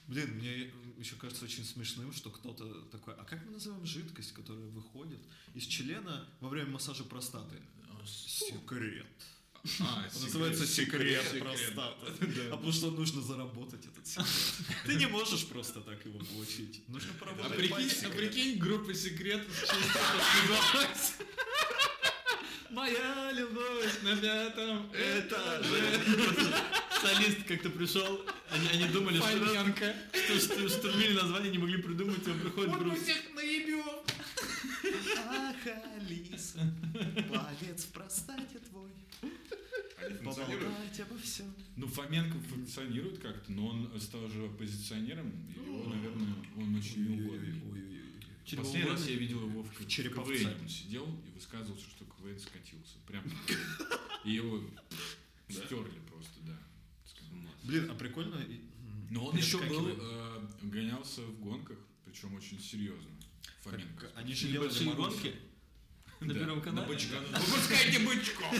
Блин, 0.08 0.30
мне 0.36 0.70
еще 0.98 1.16
кажется 1.16 1.44
очень 1.44 1.64
смешным, 1.64 2.12
что 2.12 2.30
кто-то 2.30 2.64
такой, 2.92 3.14
а 3.14 3.24
как 3.24 3.44
мы 3.44 3.52
называем 3.52 3.84
жидкость, 3.86 4.32
которая 4.32 4.66
выходит 4.66 5.20
из 5.54 5.64
члена 5.64 6.26
во 6.40 6.48
время 6.48 6.70
массажа 6.70 7.04
простаты? 7.04 7.56
Секрет. 8.06 9.06
А, 9.80 10.04
Называется 10.22 10.64
секрет, 10.64 11.24
секрет. 11.24 11.42
простаты. 11.42 12.26
Да. 12.36 12.42
А 12.52 12.56
потому 12.56 12.72
что 12.72 12.90
нужно 12.92 13.20
заработать 13.20 13.84
этот 13.84 14.06
секрет. 14.06 14.26
Ты 14.86 14.94
не 14.94 15.06
можешь 15.06 15.44
просто 15.48 15.80
так 15.80 16.04
его 16.06 16.20
получить. 16.20 16.88
Нужно 16.88 17.10
А 17.16 17.18
поработать 17.18 17.56
прикинь, 17.56 18.04
а 18.04 18.10
прикинь, 18.10 18.58
группа 18.58 18.94
секрет 18.94 19.44
называлась. 19.48 21.14
Моя 22.70 23.32
любовь 23.32 24.02
На 24.02 24.16
пятом 24.16 24.92
этаже. 24.92 26.00
Солист 27.14 27.44
как-то 27.46 27.70
пришел, 27.70 28.20
они, 28.50 28.68
они 28.68 28.88
думали, 28.92 29.16
что, 29.18 29.26
Фоменко. 29.26 29.94
что, 30.12 30.38
что 30.40 30.68
штурмили 30.68 31.14
название, 31.14 31.50
не 31.52 31.58
могли 31.58 31.80
придумать, 31.82 32.26
он 32.26 32.40
приходит 32.40 32.70
Вот 32.74 32.80
груз. 32.82 32.98
всех 33.00 33.34
наебем. 33.34 33.84
Ах, 35.28 35.56
Алиса, 35.96 36.60
плавец 37.28 37.84
в 37.84 37.88
простате 37.92 38.58
твой, 38.70 38.90
поболтать 40.24 41.00
обо 41.00 41.18
всем. 41.18 41.52
Ну, 41.76 41.86
Фоменко 41.88 42.38
функционирует 42.48 43.18
как-то, 43.18 43.52
но 43.52 43.66
он 43.68 44.00
стал 44.00 44.28
же 44.28 44.44
оппозиционером, 44.46 45.30
и 45.48 45.58
его, 45.60 45.88
наверное, 45.88 46.34
он 46.56 46.74
очень 46.76 47.08
неугодный. 47.08 47.54
Через 48.44 48.62
Последний 48.64 48.88
раз 48.90 49.00
угодный? 49.00 49.12
я 49.14 49.18
видел 49.18 49.40
его 49.48 49.62
в, 49.62 49.72
В 49.84 49.88
Череповце. 49.88 50.38
КВН. 50.38 50.60
Он 50.62 50.68
сидел 50.68 51.04
и 51.26 51.30
высказывался, 51.34 51.84
что 51.90 52.04
КВН 52.04 52.38
скатился. 52.38 52.94
Прям. 53.06 53.24
И 54.24 54.30
его 54.30 54.62
стерли 55.48 55.98
просто, 56.08 56.34
да. 56.46 56.56
Блин, 57.66 57.90
а 57.90 57.94
прикольно. 57.94 58.36
Но 59.10 59.26
он 59.26 59.36
еще 59.36 59.58
был, 59.66 59.88
э, 59.88 60.46
гонялся 60.62 61.20
в 61.22 61.40
гонках, 61.40 61.78
причем 62.04 62.34
очень 62.34 62.60
серьезно. 62.60 63.10
Фоменко. 63.62 64.10
Они 64.16 64.34
же 64.34 64.48
делали 64.48 64.84
гонки 64.94 65.34
на 66.20 66.32
Да, 66.32 66.40
Первом 66.40 66.58
На 66.58 66.64
канале. 66.64 66.86
бычках. 66.88 67.22
Выпускайте 67.30 67.98
бычков! 68.00 68.54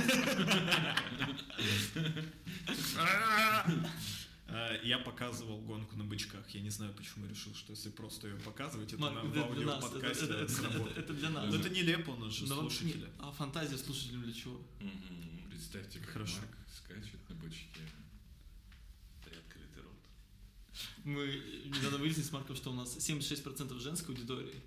А, 4.48 4.74
Я 4.84 4.98
показывал 4.98 5.60
гонку 5.62 5.96
на 5.96 6.04
бычках. 6.04 6.48
Я 6.50 6.60
не 6.60 6.70
знаю, 6.70 6.92
почему 6.94 7.26
решил, 7.26 7.52
что 7.54 7.72
если 7.72 7.90
просто 7.90 8.28
ее 8.28 8.36
показывать, 8.36 8.92
это 8.92 9.02
Марк, 9.02 9.24
на 9.24 9.30
для 9.30 9.42
нас, 9.66 9.84
это, 9.84 9.96
аудиоподкасте 9.96 10.24
это- 10.26 11.00
это- 11.00 11.12
для 11.14 11.30
нас. 11.30 11.52
Но 11.52 11.56
это 11.60 11.68
нелепо, 11.70 12.10
у 12.10 12.16
нас 12.16 12.32
же 12.32 12.46
Но 12.46 12.60
слушатели. 12.60 13.08
А 13.18 13.32
фантазия 13.32 13.76
слушателям 13.76 14.22
для 14.22 14.32
чего? 14.32 14.60
Мгм. 14.80 15.50
Представьте, 15.50 15.98
как 15.98 16.10
Хорошо. 16.10 16.36
Марк 16.36 16.56
скачет 16.76 17.28
на 17.28 17.34
бычке. 17.34 17.80
Приоткрытый 19.24 19.82
рот. 19.82 19.98
Мы 21.06 21.40
недавно 21.66 21.98
выяснили 21.98 22.26
с 22.26 22.32
Марком, 22.32 22.56
что 22.56 22.72
у 22.72 22.74
нас 22.74 22.96
76% 22.98 23.78
женской 23.78 24.12
аудитории. 24.12 24.60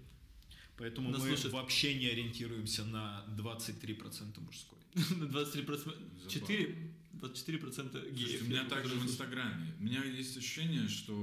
Поэтому 0.78 1.10
Нас 1.10 1.20
мы 1.22 1.28
слушает- 1.28 1.54
вообще 1.54 2.00
не 2.00 2.08
ориентируемся 2.08 2.86
на 2.86 3.26
23% 3.38 4.40
мужской. 4.40 4.80
На 5.18 5.26
23%. 5.26 6.30
4? 6.30 6.94
24% 7.16 8.12
геев. 8.12 8.18
Слушайте, 8.18 8.46
у 8.46 8.48
меня 8.48 8.64
также 8.64 8.96
в. 8.96 9.04
Инстаграме. 9.04 9.76
У 9.80 9.84
меня 9.84 10.02
есть 10.06 10.38
ощущение, 10.38 10.88
что 10.88 11.14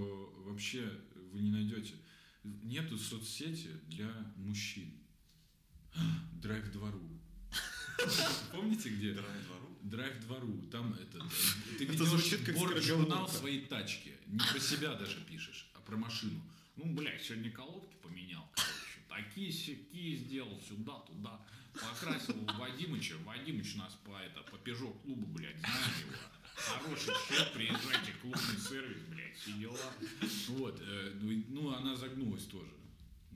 вообще 0.45 0.93
вы 1.33 1.41
не 1.41 1.51
найдете. 1.51 1.95
Нету 2.45 2.99
соцсети 2.99 3.71
для 3.89 4.13
мужчин. 4.37 4.93
Драйв 6.43 6.71
двору. 6.73 7.01
Помните 8.53 8.91
где? 8.91 9.15
Драйв 9.15 9.47
двору. 9.47 9.76
Драйв 9.91 10.21
двору. 10.27 10.63
Там 10.73 10.95
это. 10.95 11.25
Ты 11.79 11.87
Это 11.87 12.05
звучит 12.05 12.45
как 12.45 12.57
журнал 12.83 13.29
своей 13.29 13.67
тачки. 13.67 14.13
Не 14.27 14.41
про 14.41 14.59
себя 14.59 14.95
даже 14.95 15.21
пишешь, 15.21 15.71
а 15.75 15.81
про 15.81 15.97
машину. 15.97 16.43
Ну, 16.77 16.93
блядь, 16.95 17.23
сегодня 17.23 17.53
колодки 17.53 17.95
поменял, 18.03 18.51
короче. 18.55 18.75
Такие 19.09 19.53
сяки 19.53 20.17
сделал 20.17 20.61
сюда, 20.61 20.99
туда. 21.07 21.41
Покрасил 21.73 22.35
Вадимыча. 22.59 23.15
Вадимыч 23.25 23.77
нас 23.77 23.97
по, 24.05 24.17
это, 24.19 24.43
по 24.51 24.59
Пежо 24.59 24.91
клубу, 24.91 25.27
блядь, 25.27 25.59
знаем 25.59 26.09
его. 26.09 26.19
Хороший 26.57 27.15
чек, 27.29 27.53
приезжайте, 27.53 28.13
клубный 28.21 28.59
сервис, 28.59 29.03
блядь, 29.09 29.37
все 29.37 29.53
дела. 29.53 29.93
Вот, 30.49 30.81
э, 30.81 31.13
ну, 31.21 31.45
ну, 31.49 31.75
она 31.75 31.95
загнулась 31.95 32.45
тоже. 32.45 32.71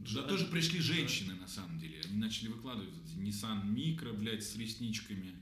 Туда 0.04 0.22
тоже 0.22 0.46
пришли 0.46 0.80
женщины, 0.80 1.34
на 1.34 1.46
самом 1.46 1.78
деле. 1.78 2.00
Они 2.04 2.16
начали 2.16 2.48
выкладывать 2.48 2.94
Nissan 3.16 3.66
Micro, 3.66 4.14
блядь, 4.14 4.42
с 4.42 4.56
ресничками. 4.56 5.36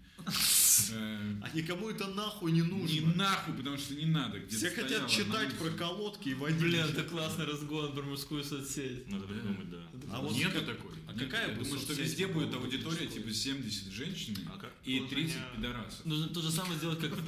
Э, 0.92 1.34
А 1.42 1.50
никому 1.56 1.88
это 1.90 2.06
нахуй 2.08 2.52
не 2.52 2.60
Не 2.60 2.66
нужно. 2.66 3.14
нахуй, 3.14 3.54
потому 3.54 3.76
что 3.78 3.94
не 3.94 4.06
надо. 4.06 4.40
Все 4.48 4.70
хотят 4.70 4.86
стояло 4.90 5.08
читать 5.08 5.48
на 5.52 5.54
про 5.64 5.70
колодки 5.76 6.28
и 6.30 6.34
водить. 6.34 6.60
Блин, 6.60 6.84
это 6.86 7.04
классный 7.04 7.44
разгон 7.46 7.92
про 7.94 8.02
мужскую 8.02 8.42
соцсеть. 8.44 9.06
Надо 9.08 9.26
придумать, 9.26 9.70
да. 9.70 9.82
А 10.10 10.20
вот 10.20 10.32
Нету 10.32 10.52
как- 10.60 10.66
такой. 10.66 10.92
а 11.06 11.12
Нет, 11.12 11.24
какая 11.24 11.48
Я 11.50 11.54
бы 11.54 11.64
думаю, 11.64 11.80
что 11.80 11.92
везде 11.92 12.26
будет 12.26 12.54
аудитория 12.54 13.06
типа 13.06 13.30
70 13.30 13.92
женщин 13.92 14.36
А 14.52 14.58
как 14.58 14.72
и 14.84 15.00
приложение- 15.00 15.26
30 15.28 15.56
пидорасов. 15.56 16.04
Нужно 16.06 16.28
то 16.28 16.40
же 16.42 16.50
самое 16.50 16.78
сделать, 16.78 16.98
как 17.00 17.10
в, 17.12 17.26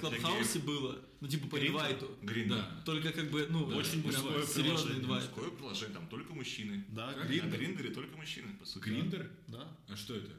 Клабхаусе 0.00 0.58
было, 0.60 0.98
ну 1.20 1.28
типа 1.28 1.48
по 1.48 1.56
инвайту. 1.66 2.10
Гриндер. 2.22 2.56
Да. 2.58 2.82
Только 2.84 3.12
как 3.12 3.30
бы, 3.30 3.46
ну, 3.50 3.64
очень 3.66 4.02
серьезный 4.02 4.62
приложение, 4.62 4.98
инвайт. 5.04 5.24
Мужское 5.24 5.50
приложение, 5.50 5.94
там 5.94 6.06
только 6.08 6.34
мужчины. 6.34 6.84
Да? 6.88 7.12
На 7.12 7.24
Гриндер. 7.24 7.58
Гриндере 7.58 7.90
только 7.90 8.16
мужчины, 8.16 8.54
по 8.58 8.64
сути. 8.66 8.84
Гриндер? 8.84 9.30
Да. 9.48 9.68
А 9.88 9.96
что 9.96 10.14
это? 10.16 10.30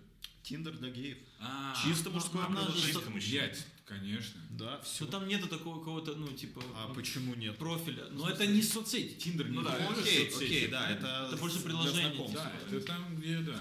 Тиндер 0.44 0.78
для 0.78 0.89
геев. 0.89 1.18
А, 1.39 1.76
Чисто 1.84 2.10
мужское 2.10 2.44
ну, 2.48 2.50
же, 2.50 2.56
приложение. 2.56 2.94
Чисто 2.94 3.10
мужчины. 3.10 3.39
блядь, 3.39 3.68
конечно. 3.86 4.42
Да, 4.52 4.82
все. 4.82 5.06
Ну 5.06 5.12
там 5.12 5.28
нету 5.28 5.48
такого 5.48 5.80
какого-то, 5.80 6.16
ну, 6.16 6.28
типа, 6.30 6.62
А 6.76 6.88
ну, 6.88 6.96
почему 6.96 7.36
нет? 7.36 7.58
профиля. 7.58 8.06
Ну, 8.12 8.20
Но 8.20 8.26
в 8.26 8.30
это 8.30 8.46
не 8.48 8.62
соцсети. 8.62 9.16
Тиндер 9.16 9.50
не 9.50 9.56
Ну 9.56 9.62
да, 9.64 9.76
окей, 9.76 10.30
соцсети, 10.30 10.46
окей, 10.46 10.68
да, 10.68 10.89
это, 10.89 11.28
Это 11.28 11.38
больше 11.38 11.58
для 11.58 11.66
приложение, 11.66 12.08
знакомств. 12.10 12.36
Да, 12.36 12.54
это 12.68 12.86
там, 12.86 13.16
где, 13.18 13.39
да. 13.39 13.60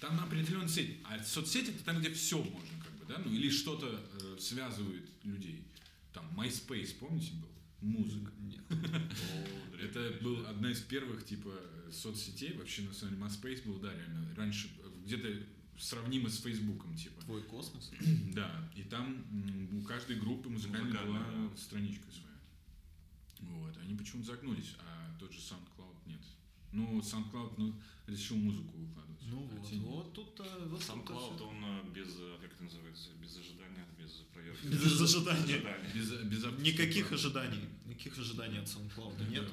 Там 0.00 0.20
определенная 0.20 0.68
сеть. 0.68 0.98
А 1.04 1.22
соцсети 1.22 1.70
это 1.70 1.84
там, 1.84 2.00
где 2.00 2.10
все 2.10 2.38
можно, 2.38 2.84
как 2.84 2.92
бы, 2.98 3.04
да? 3.06 3.20
Ну, 3.24 3.32
или 3.32 3.50
что-то 3.50 4.00
э, 4.20 4.36
связывает 4.38 5.08
людей. 5.24 5.64
Там 6.12 6.24
MySpace, 6.38 6.94
помните, 6.98 7.32
был? 7.34 7.48
Музыка. 7.80 8.32
Нет. 8.40 8.64
Это 9.80 10.18
был 10.22 10.46
одна 10.46 10.70
из 10.70 10.80
первых, 10.80 11.24
типа, 11.24 11.50
соцсетей. 11.90 12.52
Вообще, 12.54 12.82
на 12.82 12.92
самом 12.92 13.14
деле, 13.14 13.26
MySpace 13.26 13.64
был, 13.66 13.78
да, 13.78 13.92
реально. 13.92 14.34
Раньше 14.36 14.68
э, 14.82 14.88
где-то 15.04 15.28
сравнимо 15.80 16.28
с 16.28 16.40
Фейсбуком, 16.42 16.94
типа. 16.94 17.20
Твой 17.22 17.42
космос. 17.42 17.90
Да, 18.34 18.70
и 18.76 18.82
там 18.82 19.24
у 19.72 19.82
каждой 19.82 20.16
группы 20.16 20.48
музыкальной 20.48 20.92
была 20.92 21.18
Музыкальная, 21.18 21.48
да. 21.48 21.56
страничка 21.56 22.06
своя. 22.10 22.36
Вот, 23.40 23.76
они 23.78 23.94
почему-то 23.94 24.28
загнулись, 24.28 24.76
а 24.78 25.16
тот 25.18 25.32
же 25.32 25.38
SoundCloud 25.38 25.96
нет. 26.06 26.20
Ну, 26.72 27.00
SoundCloud, 27.00 27.54
ну, 27.56 27.74
решил 28.06 28.36
музыку 28.36 28.76
выкладывать. 28.76 29.20
Ну 29.26 29.48
а 29.50 29.56
вот, 29.56 29.72
вот 29.72 30.12
тут-то... 30.12 30.44
вот 30.66 30.82
Клауд, 31.04 31.36
всё. 31.36 31.48
он 31.48 31.64
э, 31.64 31.84
без, 31.94 32.16
э, 32.18 32.36
как 32.40 32.52
это 32.52 32.64
называется, 32.64 33.10
без 33.20 33.36
ожидания, 33.36 33.59
проверки. 34.40 34.66
Без 34.66 35.00
ожидания. 35.00 35.54
ожидания. 35.54 35.90
Без, 35.94 36.10
без 36.10 36.44
Никаких 36.58 37.12
ожиданий. 37.12 37.68
Никаких 37.86 38.18
ожиданий 38.18 38.58
от 38.58 38.66
SoundCloud 38.66 39.30
нет. 39.30 39.44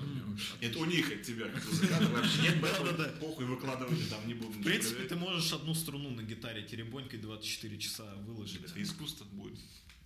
Это 0.62 0.80
у 0.80 0.86
них 0.86 1.12
от 1.12 1.22
тебя, 1.24 1.46
нет 2.42 2.62
Да-да-да. 2.62 3.10
похуй 3.20 3.46
выкладывали, 3.46 4.02
там 4.10 4.28
не 4.28 4.34
будем. 4.34 4.62
В 4.62 4.64
принципе, 4.64 5.04
ты 5.04 5.16
можешь 5.16 5.52
одну 5.54 5.74
струну 5.74 6.12
на 6.12 6.22
гитаре 6.22 6.64
теребонькой 6.64 7.20
24 7.20 7.78
часа 7.78 8.16
выложить. 8.26 8.64
Это 8.64 8.82
искусство 8.82 9.26
будет. 9.26 9.60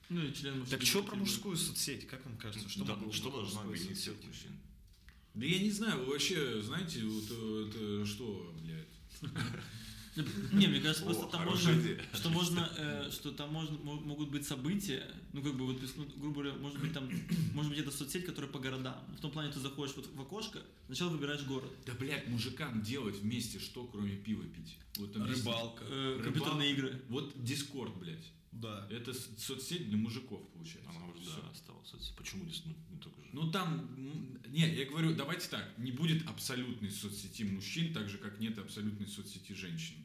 Ну, 0.09 0.25
и 0.25 0.33
член 0.33 0.65
Так 0.65 0.81
что 0.81 1.03
про 1.03 1.15
мужскую 1.15 1.55
соцсеть? 1.55 2.05
Как 2.07 2.25
вам 2.25 2.37
кажется? 2.37 2.67
Что, 2.67 2.83
Да, 2.83 2.97
что 3.13 3.31
должна 3.31 3.61
объединить 3.61 3.97
всех 3.97 4.15
мужчин? 4.25 4.51
Да 5.33 5.45
я 5.45 5.59
не 5.59 5.71
знаю, 5.71 5.99
вы 5.99 6.11
вообще, 6.11 6.61
знаете, 6.61 7.01
вот 7.05 7.23
э, 7.29 7.69
это 7.69 8.05
что, 8.05 8.53
блядь? 8.61 9.31
Не, 10.51 10.67
мне 10.67 10.81
кажется, 10.81 11.03
просто 11.05 11.27
там 11.27 11.45
можно, 11.45 11.73
что 12.13 12.29
можно, 12.29 12.69
э, 12.77 13.09
что 13.11 13.31
там 13.31 13.51
можно, 13.53 13.77
мо- 13.77 13.99
могут 14.01 14.29
быть 14.29 14.45
события, 14.45 15.03
ну 15.31 15.41
как 15.41 15.55
бы 15.55 15.65
вот, 15.65 15.81
ну, 15.95 16.05
грубо 16.17 16.41
говоря, 16.41 16.53
может 16.59 16.79
быть 16.81 16.91
там, 16.93 17.09
может 17.53 17.71
быть 17.71 17.79
это 17.79 17.91
соцсеть, 17.91 18.25
которая 18.25 18.51
по 18.51 18.59
городам. 18.59 18.95
В 19.17 19.21
том 19.21 19.31
плане 19.31 19.51
ты 19.53 19.59
заходишь 19.61 19.95
вот 19.95 20.07
в 20.13 20.21
окошко, 20.21 20.59
сначала 20.87 21.09
выбираешь 21.11 21.43
город, 21.43 21.71
Да, 21.85 21.93
блядь, 21.93 22.27
мужикам 22.27 22.81
делать 22.81 23.15
вместе 23.19 23.59
что, 23.59 23.85
кроме 23.85 24.17
пива 24.17 24.43
пить? 24.43 24.77
Вот. 24.97 25.15
Рыбалка. 25.15 25.85
э, 25.85 26.09
Рыбалка. 26.17 26.23
компьютерные 26.23 26.71
игры. 26.73 27.01
Вот 27.07 27.31
Дискорд, 27.41 27.95
блядь. 27.97 28.33
Да. 28.51 28.85
Это 28.91 29.13
соцсеть 29.13 29.87
для 29.87 29.97
мужиков, 29.97 30.41
получается. 30.49 30.89
Она 30.89 31.05
уже, 31.07 31.23
да, 31.23 31.49
осталась. 31.51 32.13
Почему 32.17 32.43
не, 32.43 32.53
ну, 32.65 32.75
не 32.89 32.97
только? 32.97 33.20
Ну 33.33 33.49
там, 33.51 33.95
не, 34.47 34.67
я 34.73 34.85
говорю, 34.85 35.15
давайте 35.15 35.47
так, 35.47 35.77
не 35.77 35.91
будет 35.91 36.27
абсолютной 36.27 36.91
соцсети 36.91 37.43
мужчин, 37.43 37.93
так 37.93 38.09
же, 38.09 38.17
как 38.17 38.39
нет 38.39 38.57
абсолютной 38.59 39.07
соцсети 39.07 39.53
женщин. 39.53 39.95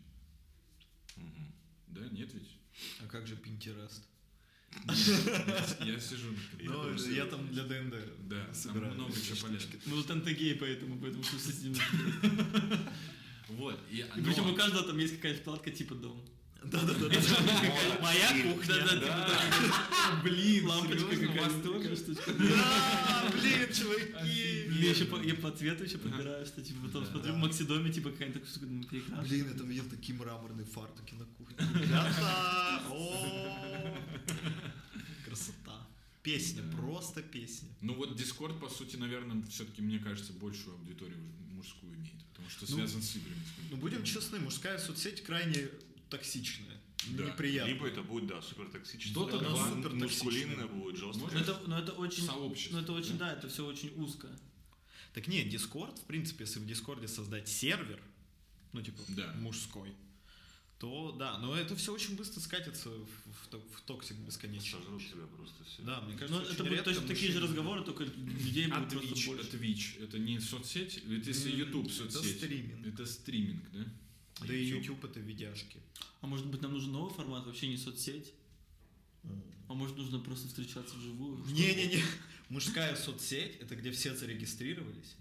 Мгм. 1.16 1.52
Да, 1.88 2.08
нет 2.08 2.32
ведь? 2.32 2.50
А 3.00 3.06
как 3.08 3.26
же 3.26 3.34
Pinterest? 3.34 4.02
Я, 5.84 5.98
сижу 5.98 6.30
на 6.32 6.62
Я 7.14 7.24
Ну, 7.24 7.30
там 7.30 7.48
для 7.48 7.64
ДНД 7.64 7.94
Да, 8.28 8.52
собираю. 8.52 8.94
много 8.94 9.12
чего 9.14 9.36
полезного. 9.48 9.80
Мы 9.86 9.96
вот 9.96 10.10
антагеи 10.10 10.54
поэтому, 10.54 11.00
поэтому 11.00 11.24
что 11.24 11.38
с 11.38 11.48
этим. 11.48 11.74
Вот, 13.48 13.80
и, 13.90 14.04
Причем 14.14 14.50
у 14.50 14.54
каждого 14.54 14.82
там 14.82 14.98
есть 14.98 15.16
какая-то 15.16 15.40
вкладка 15.40 15.70
типа 15.70 15.94
дом. 15.94 16.20
Да-да-да. 16.64 17.08
Моя 18.02 18.28
кухня. 18.42 18.74
Блин, 20.24 20.66
Лампочка 20.66 21.16
какая-то 21.16 21.60
тоже? 21.62 21.96
штучка. 21.96 22.32
Да, 22.34 23.30
блин, 23.32 23.72
чуваки. 23.72 24.68
Я 24.80 24.90
еще 24.90 25.04
по, 25.04 25.16
я 25.22 25.34
по 25.34 25.50
цвету 25.52 25.84
еще 25.84 25.98
подбираю, 25.98 26.44
что 26.44 26.62
типа 26.62 26.86
потом 26.86 27.06
смотрю 27.06 27.32
в 27.34 27.36
Максидоме, 27.36 27.92
типа 27.92 28.10
какая-то 28.10 28.40
такая 28.40 28.50
штука, 28.50 28.66
ну. 28.66 29.22
Блин, 29.22 29.48
это 29.54 29.64
видел 29.64 29.84
такие 29.88 30.18
мраморные 30.18 30.66
фартуки 30.66 31.14
на 31.14 31.24
кухне. 31.24 31.56
Красота. 35.24 35.86
Песня, 36.22 36.62
Да. 36.62 36.76
просто 36.78 37.22
песня. 37.22 37.68
Ну 37.80 37.94
вот 37.94 38.18
Discord, 38.20 38.58
по 38.58 38.68
сути, 38.68 38.96
наверное, 38.96 39.42
все-таки, 39.46 39.80
мне 39.82 39.98
кажется, 40.00 40.32
большую 40.32 40.76
аудиторию 40.76 41.16
мужскую 41.52 41.94
имеет, 41.94 42.24
потому 42.32 42.50
что 42.50 42.66
Ну, 42.68 42.76
связан 42.78 43.02
с 43.02 43.14
играми. 43.16 43.40
Ну, 43.70 43.76
будем 43.76 44.02
честны, 44.02 44.40
мужская 44.40 44.78
соцсеть 44.78 45.22
крайне 45.22 45.68
токсичная. 46.10 46.80
Да. 47.10 47.24
Неприятная. 47.26 47.74
Либо 47.74 47.86
это 47.86 48.02
будет, 48.02 48.26
да, 48.26 48.42
супер 48.42 48.66
токсично. 48.68 49.12
Dota 49.14 49.38
да, 49.40 49.50
2 49.50 49.68
супер 49.70 49.94
мускулинное 49.94 50.66
будет, 50.66 50.96
жестко. 50.98 51.30
Но 51.32 51.40
это, 51.40 51.60
но 51.66 51.78
это 51.78 51.92
очень, 51.92 52.24
Сообщество. 52.24 52.76
ну 52.76 52.82
это 52.82 52.92
очень, 52.92 53.16
да, 53.18 53.32
это 53.32 53.48
все 53.48 53.64
очень 53.66 53.92
узко. 53.96 54.28
Так 55.14 55.28
нет, 55.28 55.46
Discord, 55.46 55.98
в 56.00 56.04
принципе, 56.04 56.44
если 56.44 56.58
в 56.58 56.66
Дискорде 56.66 57.08
создать 57.08 57.48
сервер, 57.48 58.00
ну, 58.72 58.82
типа, 58.82 59.02
Да. 59.08 59.32
мужской, 59.38 59.94
то 60.78 61.12
да, 61.12 61.38
но 61.38 61.56
это 61.56 61.74
все 61.76 61.92
очень 61.94 62.16
быстро 62.16 62.40
скатится 62.40 62.90
в, 62.90 63.06
в 63.06 63.76
в 63.76 63.80
toxic 63.86 64.16
бесконечный. 64.18 64.80
Сожрут 64.80 65.02
тебя 65.08 65.26
просто 65.34 65.64
все. 65.64 65.82
Да, 65.82 66.00
мне 66.02 66.12
Но 66.14 66.18
кажется, 66.18 66.42
это 66.42 66.50
очень 66.50 66.56
будут 66.64 66.70
редко 66.72 66.84
точно 66.92 67.08
такие 67.08 67.32
же 67.32 67.40
разговоры, 67.40 67.82
только 67.82 68.04
людей 68.04 68.66
А 68.70 68.80
будет 68.80 68.90
просто 68.90 69.14
Twitch, 69.14 69.26
больше. 69.26 69.46
это 69.48 69.56
Twitch, 69.56 70.02
это 70.04 70.18
не 70.18 70.40
соцсеть, 70.40 71.02
ведь 71.04 71.26
если 71.26 71.50
YouTube 71.50 71.86
это 71.86 71.94
соцсеть, 72.10 72.36
стриминг. 72.38 72.86
это 72.86 73.06
стриминг, 73.06 73.70
да? 73.72 73.86
Да 74.40 74.54
и 74.54 74.64
YouTube 74.64 75.04
это 75.04 75.20
видяшки. 75.20 75.80
А 76.20 76.26
может 76.26 76.46
быть 76.46 76.60
нам 76.60 76.72
нужен 76.72 76.92
новый 76.92 77.12
формат, 77.12 77.46
вообще 77.46 77.68
не 77.68 77.76
соцсеть? 77.76 78.32
А 79.68 79.74
может 79.74 79.96
нужно 79.96 80.18
просто 80.20 80.48
встречаться 80.48 80.94
вживую? 80.96 81.44
Не-не-не, 81.46 82.02
мужская 82.48 82.94
соцсеть 82.96 83.56
это 83.60 83.74
где 83.76 83.90
все 83.90 84.14
зарегистрировались. 84.14 85.16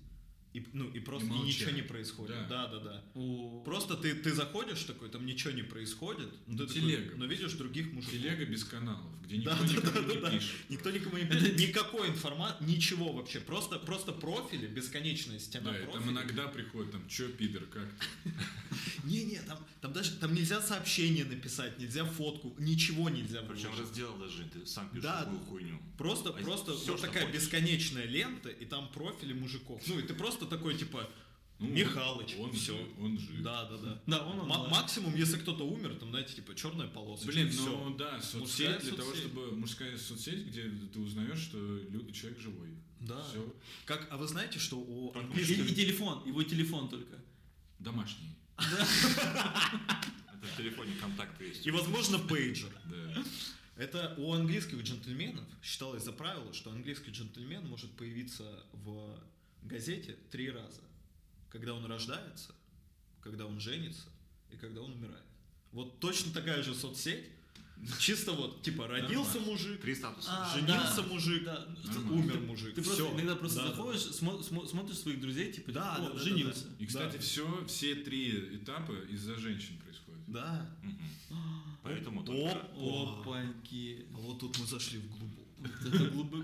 И, 0.56 0.66
ну, 0.72 0.90
и 0.90 1.00
просто 1.02 1.28
И 1.28 1.32
и 1.38 1.42
ничего 1.42 1.72
не 1.72 1.82
происходит. 1.82 2.36
Да. 2.48 2.68
Да, 2.68 2.68
да, 2.68 2.80
да. 2.80 3.04
О, 3.16 3.62
Просто 3.66 3.98
ты, 3.98 4.16
ты 4.16 4.34
заходишь 4.34 4.84
такой, 4.84 5.10
там 5.10 5.26
ничего 5.26 5.52
не 5.52 5.64
происходит. 5.64 6.30
ну, 6.48 6.58
ты 6.60 6.68
такой, 6.68 6.82
Телега. 6.82 7.16
но 7.18 7.26
видишь 7.26 7.52
других 7.54 7.92
мужиков. 7.92 8.14
Телега 8.14 8.46
без 8.46 8.64
каналов, 8.64 9.12
где 9.26 9.38
никто 9.38 9.52
Да, 9.52 9.58
да, 9.60 9.66
никому 9.68 9.92
да, 9.92 10.00
не 10.14 10.22
да, 10.22 10.30
да. 10.30 10.32
пишет. 10.38 10.52
Никто 10.70 10.92
никому 10.92 11.18
не 11.18 11.26
пишет. 11.30 11.58
Никакой 11.60 12.08
информации, 12.08 12.64
ничего 12.64 13.12
вообще. 13.12 13.42
Просто, 13.42 13.80
просто 13.80 14.14
профили, 14.14 14.66
бесконечная 14.68 15.40
стена 15.40 15.74
Да, 15.74 15.92
там 15.92 16.10
иногда 16.10 16.48
приходит, 16.48 16.92
там, 16.94 17.06
чё, 17.10 17.28
пидор, 17.28 17.64
как? 17.66 17.88
Не-не, 19.04 19.40
там, 19.48 19.60
там 19.82 19.94
даже 19.94 20.12
там 20.14 20.34
нельзя 20.34 20.62
сообщение 20.62 21.26
написать, 21.26 21.78
нельзя 21.80 22.06
фотку, 22.06 22.56
ничего 22.60 23.10
нельзя 23.10 23.42
Причем 23.42 23.78
раздел 23.78 24.16
даже, 24.18 24.44
ты 24.46 24.66
сам 24.66 24.88
пишешь 24.90 25.04
Да. 25.04 25.24
такую 25.24 25.40
хуйню. 25.42 25.82
Просто, 25.98 26.30
А 26.30 26.34
просто 26.34 26.74
что 26.78 26.98
такая 26.98 27.26
хочешь. 27.26 27.42
бесконечная 27.42 28.06
лента, 28.06 28.50
и 28.50 28.66
там 28.66 28.90
профили 28.92 29.34
мужиков. 29.34 29.82
Ну, 29.88 30.00
и 30.00 30.02
ты 30.04 30.14
просто 30.14 30.45
такой, 30.50 30.78
типа, 30.78 31.10
Ну, 31.60 31.68
Михалыч, 31.70 32.36
он, 32.38 32.52
всё. 32.52 32.78
жив, 32.78 32.88
он 33.00 33.18
жив. 33.18 33.42
Да, 33.42 33.64
да, 33.70 33.78
да. 33.78 34.02
Да, 34.08 34.26
он 34.28 34.38
Ма- 34.38 34.44
онлайн. 34.44 34.72
максимум, 34.72 35.16
если 35.16 35.38
кто-то 35.38 35.64
умер, 35.66 35.96
там, 35.96 36.10
знаете, 36.10 36.34
типа 36.34 36.54
черная 36.54 36.88
полоска. 36.88 37.28
Блин, 37.28 37.50
ну 37.58 37.96
да, 37.96 38.22
соцсеть 38.22 38.42
Мужская 38.68 38.80
для 38.82 38.92
того, 38.92 39.10
соцсеть. 39.12 39.26
чтобы 39.26 39.52
мужская 39.56 39.98
соцсеть, 39.98 40.46
где 40.48 40.64
ты 40.94 41.00
узнаешь, 41.00 41.40
что 41.40 41.58
человек 42.12 42.40
живой. 42.42 42.70
Да. 43.00 43.24
Все 43.30 43.56
Как, 43.86 44.08
а 44.12 44.18
вы 44.18 44.28
знаете, 44.28 44.60
что 44.60 44.78
у 44.80 45.12
Только 45.14 45.20
И, 45.20 45.42
английских... 45.42 45.72
и 45.72 45.76
телефон, 45.76 46.28
его 46.28 46.44
телефон 46.44 46.90
только. 46.90 47.16
домашний. 47.80 48.36
Это 48.58 50.48
в 50.54 50.58
телефоне 50.58 50.94
контакты 51.00 51.46
есть. 51.46 51.66
И, 51.66 51.72
возможно, 51.72 52.20
пейджер. 52.20 52.72
Да. 52.86 53.24
Это 53.78 54.14
у 54.18 54.34
английских 54.34 54.82
джентльменов 54.82 55.44
считалось 55.62 56.04
за 56.04 56.12
правило, 56.14 56.54
что 56.54 56.72
английский 56.72 57.12
джентльмен 57.12 57.68
может 57.68 57.92
появиться 57.92 58.64
в 58.74 59.20
газете 59.68 60.18
три 60.32 60.50
раза. 60.52 60.82
Когда 61.50 61.74
он 61.74 61.86
рождается, 61.86 62.54
когда 63.22 63.46
он 63.46 63.60
женится 63.60 64.10
и 64.52 64.58
когда 64.58 64.82
он 64.82 64.92
умирает. 64.94 65.24
Вот 65.72 66.00
точно 66.00 66.32
такая 66.34 66.62
же 66.64 66.74
соцсеть. 66.76 67.26
Чисто 68.00 68.32
вот, 68.32 68.62
типа, 68.62 68.88
родился 68.88 69.38
мужик, 69.42 69.82
Три 69.82 69.96
статуса. 69.96 70.30
А, 70.32 70.58
женился 70.58 71.02
да. 71.02 71.08
мужик, 71.10 71.44
Да. 71.44 71.66
Нормально. 71.86 72.12
умер 72.14 72.40
мужик. 72.42 72.74
Ты 72.74 72.82
просто 72.82 73.04
Всё. 73.04 73.14
иногда 73.16 73.36
просто 73.36 73.58
Да, 73.60 73.64
да, 73.66 73.70
заходишь, 73.76 74.02
смо- 74.02 74.40
смо- 74.50 74.66
смотришь 74.66 74.98
своих 75.00 75.20
друзей, 75.20 75.52
типа, 75.52 75.74
Да, 75.74 75.96
о, 75.96 76.00
да, 76.00 76.08
да, 76.08 76.14
да, 76.14 76.20
женился. 76.20 76.68
И, 76.80 76.86
кстати, 76.86 77.16
Да. 77.18 77.20
все, 77.22 77.66
все 77.68 77.96
три 77.96 78.56
этапа 78.58 78.94
из-за 79.10 79.36
женщин 79.38 79.78
происходят. 79.80 80.22
Да. 80.28 80.74
Мгм. 80.84 81.78
Поэтому 81.84 82.22
О, 82.22 82.24
только... 82.26 82.68
о. 82.78 83.20
Опаньки. 83.22 84.06
А 84.14 84.18
вот 84.20 84.40
тут 84.40 84.58
мы 84.58 84.66
зашли 84.66 85.00
в 85.00 85.10
глубокую. 85.10 85.45
Это 85.86 86.10
глубоко. 86.10 86.44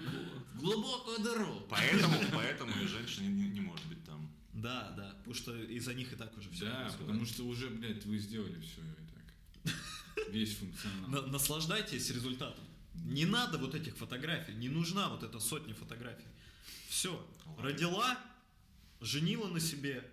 Глубокую 0.55 1.19
дыру. 1.19 1.65
Поэтому, 1.69 2.15
поэтому 2.34 2.72
и 2.82 2.88
женщина 2.88 3.28
не, 3.28 3.49
не 3.49 3.61
может 3.61 3.86
быть 3.88 4.03
там. 4.05 4.30
Да, 4.53 4.91
да, 4.97 5.15
потому 5.19 5.34
что 5.34 5.55
из-за 5.55 5.93
них 5.93 6.11
и 6.13 6.15
так 6.15 6.38
уже 6.38 6.49
все 6.51 6.65
да, 6.65 6.91
потому 6.99 7.26
что 7.26 7.43
уже, 7.43 7.69
блядь, 7.69 8.05
вы 8.05 8.17
сделали 8.19 8.59
все 8.61 8.82
и 8.82 9.74
так. 9.74 10.30
Весь 10.30 10.55
функционал. 10.57 11.09
На- 11.09 11.28
наслаждайтесь 11.28 12.09
результатом. 12.11 12.63
Не 12.93 13.26
надо 13.26 13.57
вот 13.57 13.74
этих 13.74 13.95
фотографий, 13.95 14.53
не 14.53 14.69
нужна 14.69 15.09
вот 15.09 15.24
эта 15.24 15.39
сотня 15.39 15.74
фотографий. 15.74 16.28
Все, 16.89 17.26
родила, 17.57 18.17
женила 18.99 19.47
на 19.47 19.59
себе, 19.59 20.03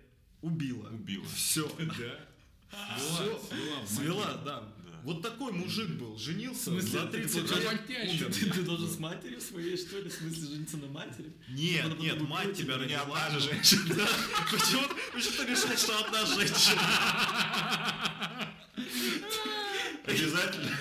убила. 0.41 0.89
Убила. 0.89 1.25
Все. 1.27 1.69
Да. 2.71 2.95
Все. 2.99 3.41
свела 3.87 4.33
да. 4.45 4.63
Вот 5.03 5.21
такой 5.21 5.51
мужик 5.51 5.89
был, 5.91 6.13
В 6.15 6.19
женился 6.19 6.63
смысле, 6.65 6.89
за 6.89 7.05
ты 7.07 7.17
30 7.19 7.47
получается, 7.47 7.83
лет. 7.87 8.09
умер. 8.21 8.33
Ты, 8.33 8.45
ты 8.51 8.61
должен 8.63 8.89
с 8.89 8.99
матерью 8.99 9.41
своей, 9.41 9.77
что 9.77 9.99
ли? 9.99 10.09
В 10.09 10.13
смысле, 10.13 10.47
жениться 10.47 10.77
на 10.77 10.87
матери? 10.87 11.31
Нет, 11.49 11.83
Потом 11.83 11.99
нет, 11.99 12.21
мать 12.21 12.57
тебя 12.57 12.75
Не 12.75 12.81
родила. 12.83 13.01
одна 13.25 13.39
же 13.39 13.49
женщина. 13.49 14.07
Почему 14.51 14.83
ты 15.37 15.45
решил, 15.45 15.77
что 15.77 16.05
одна 16.05 16.25
женщина? 16.25 16.81
Обязательно. 20.05 20.71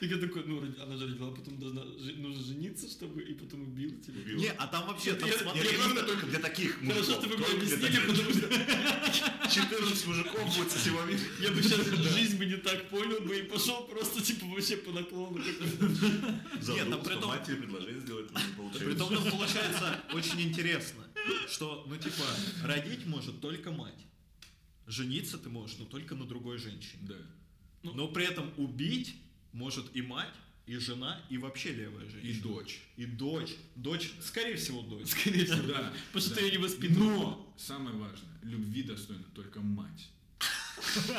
Так 0.00 0.10
я 0.10 0.18
такой, 0.18 0.44
ну, 0.44 0.60
она 0.82 0.96
же 0.96 1.06
родила, 1.06 1.30
потом 1.30 1.58
должна, 1.58 1.82
нужно 1.84 2.42
жениться, 2.44 2.88
чтобы, 2.88 3.22
и 3.22 3.32
потом 3.34 3.62
убила 3.62 3.92
тебя. 4.02 4.20
Убила. 4.20 4.38
Не, 4.40 4.48
а 4.50 4.66
там 4.66 4.86
вообще, 4.86 5.14
там 5.14 5.30
смотри, 5.30 5.68
только 6.06 6.26
для 6.26 6.38
таких 6.38 6.78
Хорошо, 6.80 6.94
мужиков. 6.96 7.24
что 7.24 7.28
вы 7.28 7.36
мне 7.36 7.46
объяснили, 7.46 7.80
таких. 7.80 8.06
потому 8.06 8.30
что 8.32 9.54
14 9.54 10.06
мужиков 10.06 10.56
будет 10.56 10.70
со 10.70 10.78
всего 10.78 11.02
мира. 11.04 11.20
я 11.40 11.50
бы 11.50 11.62
сейчас 11.62 11.86
жизнь 12.14 12.36
бы 12.36 12.46
не 12.46 12.56
так 12.56 12.88
понял 12.90 13.20
бы 13.20 13.38
и 13.38 13.42
пошел 13.42 13.84
просто, 13.86 14.22
типа, 14.22 14.46
вообще 14.46 14.76
по 14.76 14.92
наклону. 14.92 15.38
Нет, 15.38 16.90
там 16.90 17.02
при 17.02 17.14
том- 17.14 17.28
матери 17.28 17.56
предложение 17.56 18.00
сделать 18.00 18.28
получилось. 18.56 18.84
Притом 18.84 19.14
там 19.14 19.30
получается 19.30 20.00
очень 20.12 20.40
интересно, 20.42 21.04
что, 21.48 21.84
ну, 21.88 21.96
типа, 21.96 22.24
родить 22.64 23.06
может 23.06 23.40
только 23.40 23.70
мать. 23.72 23.94
Жениться 24.86 25.38
ты 25.38 25.48
можешь, 25.48 25.78
но 25.78 25.84
только 25.84 26.14
на 26.14 26.26
другой 26.26 26.58
женщине. 26.58 27.02
Да. 27.02 27.16
Но 27.82 28.08
при 28.08 28.24
этом 28.24 28.52
убить 28.56 29.16
может 29.56 29.96
и 29.96 30.02
мать, 30.02 30.34
и 30.66 30.76
жена, 30.76 31.20
и 31.30 31.38
вообще 31.38 31.72
левая 31.72 32.04
И 32.06 32.10
женщина. 32.10 32.42
дочь. 32.42 32.80
И 32.96 33.06
дочь. 33.06 33.54
Дочь, 33.74 34.12
скорее 34.20 34.56
всего, 34.56 34.82
дочь. 34.82 35.08
Скорее 35.08 35.44
всего. 35.46 35.62
Да. 35.68 35.92
Потому 36.12 36.34
что 36.34 36.40
ее 36.44 36.50
не 36.52 36.58
воспитывал. 36.58 37.06
Но 37.10 37.54
самое 37.56 37.96
важное, 37.96 38.38
любви 38.42 38.82
достойна 38.82 39.24
только 39.34 39.60
мать. 39.60 40.10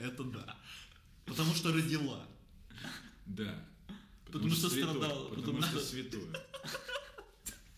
Это 0.00 0.24
да. 0.24 0.58
Потому 1.24 1.54
что 1.54 1.72
родила. 1.72 2.28
Да. 3.26 3.64
Потому 4.26 4.50
что 4.50 4.68
страдала, 4.68 5.28
Потому 5.34 5.62
что 5.62 5.78
а 5.78 5.80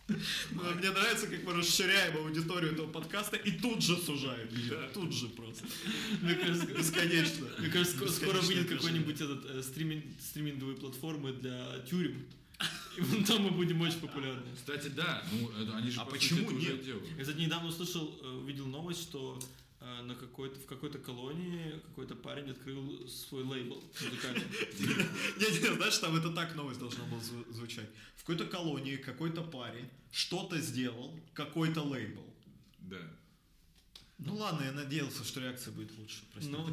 мне 0.09 0.91
нравится, 0.91 1.27
как 1.27 1.43
мы 1.45 1.53
расширяем 1.55 2.17
аудиторию 2.19 2.73
этого 2.73 2.87
подкаста 2.87 3.37
и 3.37 3.51
тут 3.51 3.83
же 3.83 3.97
сужаем 3.97 4.49
ее. 4.55 4.89
Тут 4.95 5.13
же 5.13 5.29
просто. 5.29 5.65
Мне 6.23 6.35
кажется, 6.35 6.67
Бесконечно. 6.67 7.47
Мне 7.59 7.69
кажется, 7.69 7.97
ско- 7.97 8.09
скоро 8.09 8.41
выйдет 8.41 8.69
какой-нибудь 8.69 9.21
этот 9.21 9.45
э, 9.51 9.63
стриминг, 9.63 10.05
стриминговые 10.21 10.77
платформы 10.77 11.33
для 11.33 11.79
тюрем. 11.91 12.25
И 12.97 13.01
вон 13.01 13.25
там 13.25 13.43
мы 13.43 13.51
будем 13.51 13.81
очень 13.81 13.99
популярны. 14.01 14.43
Кстати, 14.55 14.89
да, 14.89 15.23
ну 15.33 15.51
это 15.51 15.77
они 15.77 15.91
же 15.91 16.01
А 16.01 16.05
по 16.05 16.13
почему 16.13 16.39
сути, 16.41 16.47
это 16.49 16.57
уже 16.57 16.73
нет? 16.73 16.85
делают. 16.85 17.07
Я, 17.17 17.23
кстати, 17.23 17.39
недавно 17.41 17.69
услышал, 17.69 18.19
э, 18.23 18.29
увидел 18.29 18.67
новость, 18.67 19.03
что 19.03 19.39
на 20.03 20.15
какой-то, 20.15 20.59
в 20.61 20.67
какой-то 20.67 20.99
колонии 20.99 21.81
какой-то 21.89 22.15
парень 22.15 22.51
открыл 22.51 23.09
свой 23.09 23.43
лейбл 23.45 23.83
музыкальный. 24.03 24.45
Не-не, 25.39 25.77
знаешь, 25.77 25.99
там 25.99 26.17
это 26.17 26.31
так 26.33 26.55
новость 26.57 26.81
должна 26.81 27.05
была 27.05 27.21
зву- 27.21 27.53
звучать. 27.53 27.89
В 28.17 28.21
какой-то 28.21 28.47
колонии 28.47 28.97
какой-то 28.97 29.43
парень 29.43 29.89
что-то 30.11 30.61
сделал, 30.61 31.19
какой-то 31.35 31.83
лейбл. 31.83 32.25
Да. 32.81 33.01
Ну 34.19 34.37
ладно, 34.37 34.65
я 34.65 34.73
надеялся, 34.73 35.25
что 35.25 35.41
реакция 35.41 35.73
будет 35.73 35.97
лучше. 35.99 36.23
Простите. 36.33 36.57
Но 36.57 36.69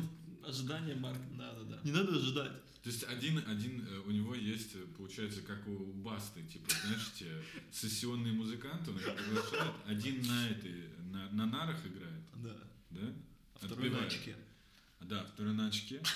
ожидание 0.47 0.95
Марк. 0.95 1.19
Да, 1.37 1.53
да, 1.53 1.63
да. 1.63 1.79
Не 1.83 1.91
надо 1.91 2.15
ожидать. 2.17 2.51
То 2.83 2.89
есть 2.89 3.03
один, 3.05 3.37
один 3.47 3.85
э, 3.87 3.99
у 4.05 4.11
него 4.11 4.35
есть, 4.35 4.75
э, 4.75 4.79
получается, 4.97 5.41
как 5.41 5.65
у 5.67 5.77
Басты, 5.93 6.43
типа, 6.43 6.69
знаешь, 6.85 7.13
те 7.17 7.31
сессионные 7.71 8.33
музыканты, 8.33 8.91
он 8.91 8.97
их 8.97 9.15
приглашает, 9.15 9.73
один 9.85 10.21
на 10.27 10.49
этой, 10.49 10.89
на, 11.11 11.29
на 11.31 11.45
нарах 11.45 11.77
играет, 11.85 12.23
Да. 12.35 12.57
Да? 12.93 13.13
А 13.55 13.65
второй 13.65 13.89
на 13.89 13.97
Отбивает. 13.97 14.13
очке. 14.13 14.35
Да, 15.01 15.25
второй 15.33 15.53
на 15.53 15.67
очке. 15.67 16.01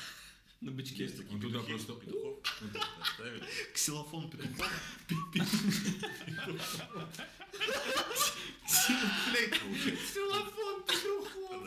На 0.59 0.71
бычке. 0.71 1.03
Есть 1.03 1.17
такие 1.17 1.35
Он 1.35 1.39
туда 1.41 1.59
просто- 1.59 1.93
петухов. 1.93 2.39
Ксилофон 3.75 4.27
петухов. 4.31 4.71
Ксилофон 9.47 10.83
петухов. 10.83 11.63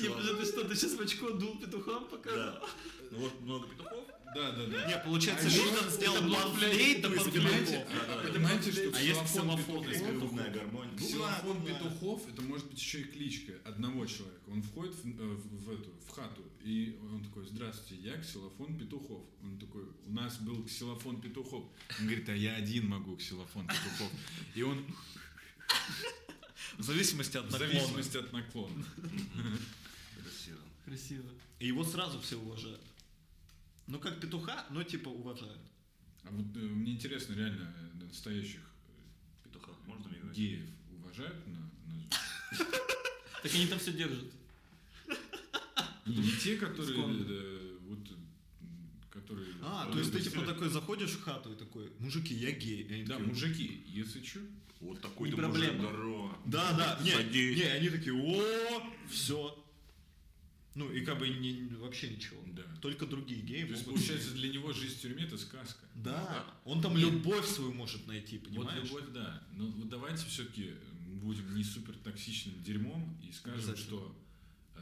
Не, 0.00 0.08
подожди, 0.08 0.34
ты 0.40 0.44
что, 0.46 0.64
ты 0.64 0.74
сейчас 0.76 0.92
в 0.94 1.00
очко 1.00 1.30
дул 1.30 1.58
петухом 1.58 2.06
показал? 2.06 2.52
Да. 2.60 2.66
Ну 3.10 3.18
вот 3.18 3.40
много 3.40 3.66
петухов. 3.68 4.04
Да, 4.34 4.52
да, 4.52 4.66
да. 4.66 4.86
Не, 4.86 4.98
получается, 5.04 5.46
А 5.48 5.50
это 5.50 5.90
сделал 5.90 6.22
был 6.22 6.34
панфлейт 6.34 6.72
флейт, 6.74 6.98
из 6.98 7.04
это 7.04 7.30
Понимаете, 7.30 7.66
петухов. 7.88 8.06
Да, 8.06 8.28
понимаете, 8.30 8.72
что 8.72 8.96
А 8.96 9.02
есть 9.02 9.24
ксилофон 9.24 9.88
есть 9.88 10.04
Грудная 10.04 10.50
гармония. 10.50 10.96
Ксилофон 10.96 11.56
ладно. 11.58 11.64
петухов 11.74 12.28
это 12.28 12.42
может 12.42 12.66
быть 12.70 12.78
еще 12.78 13.00
и 13.00 13.04
кличка 13.04 13.52
одного 13.64 14.06
человека. 14.06 14.40
Он 14.48 14.62
входит 14.62 14.94
в, 14.94 15.06
э, 15.06 15.10
в- 15.34 15.64
в 15.64 15.70
эту 15.72 15.90
в 16.06 16.10
хату 16.10 16.42
и 16.64 16.96
он 17.10 17.24
такой: 17.24 17.44
Здравствуйте, 17.46 18.02
я 18.02 18.16
ксилофон 18.18 18.78
петухов. 18.78 19.22
Он 19.42 19.58
такой: 19.58 19.82
У 20.06 20.12
нас 20.12 20.36
был 20.38 20.62
ксилофон 20.64 21.20
петухов. 21.20 21.64
Он 21.98 22.06
говорит: 22.06 22.28
А 22.28 22.34
я 22.36 22.54
один 22.54 22.86
могу 22.88 23.16
ксилофон 23.16 23.66
петухов. 23.66 24.12
И 24.54 24.62
он 24.62 24.84
В 26.78 26.82
зависимости 26.82 27.36
от 27.36 27.46
в 27.46 27.50
наклона. 27.50 27.72
зависимости 27.72 28.16
от 28.16 28.32
наклона. 28.32 28.84
Красиво. 30.22 30.58
Красиво. 30.84 31.24
И 31.58 31.66
его 31.66 31.84
сразу 31.84 32.20
все 32.20 32.36
уважают. 32.36 32.80
Ну, 33.90 33.98
как 33.98 34.20
петуха, 34.20 34.66
но 34.70 34.82
типа 34.84 35.08
уважают. 35.08 35.60
А 36.22 36.30
вот 36.30 36.46
э, 36.56 36.60
мне 36.60 36.92
интересно, 36.92 37.34
реально 37.34 37.74
э, 38.00 38.04
настоящих 38.04 38.60
э, 38.60 39.44
Петуха. 39.44 39.72
Можно 39.86 40.08
играть? 40.14 40.36
геев 40.36 40.64
уважают 40.92 41.46
на, 41.48 41.58
на- 41.58 42.08
Так 43.42 43.54
они 43.54 43.66
там 43.66 43.78
все 43.80 43.92
держат. 43.92 44.30
Не, 46.06 46.16
не 46.16 46.32
те, 46.32 46.56
которые 46.56 47.24
э, 47.28 47.76
вот 47.88 47.98
которые. 49.10 49.48
А, 49.62 49.90
то 49.90 49.98
есть 49.98 50.12
ты 50.12 50.20
типа 50.20 50.42
такой 50.44 50.68
заходишь 50.68 51.10
в 51.10 51.22
хату 51.22 51.52
и 51.52 51.56
такой, 51.56 51.90
мужики, 51.98 52.34
я 52.34 52.52
гей. 52.52 52.86
Они 52.92 53.02
Да, 53.04 53.14
такие, 53.16 53.28
мужики, 53.28 53.84
если 53.88 54.22
что. 54.24 54.40
Вот 54.80 55.00
такой 55.00 55.30
Не 55.30 55.36
ты 55.36 55.42
мужик, 55.42 55.52
проблема. 55.64 55.88
здорово. 55.88 56.38
Да, 56.46 56.72
да, 56.76 56.98
не, 57.02 57.54
не, 57.56 57.62
они 57.64 57.90
такие, 57.90 58.14
о, 58.14 58.82
все. 59.10 59.64
Ну 60.74 60.90
и 60.92 61.04
как 61.04 61.18
бы 61.18 61.28
не- 61.28 61.68
вообще 61.76 62.10
ничего. 62.10 62.40
Да. 62.54 62.62
Только 62.80 63.06
другие 63.06 63.40
геи 63.42 63.64
То 63.64 63.72
есть, 63.72 63.84
получается, 63.84 64.32
для 64.34 64.48
него 64.50 64.72
жизнь 64.72 64.94
в 64.96 65.00
тюрьме 65.00 65.24
это 65.24 65.36
сказка. 65.36 65.84
Да, 65.96 66.46
он 66.64 66.80
там 66.80 66.96
любовь 66.96 67.46
свою 67.48 67.72
может 67.72 68.06
найти, 68.06 68.38
Вот 68.38 68.46
понимаешь? 68.48 68.84
любовь, 68.84 69.04
да. 69.12 69.42
Но 69.52 69.66
вот 69.66 69.88
давайте 69.88 70.24
все-таки 70.26 70.72
будем 71.22 71.54
не 71.56 71.64
супер 71.64 71.94
токсичным 72.04 72.62
дерьмом 72.62 73.16
и 73.28 73.32
скажем, 73.32 73.76
что 73.76 74.16
э, 74.76 74.80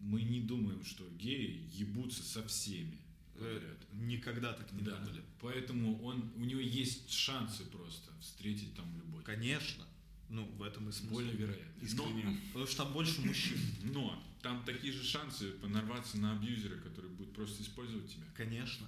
мы 0.00 0.22
не 0.22 0.40
думаем, 0.40 0.84
что 0.84 1.04
геи 1.18 1.68
ебутся 1.72 2.22
со 2.22 2.46
всеми. 2.46 2.98
Э, 3.34 3.60
подряд. 3.60 3.78
Никогда 4.08 4.52
так 4.52 4.72
не 4.72 4.82
Да. 4.82 4.96
думали. 4.96 5.22
Поэтому 5.40 6.00
он, 6.02 6.30
у 6.36 6.44
него 6.44 6.60
есть 6.60 7.10
шансы 7.10 7.64
просто 7.64 8.10
встретить 8.20 8.74
там 8.74 8.86
любовь. 8.96 9.24
Конечно. 9.24 9.84
Ну, 10.30 10.44
в 10.44 10.62
этом 10.62 10.88
и 10.88 10.92
смысл. 10.92 11.14
Более 11.14 11.32
вероятно. 11.32 11.64
Но- 11.96 12.36
потому 12.52 12.66
что 12.66 12.76
там 12.84 12.92
больше 12.92 13.20
мужчин. 13.22 13.58
Но 13.82 14.22
там 14.42 14.62
такие 14.64 14.92
же 14.92 15.02
шансы 15.04 15.50
понарваться 15.52 16.18
на 16.18 16.32
абьюзера, 16.32 16.76
который 16.76 17.10
будет 17.10 17.32
просто 17.32 17.62
использовать 17.62 18.08
тебя. 18.12 18.24
Конечно. 18.36 18.86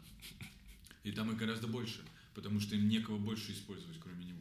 И 1.03 1.13
там 1.13 1.31
их 1.31 1.37
гораздо 1.39 1.67
больше, 1.67 2.01
потому 2.35 2.61
что 2.61 2.75
им 2.77 2.89
некого 2.89 3.19
больше 3.19 3.53
использовать, 3.53 3.99
кроме 4.01 4.25
него. 4.27 4.39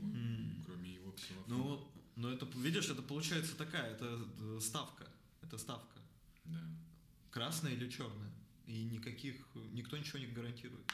Кроме 0.66 0.94
его 0.94 1.12
ксилофона. 1.12 1.46
Ну, 1.58 1.92
но 2.16 2.32
это, 2.32 2.46
видишь, 2.58 2.90
это 2.90 3.02
получается 3.02 3.56
такая, 3.56 3.92
это 3.92 4.20
э, 4.40 4.60
ставка. 4.62 5.08
Это 5.42 5.58
ставка. 5.58 6.00
Да. 6.46 6.60
Красная 7.32 7.74
или 7.74 7.90
черная. 7.90 8.32
И 8.68 8.84
никаких, 8.84 9.36
никто 9.74 9.98
ничего 9.98 10.20
не 10.20 10.28
гарантирует. 10.28 10.86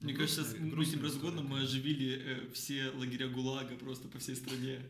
Мне 0.00 0.12
Ну, 0.12 0.18
кажется, 0.18 0.42
грустная- 0.42 0.84
с 0.84 0.88
этим 0.94 1.02
разгоном 1.04 1.46
мы 1.46 1.60
оживили 1.62 2.20
э, 2.24 2.52
все 2.52 2.90
лагеря 2.90 3.28
ГУЛАГа 3.28 3.76
просто 3.76 4.08
по 4.08 4.18
всей 4.18 4.36
стране. 4.36 4.80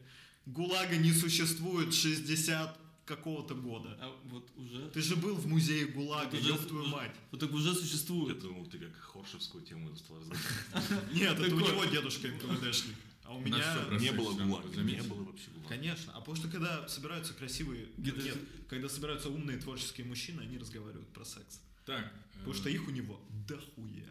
ГУЛАГа 0.47 0.97
не 0.97 1.13
существует 1.13 1.93
60 1.95 2.79
какого-то 3.09 3.55
года. 3.55 3.97
А 4.01 4.17
вот 4.25 4.49
уже... 4.57 4.89
Ты 4.91 5.01
же 5.01 5.17
был 5.17 5.35
в 5.35 5.47
музее 5.47 5.87
ГУЛАГа, 5.87 6.31
Вот 6.31 6.41
уже- 6.41 6.49
ёб 6.49 6.67
твою 6.69 6.85
уже- 6.85 6.93
мать. 6.93 7.15
Вот 7.31 7.41
так 7.41 7.53
уже 7.53 7.71
Я 7.71 7.75
существует. 7.75 8.39
думал, 8.41 8.67
ты 8.67 8.79
как 8.79 8.95
Хоршевскую 8.97 9.65
тему 9.65 9.95
стал 9.97 10.19
разговаривать. 10.21 11.15
Нет, 11.15 11.39
это 11.41 11.55
у 11.55 11.61
него 11.61 11.85
дедушка 11.87 12.29
НКВДшник. 12.29 12.97
А 13.25 13.35
у 13.35 13.41
меня... 13.41 13.59
Не 13.99 14.13
было 14.13 14.33
ГУЛАГа, 14.33 14.81
не 14.83 15.03
было 15.03 15.23
вообще 15.25 15.51
ГУЛАГа. 15.51 15.69
Конечно. 15.69 16.13
А 16.15 16.21
потому 16.21 16.37
что 16.37 16.49
когда 16.49 16.87
собираются 16.89 17.33
красивые... 17.35 17.89
Нет, 17.97 18.39
когда 18.69 18.89
собираются 18.89 19.29
умные 19.31 19.59
творческие 19.59 20.07
мужчины, 20.07 20.43
они 20.43 20.59
разговаривают 20.59 21.09
про 21.09 21.25
секс. 21.25 21.61
Так. 21.87 22.13
Потому 22.35 22.53
э, 22.53 22.57
что 22.57 22.69
их 22.69 22.87
у 22.87 22.91
него 22.91 23.19
дохуя. 23.49 24.05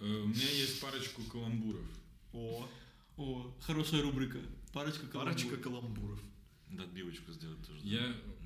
э, 0.00 0.04
У 0.24 0.26
меня 0.28 0.50
есть 0.50 0.80
парочку 0.80 1.22
каламбуров. 1.24 1.84
О, 2.32 2.68
О, 3.16 3.54
хорошая 3.60 4.02
рубрика. 4.02 4.38
Парочка 4.72 5.06
парочка 5.06 5.56
каламбуров. 5.56 6.18
Да, 6.76 6.84
отбивочку 6.84 7.32
сделать 7.32 7.64
тоже. 7.66 7.80
Я 7.82 8.00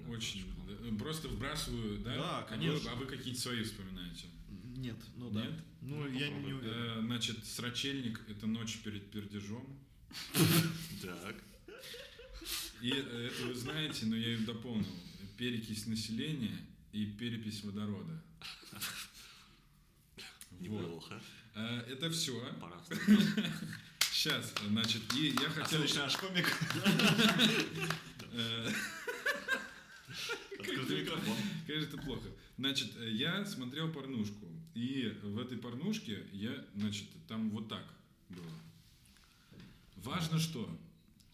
Да, 0.05 0.11
очень... 0.11 0.45
да, 0.66 0.99
Просто 0.99 1.29
вбрасываю, 1.29 1.99
да? 2.01 2.14
Да, 2.14 2.39
А 2.39 2.43
вы- 2.43 2.49
конечно. 2.49 2.93
А 2.93 2.95
вы 2.95 3.07
какие-то 3.07 3.41
свои 3.41 3.62
вспоминаете? 3.62 4.26
Нет, 4.76 4.97
ну 5.16 5.31
да. 5.31 5.43
Нет? 5.45 5.55
Ну, 5.81 5.97
Ну, 6.05 6.09
я 6.09 6.29
не 6.29 6.53
уверен. 6.53 6.99
Э, 6.99 7.01
Значит, 7.03 7.45
срачельник– 7.45 8.20
это 8.29 8.47
ночь 8.47 8.79
перед 8.85 9.11
пердежом. 9.11 9.66
Так. 11.03 11.37
И 12.81 12.91
э, 12.93 13.31
это 13.33 13.47
вы 13.47 13.55
знаете, 13.55 14.07
но 14.07 14.16
я 14.16 14.29
ее 14.29 14.39
дополнил. 14.39 14.87
Перекись 15.37 15.87
населения 15.87 16.57
и 16.93 17.07
перепись 17.07 17.62
водорода. 17.64 18.22
Неплохо. 20.61 21.20
Э, 21.55 21.81
Это 21.89 22.11
все. 22.11 22.33
Пора 22.61 22.81
Сейчас, 24.12 24.53
значит, 24.66 25.03
и 25.14 25.29
я 25.29 25.49
хотел... 25.51 25.81
наш 25.97 26.16
комик. 26.16 26.47
э, 28.33 28.70
Открытый 30.59 31.03
микрофон. 31.03 31.37
Конечно, 31.66 31.89
это 31.89 31.99
плохо. 31.99 32.29
Значит, 32.59 32.91
э, 32.99 33.11
я 33.11 33.45
смотрел 33.45 33.91
порнушку. 33.93 34.47
И 34.74 35.12
в 35.22 35.39
этой 35.39 35.59
порнушке 35.59 36.24
я, 36.33 36.64
значит, 36.76 37.05
там 37.26 37.51
вот 37.51 37.68
так 37.68 37.85
было. 38.29 38.47
Важно 39.97 40.39
что? 40.39 40.68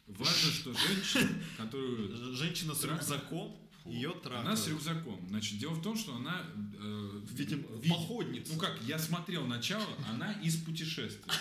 Важно, 0.07 0.51
что 0.51 0.73
женщина, 0.75 1.29
которую... 1.57 2.35
Женщина 2.37 2.75
с 2.75 2.85
рюкзаком, 2.85 3.57
ее 3.87 4.11
трахают. 4.23 4.47
Она 4.47 4.57
с 4.57 4.67
рюкзаком. 4.69 5.25
Значит, 5.29 5.59
дело 5.59 5.75
в 5.75 5.83
том, 5.83 5.97
что 5.97 6.15
она... 6.17 6.43
э, 6.79 7.21
Видимо, 7.33 7.65
ви- 7.79 7.91
походница. 7.91 8.53
Ну 8.55 8.59
как, 8.59 8.81
я 8.83 8.99
смотрел 8.99 9.47
начало, 9.47 9.87
она 10.09 10.33
из 10.43 10.57
путешествия. 10.57 11.33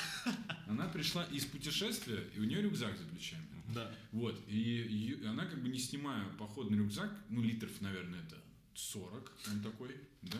Она 0.67 0.87
пришла 0.87 1.23
из 1.25 1.45
путешествия, 1.45 2.23
и 2.35 2.39
у 2.39 2.43
нее 2.43 2.61
рюкзак 2.61 2.97
за 2.97 3.05
плечами. 3.05 3.45
Да. 3.73 3.91
Вот, 4.11 4.39
и, 4.47 5.17
и 5.19 5.25
она 5.25 5.45
как 5.45 5.61
бы 5.61 5.69
не 5.69 5.79
снимая 5.79 6.25
походный 6.39 6.77
рюкзак, 6.77 7.11
ну 7.29 7.41
литров, 7.41 7.71
наверное, 7.81 8.19
это 8.21 8.37
40, 8.75 9.31
он 9.51 9.61
такой, 9.61 9.95
да? 10.23 10.37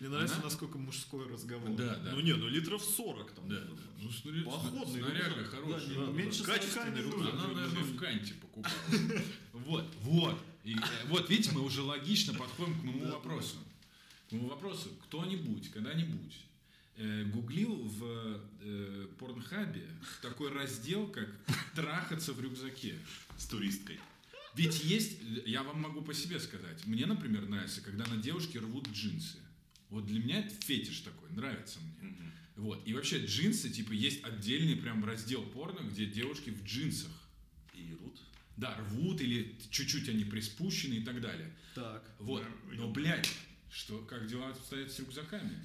Мне 0.00 0.08
нравится, 0.08 0.36
Она- 0.36 0.44
насколько 0.44 0.76
мужской 0.78 1.28
разговор. 1.28 1.70
Да, 1.76 1.96
да. 1.96 2.12
Ну 2.12 2.20
не, 2.20 2.32
ну 2.34 2.48
литров 2.48 2.82
40 2.82 3.32
там. 3.32 3.48
Да, 3.48 3.62
ну 4.00 4.08
снаря- 4.10 4.44
Походный 4.44 5.00
снаряга 5.02 5.40
рюкзак. 5.40 5.50
хорошая. 5.50 5.94
Да, 5.94 6.06
не- 6.06 6.12
меньше 6.12 6.42
Качественный 6.44 6.86
40 6.86 6.94
не 6.96 7.02
рюкзак. 7.02 7.34
Она, 7.34 7.48
наверное, 7.48 7.82
в 7.84 7.96
Канте 7.96 8.34
покупала. 8.34 8.74
Вот, 9.52 9.84
вот. 10.02 10.38
И, 10.64 10.74
э, 10.74 10.78
вот, 11.08 11.30
видите, 11.30 11.52
мы 11.52 11.62
уже 11.62 11.82
логично 11.82 12.34
подходим 12.34 12.78
к 12.80 12.82
моему 12.82 13.06
вопросу. 13.12 13.56
К 14.28 14.32
моему 14.32 14.48
вопросу. 14.48 14.88
Кто-нибудь, 15.04 15.70
когда-нибудь 15.70 16.44
гуглил 17.32 17.74
в 17.74 18.40
э, 18.60 19.06
Порнхабе 19.18 19.86
такой 20.22 20.50
раздел, 20.50 21.06
как 21.08 21.28
«Трахаться 21.74 22.32
в 22.32 22.40
рюкзаке». 22.40 22.94
С 23.36 23.46
туристкой. 23.46 24.00
Ведь 24.54 24.82
есть, 24.82 25.18
я 25.44 25.62
вам 25.62 25.82
могу 25.82 26.00
по 26.00 26.14
себе 26.14 26.40
сказать, 26.40 26.86
мне, 26.86 27.04
например, 27.04 27.46
нравится, 27.46 27.82
когда 27.82 28.06
на 28.06 28.16
девушке 28.16 28.58
рвут 28.58 28.88
джинсы. 28.88 29.36
Вот 29.90 30.06
для 30.06 30.18
меня 30.18 30.40
это 30.40 30.54
фетиш 30.64 31.00
такой, 31.00 31.30
нравится 31.30 31.78
мне. 31.80 32.10
Мгм. 32.10 32.32
Вот. 32.56 32.88
И 32.88 32.94
вообще 32.94 33.24
джинсы, 33.24 33.68
типа, 33.68 33.92
есть 33.92 34.24
отдельный 34.24 34.76
прям 34.76 35.04
раздел 35.04 35.42
порно, 35.42 35.86
где 35.86 36.06
девушки 36.06 36.48
в 36.50 36.64
джинсах. 36.64 37.12
И 37.74 37.92
рут. 38.00 38.18
Да, 38.56 38.74
рвут 38.78 39.20
или 39.20 39.58
чуть-чуть 39.70 40.08
они 40.08 40.24
приспущены 40.24 40.94
и 40.94 41.04
так 41.04 41.20
далее. 41.20 41.54
Так. 41.74 42.10
Вот. 42.18 42.42
Но, 42.72 42.90
блядь, 42.90 43.30
что, 43.70 43.98
как 43.98 44.26
дела 44.26 44.48
обстоят 44.48 44.90
с 44.90 44.98
рюкзаками? 44.98 45.62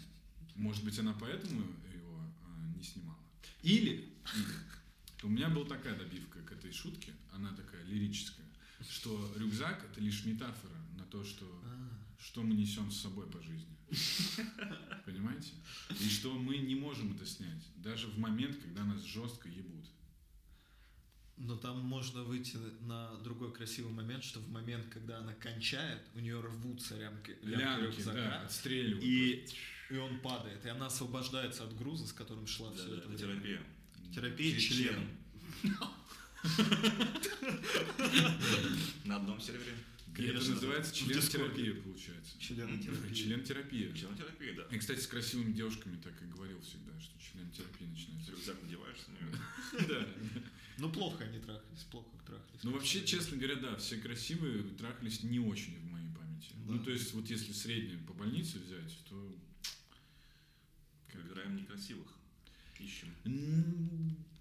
Может 0.56 0.84
быть, 0.84 0.98
она 1.00 1.14
поэтому 1.20 1.62
его 1.94 2.20
а, 2.46 2.78
не 2.78 2.84
снимала? 2.84 3.20
Или, 3.64 4.14
или 4.36 4.46
у 5.24 5.30
меня 5.30 5.50
была 5.50 5.66
такая 5.66 5.96
добивка 5.98 6.40
к 6.40 6.52
этой 6.52 6.72
шутке, 6.72 7.14
она 7.32 7.54
такая 7.54 7.84
лирическая, 7.86 8.46
что 8.90 9.34
рюкзак 9.38 9.84
это 9.92 10.02
лишь 10.02 10.26
метафора 10.26 10.76
на 10.98 11.06
то, 11.06 11.24
что 11.24 11.46
что 12.22 12.44
мы 12.44 12.54
несем 12.54 12.92
с 12.92 13.02
собой 13.02 13.26
по 13.28 13.42
жизни. 13.42 13.76
Понимаете? 15.06 15.54
И 16.00 16.08
что 16.08 16.32
мы 16.34 16.58
не 16.58 16.76
можем 16.76 17.16
это 17.16 17.26
снять, 17.26 17.64
даже 17.78 18.08
в 18.08 18.18
момент, 18.20 18.58
когда 18.58 18.84
нас 18.84 19.04
жестко 19.04 19.50
ебут. 19.50 19.86
Но 21.38 21.58
там 21.58 21.80
можно 21.80 22.24
выйти 22.24 22.58
на 22.82 23.16
другой 23.24 23.52
красивый 23.52 23.92
момент, 23.92 24.24
что 24.24 24.40
в 24.40 24.50
момент, 24.50 24.86
когда 24.90 25.18
она 25.18 25.34
кончает, 25.34 26.00
у 26.14 26.20
нее 26.20 26.40
рвутся 26.40 26.96
лямки, 26.96 27.32
лямки 27.42 27.64
Лямки, 27.64 27.86
рюкзака, 27.86 28.14
да, 28.14 28.42
отстреливают. 28.44 29.04
и, 29.04 29.48
и 29.92 29.98
он 29.98 30.20
падает, 30.20 30.66
и 30.66 30.70
она 30.70 30.86
освобождается 30.88 31.64
от 31.66 31.76
груза, 31.78 32.08
с 32.08 32.14
которым 32.14 32.48
шла 32.48 32.70
Да, 32.70 32.76
все 32.76 32.88
да, 32.88 32.98
это 32.98 33.08
время. 33.10 33.18
терапия. 33.18 33.62
Терапия 34.14 34.60
Член. 34.60 34.88
членом. 34.88 35.08
На 39.06 39.16
одном 39.18 39.40
сервере. 39.40 39.76
И 40.18 40.24
это 40.24 40.50
называется 40.50 40.92
в 40.94 40.98
член-терапия, 40.98 41.74
получается. 41.76 42.38
Членотерапия. 42.40 43.14
Член-терапия. 43.14 43.94
Член-терапия, 43.94 44.56
да. 44.56 44.76
И, 44.76 44.78
кстати, 44.80 45.00
с 45.00 45.08
красивыми 45.08 45.54
девушками 45.54 45.98
так 46.04 46.14
и 46.22 46.26
говорил 46.26 46.60
всегда, 46.62 46.92
что 47.00 47.14
член-терапия 47.20 47.88
начинается. 47.88 48.32
Рюкзак 48.32 48.62
надеваешь 48.62 48.98
на 49.08 49.12
нее. 49.14 49.88
Да. 49.88 50.08
Ну 50.78 50.90
плохо 50.92 51.24
они 51.24 51.40
трахались, 51.40 51.84
плохо 51.90 52.10
трахались. 52.26 52.64
Ну, 52.64 52.72
вообще, 52.72 53.06
честно 53.06 53.38
говоря, 53.38 53.56
да, 53.56 53.76
все 53.78 53.98
красивые 53.98 54.64
трахались 54.78 55.24
не 55.24 55.40
очень 55.40 55.78
в 55.80 55.86
моей 55.92 56.10
памяти. 56.14 56.54
Ну, 56.66 56.80
то 56.84 56.92
есть, 56.92 57.14
вот 57.14 57.30
если 57.30 57.54
среднюю 57.54 58.00
по 58.06 58.14
больнице 58.14 58.58
взять, 58.60 58.98
то... 59.10 59.38
Выбираем 61.14 61.56
некрасивых. 61.56 62.08
Ищем. 62.80 63.10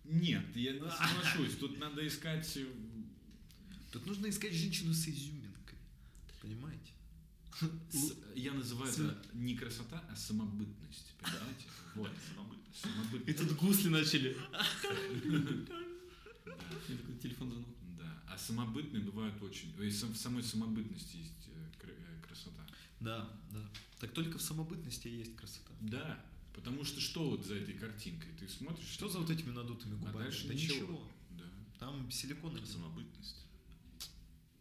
Нет, 0.04 0.44
я 0.56 0.72
не 0.72 0.78
соглашусь. 0.80 1.56
Тут 1.56 1.78
надо 1.78 2.06
искать... 2.06 2.56
э, 2.56 2.66
Тут 3.92 4.06
нужно 4.06 4.28
искать 4.28 4.52
женщину 4.54 4.92
с 4.94 5.06
изюминкой. 5.08 5.78
Понимаете? 6.42 6.92
с- 7.90 8.14
Я 8.34 8.52
называю 8.54 8.90
это 8.92 9.22
не 9.34 9.54
красота, 9.56 10.02
а 10.10 10.16
самобытность. 10.16 11.12
Понимаете? 11.20 11.66
Вот. 11.94 12.10
Самобытность. 12.72 13.28
И 13.28 13.32
тут 13.34 13.56
гусли 13.58 13.88
начали. 13.88 14.36
Такой 16.44 17.18
телефон 17.22 17.50
звонок. 17.50 17.68
Да. 17.98 18.22
А 18.28 18.38
самобытные 18.38 19.02
бывают 19.02 19.40
очень... 19.42 19.70
и 19.80 19.88
В 19.88 20.16
самой 20.16 20.42
самобытности 20.42 21.16
есть 21.16 21.48
э, 21.48 21.66
э, 21.82 22.22
красота. 22.26 22.66
Да, 23.00 23.30
да. 23.52 23.68
Так 23.98 24.12
только 24.12 24.38
в 24.38 24.42
самобытности 24.42 25.08
есть 25.08 25.36
красота. 25.36 25.72
Да. 25.80 26.24
Потому 26.55 26.84
что 26.84 27.01
что 27.01 27.30
вот 27.30 27.46
за 27.46 27.55
этой 27.57 27.74
картинкой? 27.74 28.30
Ты 28.38 28.48
смотришь... 28.48 28.86
Что 28.88 29.09
за 29.09 29.18
вот 29.20 29.30
этими 29.30 29.51
надутыми 29.51 29.94
А 29.94 29.96
губами? 30.07 30.24
дальше 30.24 30.48
да 30.48 30.55
ничего. 30.55 30.74
ничего. 30.76 31.11
Да. 31.38 31.44
Там 31.78 32.11
силиконовый. 32.11 32.66
Самобытность. 32.66 33.46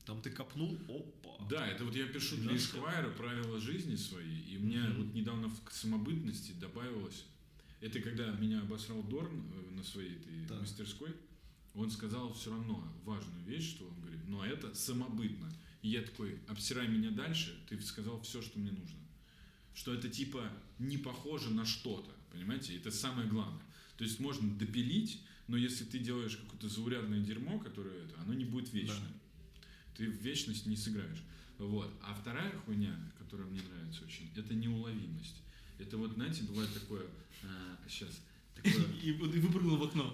Там 0.06 0.22
ты 0.22 0.32
копнул, 0.32 0.76
опа. 0.88 1.46
Да, 1.50 1.68
это 1.68 1.86
вот 1.86 1.96
я 1.96 2.08
пишу 2.08 2.38
для. 2.38 2.56
Эсквайра 2.56 3.10
правила 3.12 3.60
жизни 3.60 3.96
свои, 3.96 4.40
и 4.42 4.58
мне 4.58 4.80
Мгм. 4.80 5.04
вот 5.04 5.14
недавно 5.14 5.50
в 5.50 5.64
к 5.64 5.72
самобытности 5.72 6.52
добавилось, 6.54 7.26
это 7.82 8.00
когда 8.02 8.32
меня 8.32 8.62
обосрал 8.62 9.04
Дорн 9.04 9.44
э, 9.54 9.72
на 9.76 9.84
своей 9.84 10.16
этой 10.16 10.48
Так. 10.48 10.62
мастерской, 10.62 11.12
он 11.76 11.92
сказал 11.92 12.34
все 12.34 12.50
равно 12.52 12.84
важную 13.06 13.44
вещь, 13.46 13.70
что 13.76 13.88
он 13.88 14.00
говорит, 14.02 14.28
но 14.28 14.44
это 14.44 14.74
самобытно. 14.74 15.52
И 15.84 15.90
я 15.90 16.02
такой, 16.02 16.40
обсирай 16.48 16.88
меня 16.88 17.12
дальше, 17.12 17.58
ты 17.70 17.80
сказал 17.80 18.20
все, 18.22 18.42
что 18.42 18.58
мне 18.60 18.72
нужно. 18.72 18.98
Что 19.74 19.94
это 19.94 20.10
типа 20.10 20.52
не 20.78 20.98
похоже 20.98 21.52
на 21.52 21.66
что-то, 21.66 22.12
понимаете? 22.32 22.76
Это 22.76 22.92
самое 22.92 23.28
главное. 23.28 23.64
То 23.98 24.04
есть 24.04 24.20
можно 24.20 24.50
допилить, 24.58 25.22
Но 25.50 25.58
если 25.58 25.84
ты 25.84 25.98
делаешь 25.98 26.38
какое-то 26.38 26.70
заурядное 26.70 27.20
дерьмо, 27.22 27.58
которое 27.58 28.06
это, 28.06 28.22
оно 28.22 28.36
не 28.36 28.46
будет 28.46 28.72
вечным. 28.72 29.12
Ты 29.98 30.08
в 30.08 30.22
вечность 30.22 30.68
не 30.68 30.78
сыграешь. 30.78 31.24
Вот. 31.58 31.92
А 32.04 32.14
вторая 32.14 32.56
хуйня, 32.60 32.96
которая 33.18 33.48
мне 33.48 33.60
нравится 33.64 34.06
очень, 34.06 34.32
это 34.36 34.54
неуловимость. 34.54 35.42
Это 35.80 35.98
вот, 35.98 36.14
знаете, 36.14 36.44
бывает 36.44 36.72
такое, 36.72 37.08
сейчас, 37.88 38.10
такое, 38.10 38.29
И 39.04 39.12
вот- 39.14 39.34
и 39.34 39.40
выпрыгнул 39.40 39.78
в 39.78 39.84
окно. 39.84 40.14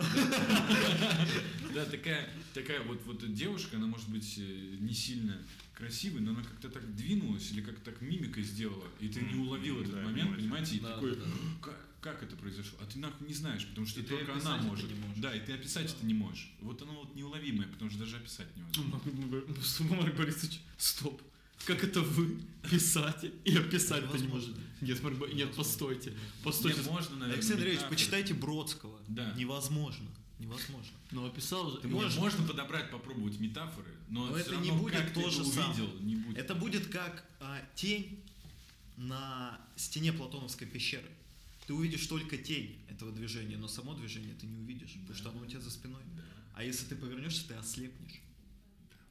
да, 1.74 1.86
такая, 1.86 2.30
такая 2.54 2.82
вот, 2.84 3.02
вот 3.06 3.34
девушка, 3.34 3.78
она 3.78 3.88
может 3.88 4.10
быть 4.10 4.36
э, 4.38 4.76
не 4.80 4.94
сильно 4.94 5.38
красивой, 5.74 6.22
но 6.22 6.32
она 6.32 6.44
как-то 6.44 6.70
так 6.70 6.96
двинулась 6.96 7.52
или 7.52 7.62
как-то 7.62 7.92
так 7.92 8.02
мимикой 8.02 8.44
сделала, 8.44 8.88
и 9.00 9.10
ты 9.10 9.22
не 9.22 9.36
уловил 9.36 9.82
этот 9.82 9.96
момент, 10.04 10.36
понимаете, 10.38 10.76
и 10.76 10.80
такой, 10.80 11.18
как, 11.62 11.78
как 12.02 12.24
это 12.24 12.36
произошло? 12.38 12.78
А 12.82 12.86
ты 12.86 13.00
нахуй 13.00 13.28
не 13.28 13.34
знаешь, 13.34 13.66
потому 13.68 13.86
что 13.88 14.00
только 14.04 14.32
она 14.34 14.58
может. 14.70 14.90
не 14.90 14.96
можешь. 15.00 15.18
Да, 15.18 15.36
и 15.36 15.40
ты 15.46 15.54
описать 15.54 15.92
это 15.92 16.06
не 16.06 16.14
можешь. 16.14 16.52
Вот 16.62 16.82
оно 16.82 16.94
вот 16.94 17.16
неуловимое, 17.16 17.68
потому 17.68 17.90
что 17.90 18.00
даже 18.00 18.18
описать 18.18 18.48
невозможно. 18.56 19.02
Ну, 19.80 19.96
Марк 19.96 20.16
Борисович, 20.16 20.60
стоп. 20.78 21.22
Как 21.66 21.84
это 21.84 22.02
вы, 22.02 22.40
писатель, 22.70 23.34
и 23.46 23.56
описать-то 23.56 24.18
не 24.18 24.24
Невозможно. 24.26 24.56
можете? 24.56 24.62
Нет, 24.82 25.34
нет, 25.34 25.56
постойте. 25.56 26.14
Постойте. 26.44 26.82
Не, 26.82 26.90
можно, 26.90 27.12
наверное, 27.16 27.34
Алексей 27.36 27.54
Андреевич, 27.54 27.80
метафоры. 27.82 27.96
почитайте 27.98 28.34
Бродского. 28.34 29.00
Да. 29.08 29.34
Невозможно. 29.34 30.08
Невозможно. 30.38 30.92
Ну, 31.12 31.26
описал 31.26 31.72
же. 31.72 31.78
Ты 31.78 31.88
Не, 31.88 31.94
можешь- 31.94 32.18
можно 32.18 32.46
подобрать, 32.46 32.92
попробовать 32.92 33.40
метафоры, 33.40 33.88
но, 34.10 34.28
Но 34.28 34.38
это 34.38 34.52
равно, 34.52 34.66
не 34.66 34.72
будет 34.80 35.14
то 35.14 35.22
это 35.22 35.30
же 35.32 35.46
самое. 35.46 35.70
увидел, 35.86 36.00
не 36.02 36.16
будет. 36.18 36.38
Это 36.38 36.56
будет 36.56 36.88
как 36.88 37.24
а, 37.40 37.62
тень 37.74 38.22
на 38.98 39.60
стене 39.78 40.12
Платоновской 40.14 40.68
пещеры. 40.68 41.10
Ты 41.68 41.74
увидишь 41.74 42.06
только 42.06 42.38
тень 42.38 42.78
этого 42.90 43.12
движения, 43.12 43.58
но 43.58 43.68
само 43.68 43.94
движение 43.96 44.36
ты 44.36 44.46
не 44.46 44.58
увидишь, 44.60 44.92
потому 45.02 45.16
что 45.18 45.30
оно 45.32 45.42
у 45.42 45.46
тебя 45.46 45.62
за 45.62 45.72
спиной. 45.72 46.02
Да. 46.16 46.22
А 46.56 46.64
если 46.64 46.86
ты 46.86 46.96
повернешься, 46.96 47.48
ты 47.48 47.54
ослепнешь. 47.56 48.20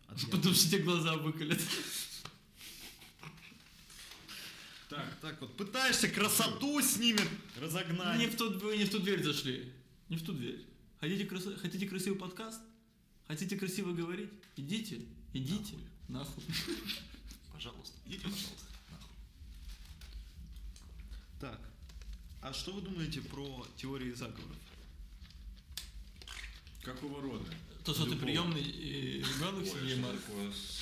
Яркости. 0.09 0.31
Потому 0.31 0.55
что 0.55 0.71
тебе 0.71 0.83
глаза 0.85 1.17
выколят. 1.17 1.61
Так, 4.89 5.21
Так 5.21 5.41
вот, 5.41 5.57
пытаешься 5.57 6.09
красоту 6.09 6.81
с 6.81 6.99
ними 6.99 7.21
разогнать. 7.61 8.19
Не 8.19 8.27
в, 8.27 8.37
ту, 8.37 8.51
вы 8.59 8.77
не 8.77 8.85
в 8.85 8.91
ту 8.91 8.99
дверь 8.99 9.23
зашли. 9.23 9.73
Не 10.09 10.17
в 10.17 10.25
ту 10.25 10.33
дверь. 10.33 10.67
Хотите, 11.01 11.25
красо- 11.25 11.57
хотите 11.57 11.87
красивый 11.87 12.19
подкаст? 12.19 12.61
Хотите 13.27 13.57
красиво 13.57 13.93
говорить? 13.93 14.31
Идите. 14.57 15.01
Идите. 15.33 15.77
Нахуй. 16.09 16.45
Пожалуйста, 17.53 17.97
идите, 18.07 18.23
пожалуйста. 18.25 18.67
нахуй. 18.91 19.17
Так, 21.41 21.61
а 22.43 22.53
что 22.53 22.73
вы 22.73 22.83
думаете 22.83 23.21
про 23.23 23.67
теории 23.77 24.13
заговоров? 24.13 24.57
какого 26.83 27.23
рода? 27.23 27.47
То, 27.85 27.93
что 27.93 28.07
ты 28.07 28.17
приемный 28.17 28.63
э, 28.63 29.19
ребенок, 29.19 29.67
Сергей 29.67 29.97
Марк, 29.97 30.21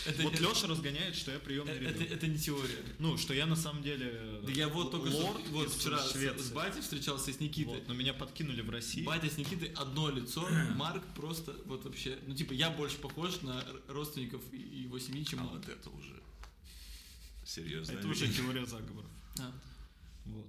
это, 0.06 0.22
вот 0.22 0.34
это, 0.34 0.42
Леша 0.42 0.68
разгоняет, 0.68 1.16
что 1.16 1.32
я 1.32 1.40
приемный 1.40 1.76
ребенок. 1.76 2.00
это 2.00 2.26
не 2.28 2.38
теория. 2.38 2.78
Ну, 3.00 3.18
что 3.18 3.34
я 3.34 3.46
на 3.46 3.56
самом 3.56 3.82
деле 3.82 4.40
Да 4.44 4.52
я 4.52 4.68
вот 4.68 4.92
только 4.92 5.10
что, 5.10 5.36
вот 5.50 5.72
вчера 5.72 5.98
с, 5.98 6.12
Швеции. 6.12 6.40
с 6.40 6.52
батей 6.52 6.80
встречался 6.80 7.32
и 7.32 7.34
с 7.34 7.40
Никитой. 7.40 7.74
Вот, 7.74 7.88
но 7.88 7.94
меня 7.94 8.14
подкинули 8.14 8.60
в 8.60 8.70
России. 8.70 9.02
Батя 9.02 9.28
с 9.28 9.36
Никитой 9.36 9.72
одно 9.72 10.10
лицо, 10.10 10.48
Марк 10.76 11.02
просто 11.16 11.56
вот 11.64 11.84
вообще, 11.84 12.18
ну 12.28 12.36
типа 12.36 12.52
я 12.52 12.70
больше 12.70 12.98
похож 12.98 13.40
на 13.42 13.64
родственников 13.88 14.40
и- 14.52 14.56
его 14.56 15.00
семьи, 15.00 15.24
чем 15.24 15.40
А 15.40 15.44
вот 15.44 15.68
это 15.68 15.90
уже 15.90 16.22
серьезно. 17.44 17.94
Это 17.94 18.06
уже 18.06 18.28
теория 18.28 18.64
заговоров. 18.64 19.10
А. 19.40 19.52
Вот. 20.26 20.46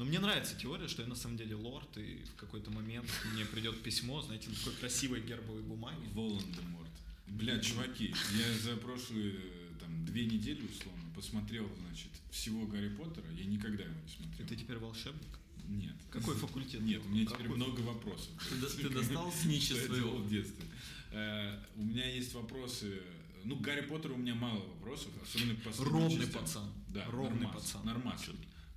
Но 0.00 0.06
мне 0.06 0.18
нравится 0.18 0.56
теория, 0.56 0.88
что 0.88 1.02
я 1.02 1.08
на 1.08 1.14
самом 1.14 1.36
деле 1.36 1.54
лорд, 1.54 1.98
и 1.98 2.24
в 2.24 2.34
какой-то 2.36 2.70
момент 2.70 3.04
мне 3.34 3.44
придет 3.44 3.82
письмо, 3.82 4.22
знаете, 4.22 4.48
на 4.48 4.54
такой 4.56 4.72
красивой 4.72 5.20
гербовой 5.20 5.60
бумаге. 5.60 6.00
Волан-де-Морт. 6.14 6.88
Бля, 7.26 7.58
чуваки, 7.60 8.14
я 8.38 8.58
за 8.60 8.78
прошлые 8.78 9.34
там 9.78 10.06
две 10.06 10.24
недели 10.24 10.62
условно 10.66 11.04
посмотрел, 11.14 11.70
значит, 11.86 12.08
всего 12.30 12.64
Гарри 12.66 12.88
Поттера. 12.88 13.26
Я 13.38 13.44
никогда 13.44 13.84
его 13.84 13.92
не 13.92 14.10
И 14.10 14.16
смотрел. 14.16 14.48
ты 14.48 14.56
теперь 14.56 14.78
волшебник? 14.78 15.38
Нет. 15.68 15.94
Какой 16.10 16.34
факультет? 16.34 16.80
Нет, 16.80 17.02
у 17.04 17.08
меня 17.10 17.26
теперь 17.26 17.42
Какой? 17.42 17.56
много 17.56 17.80
вопросов. 17.80 18.30
Ты, 18.48 18.56
ты 18.56 18.88
достал 18.88 19.30
делал 19.30 19.32
своего. 19.32 20.16
в 20.16 20.30
детстве. 20.30 20.64
Э, 21.10 21.62
У 21.76 21.82
меня 21.84 22.06
есть 22.10 22.32
вопросы. 22.32 23.02
Ну, 23.44 23.56
к 23.56 23.60
Гарри 23.60 23.82
Поттеру 23.82 24.14
у 24.14 24.18
меня 24.18 24.34
мало 24.34 24.60
вопросов, 24.60 25.10
особенно 25.22 25.54
последним 25.56 25.92
Ровный 25.92 26.20
частям. 26.24 26.40
пацан. 26.40 26.72
Да, 26.88 27.04
Ровный 27.10 27.40
нормас, 27.42 27.62
пацан. 27.62 27.84
Нормас. 27.84 28.26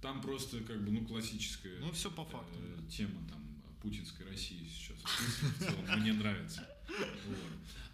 Там 0.03 0.21
просто 0.21 0.59
как 0.59 0.83
бы, 0.83 0.91
ну, 0.91 1.03
классическая 1.05 1.79
Ну, 1.79 1.91
все 1.93 2.11
по 2.11 2.23
факту. 2.25 2.53
э, 2.59 2.75
да. 2.77 2.89
тема 2.91 3.19
там 3.29 3.41
путинской 3.81 4.25
России 4.27 4.67
сейчас. 4.71 4.97
В 5.01 5.59
целом, 5.59 5.99
Мне 6.01 6.13
нравится. 6.13 6.67
Вот. 6.89 7.37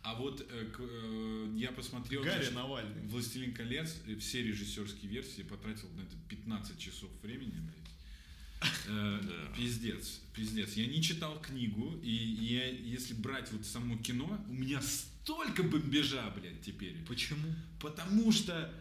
А 0.02 0.16
вот 0.16 0.42
э, 0.50 0.66
к- 0.66 0.80
э, 0.82 1.54
я 1.56 1.72
посмотрел 1.72 2.24
Гарри 2.24 2.38
значит, 2.38 2.56
Навальный. 2.56 3.08
«Властелин 3.08 3.54
колец», 3.54 3.96
все 4.20 4.42
режиссерские 4.44 5.10
версии, 5.12 5.44
потратил 5.44 5.88
на 5.92 6.02
это 6.02 6.16
15 6.30 6.80
часов 6.80 7.10
времени, 7.22 7.60
блядь. 7.60 8.72
Э, 8.88 9.20
Да. 9.22 9.56
Пиздец, 9.56 10.22
пиздец. 10.34 10.74
Я 10.74 10.88
не 10.88 11.02
читал 11.04 11.40
книгу, 11.42 11.96
и 12.02 12.12
я, 12.12 12.66
если 12.72 13.14
брать 13.14 13.52
вот 13.52 13.66
само 13.66 13.98
кино, 13.98 14.44
у 14.50 14.54
меня 14.54 14.82
столько 14.82 15.62
бомбежа, 15.64 16.30
блядь, 16.32 16.62
теперь. 16.62 16.96
Почему? 17.08 17.54
Потому 17.80 18.32
что 18.32 18.74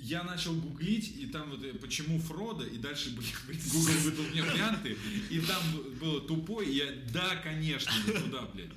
я 0.00 0.22
начал 0.24 0.54
гуглить, 0.54 1.16
и 1.16 1.26
там 1.26 1.50
вот 1.50 1.62
э, 1.62 1.74
почему 1.74 2.18
Фродо, 2.18 2.64
и 2.64 2.78
дальше 2.78 3.10
блин, 3.10 3.60
Google 3.72 3.92
выдал 4.04 4.24
мне 4.24 4.42
варианты, 4.42 4.96
и 5.30 5.40
там 5.40 5.62
было 6.00 6.20
тупой, 6.20 6.68
и 6.68 6.76
я, 6.76 6.86
да, 7.12 7.36
конечно, 7.36 7.92
туда, 8.06 8.46
блядь. 8.54 8.70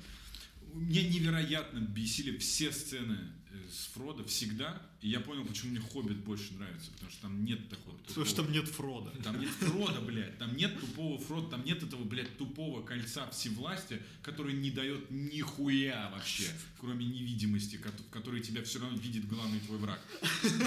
Меня 0.72 1.08
невероятно 1.08 1.78
бесили 1.78 2.36
все 2.38 2.72
сцены 2.72 3.18
с 3.74 3.86
Фродо 3.94 4.24
всегда, 4.24 4.80
и 5.02 5.08
я 5.08 5.20
понял, 5.20 5.44
почему 5.44 5.72
мне 5.72 5.80
Хоббит 5.80 6.18
больше 6.18 6.54
нравится, 6.54 6.90
потому 6.92 7.10
что 7.10 7.22
там 7.22 7.44
нет 7.44 7.68
такого 7.68 7.96
Потому 8.06 8.24
что 8.26 8.42
там 8.42 8.52
нет 8.52 8.68
Фрода. 8.68 9.10
там 9.22 9.40
нет 9.40 9.50
Фрода, 9.50 10.00
блядь, 10.00 10.38
там 10.38 10.56
нет 10.56 10.78
тупого 10.80 11.18
Фрода, 11.18 11.48
там 11.50 11.64
нет 11.64 11.82
этого, 11.82 12.04
блядь, 12.04 12.36
тупого 12.38 12.82
кольца 12.82 13.28
всевластия, 13.30 14.00
который 14.22 14.54
не 14.54 14.70
дает 14.70 15.10
нихуя 15.10 16.10
вообще, 16.14 16.48
кроме 16.78 17.04
невидимости, 17.06 17.76
ко- 17.76 17.90
в 17.90 18.10
которой 18.10 18.40
тебя 18.40 18.62
все 18.62 18.78
равно 18.78 18.96
видит 18.98 19.26
главный 19.26 19.58
твой 19.60 19.78
враг. 19.78 20.00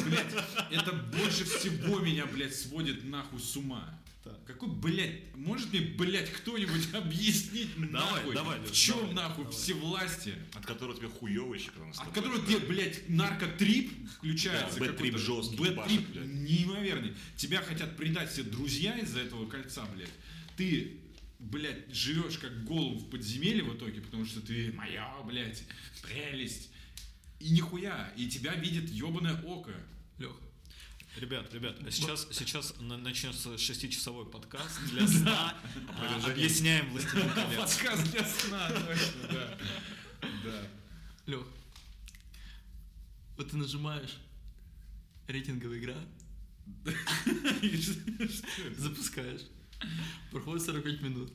Блядь, 0.06 0.36
это 0.72 0.92
больше 0.94 1.46
всего 1.46 2.00
меня, 2.00 2.26
блядь, 2.26 2.56
сводит 2.56 3.04
нахуй 3.06 3.40
с 3.40 3.56
ума. 3.56 3.98
Так. 4.28 4.46
Какой, 4.46 4.70
блядь, 4.70 5.36
может 5.36 5.72
мне, 5.72 5.82
блядь, 5.82 6.32
кто-нибудь 6.32 6.88
объяснить 6.94 7.70
Давай, 7.78 7.92
нахуй, 7.92 8.34
давай, 8.36 8.60
в 8.60 8.72
чем 8.72 9.00
давай, 9.00 9.16
нахуй 9.16 9.44
давай. 9.46 9.58
всевластие? 9.58 10.36
От 10.54 10.66
которого 10.66 10.96
тебе 10.96 11.08
хуёво 11.08 11.54
еще, 11.54 11.72
когда 11.72 11.90
От 11.90 12.14
которого 12.14 12.46
тебе, 12.46 12.60
блядь, 12.60 13.10
наркотрип 13.10 13.92
включается. 14.18 14.80
Да, 14.80 14.86
bad 14.86 15.00
trip 15.00 15.18
жесткий, 15.18 15.58
Bad 15.58 15.83
trip 15.83 16.16
неимоверный. 16.26 17.14
Тебя 17.36 17.62
хотят 17.62 17.96
предать 17.96 18.32
все 18.32 18.44
друзья 18.44 18.98
из-за 18.98 19.20
этого 19.22 19.48
кольца, 19.48 19.86
блядь. 19.96 20.10
Ты, 20.56 20.98
блядь, 21.40 21.94
живешь 21.94 22.38
как 22.38 22.66
голубь 22.66 23.02
в 23.02 23.10
подземелье 23.10 23.64
в 23.64 23.76
итоге, 23.76 24.02
потому 24.02 24.26
что 24.26 24.42
ты 24.42 24.72
моя, 24.74 25.14
блядь, 25.26 25.64
прелесть. 26.02 26.70
И 27.40 27.52
нихуя. 27.52 28.12
И 28.18 28.28
тебя 28.28 28.56
видит 28.56 28.90
ебаное 28.90 29.40
око. 29.44 29.72
Ребят, 31.18 31.52
ребят, 31.54 31.76
сейчас, 31.90 32.28
сейчас 32.32 32.76
на- 32.80 32.98
начнется 32.98 33.58
шестичасовой 33.58 34.26
подкаст 34.30 34.80
для 34.92 35.08
сна. 35.08 35.58
А, 35.90 36.30
Объясняем 36.30 36.92
«Властелин 36.92 37.30
колец». 37.34 37.58
Подкаст 37.76 38.12
для 38.12 38.24
сна, 38.24 38.70
точно, 38.70 39.28
да. 39.32 39.58
Да. 40.44 40.68
Лех, 41.26 41.48
вот 43.36 43.50
ты 43.50 43.58
нажимаешь 43.58 44.16
рейтинговая 45.28 45.80
игра, 45.80 45.96
запускаешь, 48.78 49.42
проходит 50.32 50.64
45 50.66 51.02
минут, 51.02 51.32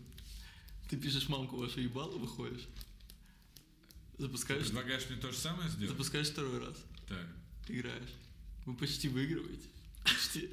ты 0.88 0.96
пишешь 0.96 1.28
мамку 1.28 1.56
вашу 1.56 1.80
ебало, 1.80 2.16
выходишь, 2.18 2.68
запускаешь, 4.16 4.66
Предлагаешь 4.66 5.08
мне 5.10 5.18
то 5.18 5.30
же 5.32 5.36
самое 5.36 5.68
сделать? 5.68 5.90
запускаешь 5.90 6.28
второй 6.28 6.64
раз, 6.64 6.76
Так. 7.08 7.26
играешь, 7.68 8.10
вы 8.66 8.74
почти 8.74 9.08
выигрываете, 9.08 9.68
почти. 10.04 10.50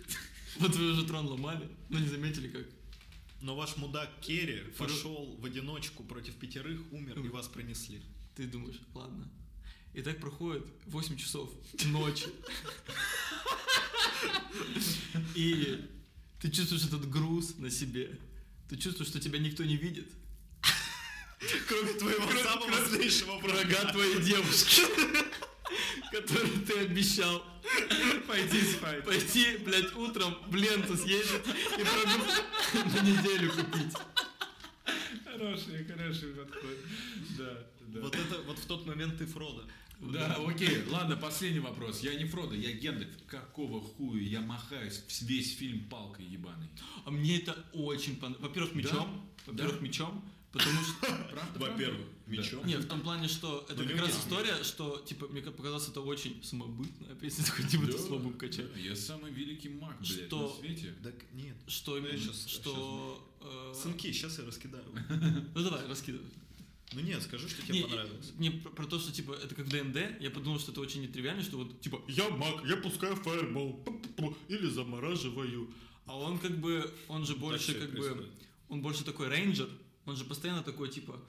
Вот 0.58 0.76
вы 0.76 0.92
уже 0.92 1.06
трон 1.06 1.28
ломали, 1.28 1.70
но 1.90 2.00
не 2.00 2.08
заметили 2.08 2.50
как. 2.50 2.66
Но 3.42 3.56
ваш 3.56 3.78
мудак 3.78 4.20
Керри 4.22 4.60
пошел 4.78 5.38
в 5.40 5.46
одиночку 5.46 6.04
против 6.04 6.36
пятерых, 6.36 6.82
умер 6.92 7.20
и 7.20 7.30
вас 7.30 7.48
принесли. 7.48 8.02
Ты 8.36 8.48
думаешь, 8.48 8.80
ладно. 8.94 9.30
И 9.94 10.02
так 10.02 10.20
проходит 10.20 10.66
8 10.88 11.18
часов 11.18 11.50
ночи. 11.86 12.28
И 15.36 15.86
ты 16.42 16.52
чувствуешь 16.52 16.84
этот 16.84 17.10
груз 17.10 17.58
на 17.58 17.70
себе. 17.70 18.20
Ты 18.70 18.78
чувствуешь, 18.78 19.10
что 19.10 19.20
тебя 19.20 19.40
никто 19.40 19.64
не 19.64 19.78
видит. 19.78 20.10
Кроме 21.68 21.94
твоего 21.94 22.32
самого 22.44 22.86
злейшего 22.86 23.40
Врага 23.40 23.92
твоей 23.92 24.22
девушки. 24.22 24.82
Который 26.12 26.50
ты 26.66 26.80
обещал 26.80 27.44
Пойди 28.28 28.62
спать. 28.62 29.06
пойти, 29.06 29.58
блядь, 29.58 29.96
утром 29.96 30.36
в 30.48 30.56
ленту 30.56 30.96
съездить 30.98 31.46
и 31.78 31.84
продукты 31.84 32.98
на 32.98 33.02
неделю 33.08 33.52
купить. 33.52 33.94
Хороший, 35.26 35.86
хороший 35.86 36.34
подход. 36.34 36.78
Да, 37.38 37.68
да. 37.88 38.02
Вот 38.02 38.16
это, 38.16 38.42
вот 38.44 38.60
в 38.60 38.66
тот 38.66 38.86
момент 38.86 39.18
ты 39.18 39.26
Фродо. 39.26 39.64
Да, 40.00 40.38
окей, 40.48 40.84
ладно, 40.90 41.18
последний 41.18 41.60
вопрос. 41.60 42.02
Я 42.02 42.16
не 42.16 42.26
Фродо, 42.26 42.56
я 42.56 42.72
Гендальф. 42.72 43.10
Какого 43.28 43.82
хуя 43.82 44.22
я 44.22 44.42
махаюсь 44.42 45.04
весь 45.22 45.58
фильм 45.58 45.90
палкой 45.90 46.26
ебаной? 46.26 46.70
А 47.06 47.12
мне 47.12 47.40
это 47.40 47.66
очень 47.74 48.16
понравилось. 48.16 48.48
Во-первых, 48.48 48.76
мечом. 48.76 49.30
Во-первых, 49.46 49.82
мечом. 49.82 50.24
Потому 50.52 50.82
что... 50.82 51.08
Правда? 51.32 51.60
Во-первых, 51.60 52.08
мечом. 52.28 52.66
Не, 52.66 52.78
в 52.78 52.88
том 52.88 53.02
плане, 53.02 53.28
что 53.28 53.66
это 53.70 53.84
как 53.84 54.00
раз 54.00 54.18
история, 54.18 54.64
что, 54.64 54.98
типа, 55.06 55.28
мне 55.28 55.42
показалось, 55.42 55.88
это 55.88 56.02
очень 56.02 56.44
самобытная 56.44 57.16
песня, 57.16 57.44
такой, 57.48 57.66
типа, 57.66 57.86
ты 57.86 57.98
будем 58.10 58.34
качать. 58.34 58.66
Я 58.76 58.96
самый 58.96 59.32
великий 59.32 59.70
маг, 59.70 59.96
блядь, 60.00 60.28
Что? 60.28 60.48
на 60.48 60.60
свете. 60.60 60.96
Так 61.04 61.16
нет. 61.34 61.56
Что 61.68 62.00
что... 62.48 63.30
э, 63.42 63.74
Сынки, 63.76 64.12
сейчас 64.12 64.40
я 64.40 64.46
раскидаю. 64.46 64.86
Ну 65.56 65.64
давай, 65.64 65.88
раскидывай. 65.88 66.26
Ну 66.94 67.02
нет, 67.02 67.22
скажи, 67.22 67.48
что 67.48 67.62
тебе 67.62 67.80
Не, 67.80 67.84
понравилось. 67.84 68.34
Не, 68.40 68.50
про, 68.50 68.72
про 68.72 68.86
то, 68.88 68.98
что, 69.00 69.12
типа, 69.12 69.34
это 69.34 69.54
как 69.54 69.70
ДНД, 69.70 70.20
я 70.20 70.32
подумал, 70.32 70.60
что 70.60 70.72
это 70.72 70.82
очень 70.82 71.04
нетривиально, 71.04 71.44
что 71.44 71.58
вот, 71.58 71.80
типа, 71.82 72.02
я 72.08 72.28
маг, 72.30 72.66
я 72.66 72.78
пускаю 72.78 73.16
фаербол, 73.16 73.86
или 74.48 74.68
замораживаю. 74.68 75.72
А 76.06 76.18
он 76.18 76.40
как 76.40 76.60
бы, 76.60 76.92
он 77.08 77.24
же 77.26 77.36
больше 77.36 77.76
как 77.76 77.92
бы, 77.92 78.28
он 78.70 78.82
больше 78.82 79.04
такой 79.04 79.28
рейнджер, 79.28 79.70
он 80.10 80.18
же 80.18 80.26
постоянно 80.26 80.64
такой, 80.64 80.90
типа, 80.90 81.20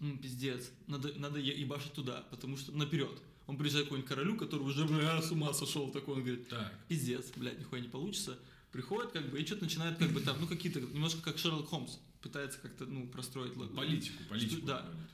«М, 0.00 0.18
пиздец, 0.18 0.70
надо, 0.86 1.12
надо 1.18 1.38
ебашить 1.38 1.92
туда, 1.92 2.24
потому 2.30 2.56
что 2.56 2.72
наперед. 2.72 3.10
Он 3.46 3.56
приезжает 3.56 3.86
к 3.86 3.88
какому-нибудь 3.88 4.08
королю, 4.08 4.36
который 4.36 4.62
уже, 4.62 4.84
бля, 4.84 5.22
с 5.22 5.30
ума 5.30 5.52
сошел, 5.54 5.90
такой, 5.90 6.14
он 6.14 6.20
говорит, 6.22 6.48
Так, 6.48 6.72
пиздец, 6.86 7.32
блядь, 7.36 7.58
нихуя 7.58 7.80
не 7.80 7.88
получится. 7.88 8.38
Приходит, 8.72 9.12
как 9.12 9.30
бы, 9.30 9.40
и 9.40 9.46
что-то 9.46 9.64
начинает, 9.64 9.96
как 9.96 10.10
бы, 10.10 10.20
там, 10.20 10.36
ну, 10.40 10.46
какие-то, 10.46 10.80
немножко 10.80 11.22
как 11.22 11.38
Шерлок 11.38 11.68
Холмс, 11.68 11.96
пытается 12.20 12.58
как-то, 12.58 12.84
ну, 12.84 13.06
простроить. 13.08 13.54
политику, 13.54 14.22
политику. 14.28 14.66
да. 14.66 14.82
говорит. 14.82 15.08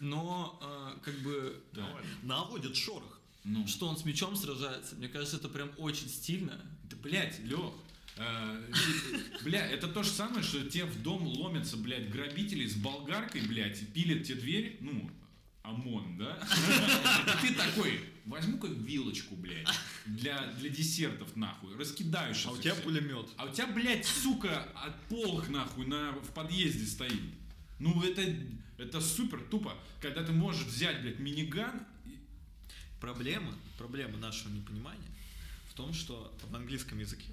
Но, 0.00 0.58
а, 0.62 0.98
как 1.02 1.14
бы, 1.20 1.60
Да. 1.72 1.88
Наводит 2.22 2.76
шорох. 2.76 3.18
Ну, 3.44 3.66
что 3.66 3.88
он 3.88 3.96
с 3.96 4.04
мечом 4.04 4.36
сражается, 4.36 4.94
мне 4.96 5.08
кажется, 5.08 5.36
это 5.36 5.48
прям 5.48 5.70
очень 5.78 6.08
стильно. 6.08 6.60
Да, 6.84 6.96
блядь, 7.02 7.38
Лех, 7.40 7.72
бля, 9.44 9.66
это 9.66 9.88
то 9.88 10.02
же 10.02 10.10
самое, 10.10 10.42
что 10.42 10.68
тебе 10.68 10.84
в 10.84 11.02
дом 11.02 11.26
ломятся, 11.26 11.76
блядь, 11.76 12.10
грабители 12.10 12.66
с 12.66 12.74
болгаркой, 12.74 13.42
блядь, 13.42 13.82
и 13.82 13.84
пилят 13.86 14.24
тебе 14.24 14.40
дверь, 14.40 14.78
ну, 14.80 15.10
ОМОН, 15.62 16.18
да? 16.18 16.38
И 17.42 17.46
ты 17.46 17.54
такой, 17.54 18.00
возьму-ка 18.24 18.66
вилочку, 18.68 19.36
блядь, 19.36 19.68
для, 20.06 20.46
для 20.52 20.70
десертов, 20.70 21.36
нахуй, 21.36 21.76
раскидаю 21.76 22.34
сейчас. 22.34 22.46
А 22.46 22.50
у 22.52 22.58
тебя 22.58 22.74
пулемет. 22.74 23.28
А 23.36 23.44
у 23.44 23.52
тебя, 23.52 23.66
блядь, 23.66 24.06
сука, 24.06 24.62
от 24.74 25.00
полк, 25.08 25.48
нахуй, 25.48 25.86
на, 25.86 26.12
в 26.12 26.32
подъезде 26.32 26.86
стоит. 26.86 27.20
Ну, 27.78 28.02
это, 28.02 28.22
это 28.78 29.00
супер 29.00 29.40
тупо, 29.50 29.74
когда 30.00 30.24
ты 30.24 30.32
можешь 30.32 30.64
взять, 30.64 31.02
блядь, 31.02 31.18
миниган 31.18 31.86
и- 32.06 32.18
Проблема, 33.00 33.54
проблема 33.76 34.16
нашего 34.18 34.50
непонимания 34.52 35.06
в 35.70 35.74
том, 35.74 35.92
что 35.94 36.36
в 36.50 36.56
английском 36.56 36.98
языке 36.98 37.28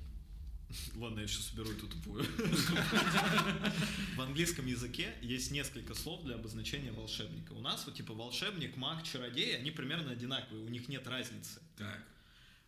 Ладно, 0.96 1.20
я 1.22 1.28
сейчас 1.28 1.52
уберу 1.54 1.72
эту 1.72 1.88
тупую. 1.88 2.26
В 4.16 4.22
английском 4.22 4.66
языке 4.66 5.14
есть 5.22 5.52
несколько 5.52 5.94
слов 5.94 6.24
для 6.24 6.36
обозначения 6.36 6.92
волшебника. 6.92 7.54
У 7.54 7.62
нас 7.62 7.86
вот 7.86 7.96
типа 7.96 8.14
волшебник, 8.14 8.76
маг, 8.78 9.04
чародей, 9.04 9.56
они 9.58 9.72
примерно 9.72 10.12
одинаковые, 10.12 10.64
у 10.66 10.70
них 10.70 10.88
нет 10.88 11.08
разницы. 11.08 11.60
Так, 11.78 12.04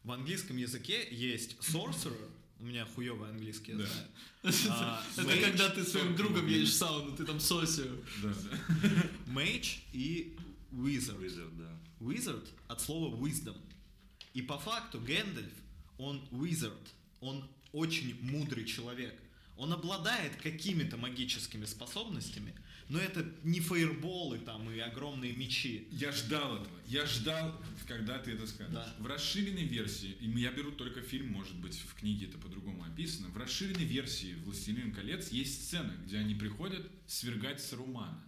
В 0.04 0.12
английском 0.12 0.58
языке 0.58 1.08
есть 1.12 1.58
sorcerer, 1.60 2.30
у 2.60 2.66
меня 2.66 2.86
хуёвый 2.86 3.30
английский, 3.30 3.72
я 3.74 3.78
Да. 3.78 3.86
знаю. 3.86 4.08
А, 4.70 5.04
Это 5.18 5.42
когда 5.42 5.70
ты 5.70 5.84
своим 5.84 6.16
другом 6.16 6.48
едешь 6.48 6.70
в 6.70 6.76
сауну, 6.76 7.16
ты 7.16 7.26
там 7.26 7.40
сосию. 7.40 8.04
Mage 9.28 9.80
и 9.94 10.36
wizard. 10.72 11.20
Wizard, 11.22 11.58
да. 11.58 11.70
Wizard 12.00 12.48
от 12.68 12.82
слова 12.82 13.16
wisdom. 13.16 13.58
И 14.34 14.42
по 14.42 14.58
факту 14.60 15.00
Гэндальф, 15.02 15.52
он 15.98 16.22
wizard, 16.32 16.78
он 17.22 17.50
очень 17.78 18.18
мудрый 18.22 18.66
человек. 18.66 19.14
Он 19.56 19.74
обладает 19.74 20.36
какими-то 20.36 20.98
магическими 20.98 21.66
способностями, 21.66 22.54
но 22.90 23.00
это 23.00 23.26
не 23.44 23.60
фаерболы 23.60 24.38
там 24.40 24.70
и 24.72 24.80
огромные 24.80 25.34
мечи. 25.34 25.88
Я 25.92 26.12
ждал 26.12 26.58
этого. 26.58 26.80
Я 26.88 27.06
ждал, 27.06 27.60
когда 27.88 28.20
ты 28.20 28.32
это 28.32 28.48
скажешь. 28.48 28.74
Да. 28.74 28.96
В 29.00 29.08
расширенной 29.08 29.66
версии, 29.66 30.16
и 30.20 30.30
я 30.40 30.52
беру 30.52 30.72
только 30.72 31.02
фильм, 31.02 31.32
может 31.32 31.56
быть, 31.56 31.76
в 31.80 31.96
книге 31.96 32.28
это 32.28 32.38
по-другому 32.38 32.84
описано. 32.84 33.30
В 33.30 33.38
расширенной 33.38 33.86
версии 33.86 34.36
«Властелин 34.46 34.94
колец» 34.94 35.30
есть 35.30 35.66
сцена, 35.66 35.94
где 36.06 36.20
они 36.20 36.36
приходят 36.36 36.88
свергать 37.08 37.62
Сарумана. 37.62 38.24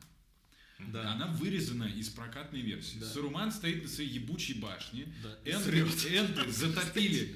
Да. 0.87 1.11
Она 1.11 1.27
вырезана 1.27 1.83
из 1.83 2.09
прокатной 2.09 2.61
версии. 2.61 2.97
Да. 2.99 3.05
Саруман 3.05 3.51
стоит 3.51 3.83
на 3.83 3.89
своей 3.89 4.09
ебучей 4.09 4.55
башне. 4.55 5.05
Да. 5.21 5.29
Энты 5.45 5.85
затопили. 6.51 7.35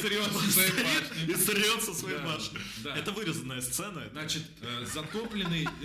Срет 0.00 0.32
со 0.32 0.50
своей 0.50 0.72
башни. 0.72 1.32
И 1.32 1.36
срет 1.36 1.82
со 1.82 1.94
своей 1.94 2.18
башни. 2.18 2.58
Это 2.96 3.12
вырезанная 3.12 3.60
сцена. 3.60 4.08
Значит, 4.12 4.44
э, 4.62 4.86
затопленный... 4.86 5.68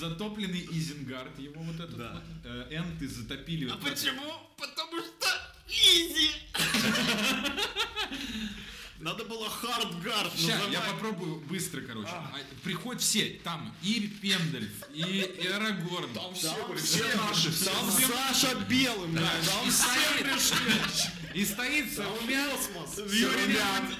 Затопленный 0.00 0.66
Изенгард, 0.70 1.36
его 1.38 1.60
вот 1.62 1.80
этот 1.80 1.96
Да. 1.98 2.12
вот, 2.12 2.22
э, 2.44 2.66
энты 2.70 3.08
затопили. 3.08 3.68
А 3.68 3.76
вот 3.76 3.90
почему? 3.90 4.32
Потому 4.56 5.02
что 5.02 5.28
easy! 5.68 6.30
Надо 9.00 9.24
было 9.24 9.48
хардгард 9.48 10.32
Сейчас, 10.36 10.60
я 10.72 10.80
попробую 10.80 11.36
быстро, 11.42 11.80
короче. 11.82 12.08
А, 12.10 12.32
приходят 12.64 13.00
все, 13.00 13.40
там 13.44 13.72
и 13.82 14.08
Пендальф, 14.20 14.72
и, 14.92 15.00
и 15.00 15.46
Арагорн. 15.46 16.12
Там 16.12 16.34
все, 16.34 16.52
все 16.76 17.04
наши, 17.14 17.52
все, 17.52 17.66
Там 17.66 17.90
все. 17.90 18.08
Саша 18.08 18.56
белым, 18.68 19.14
Да, 19.14 19.20
блядь, 19.20 19.46
там 19.46 19.68
и 19.68 19.70
все 19.70 20.38
стоит, 20.38 21.12
и 21.34 21.44
стоит 21.44 21.94
Сарумян, 21.94 22.50
космос. 22.50 22.94
Сарумян, 22.96 23.94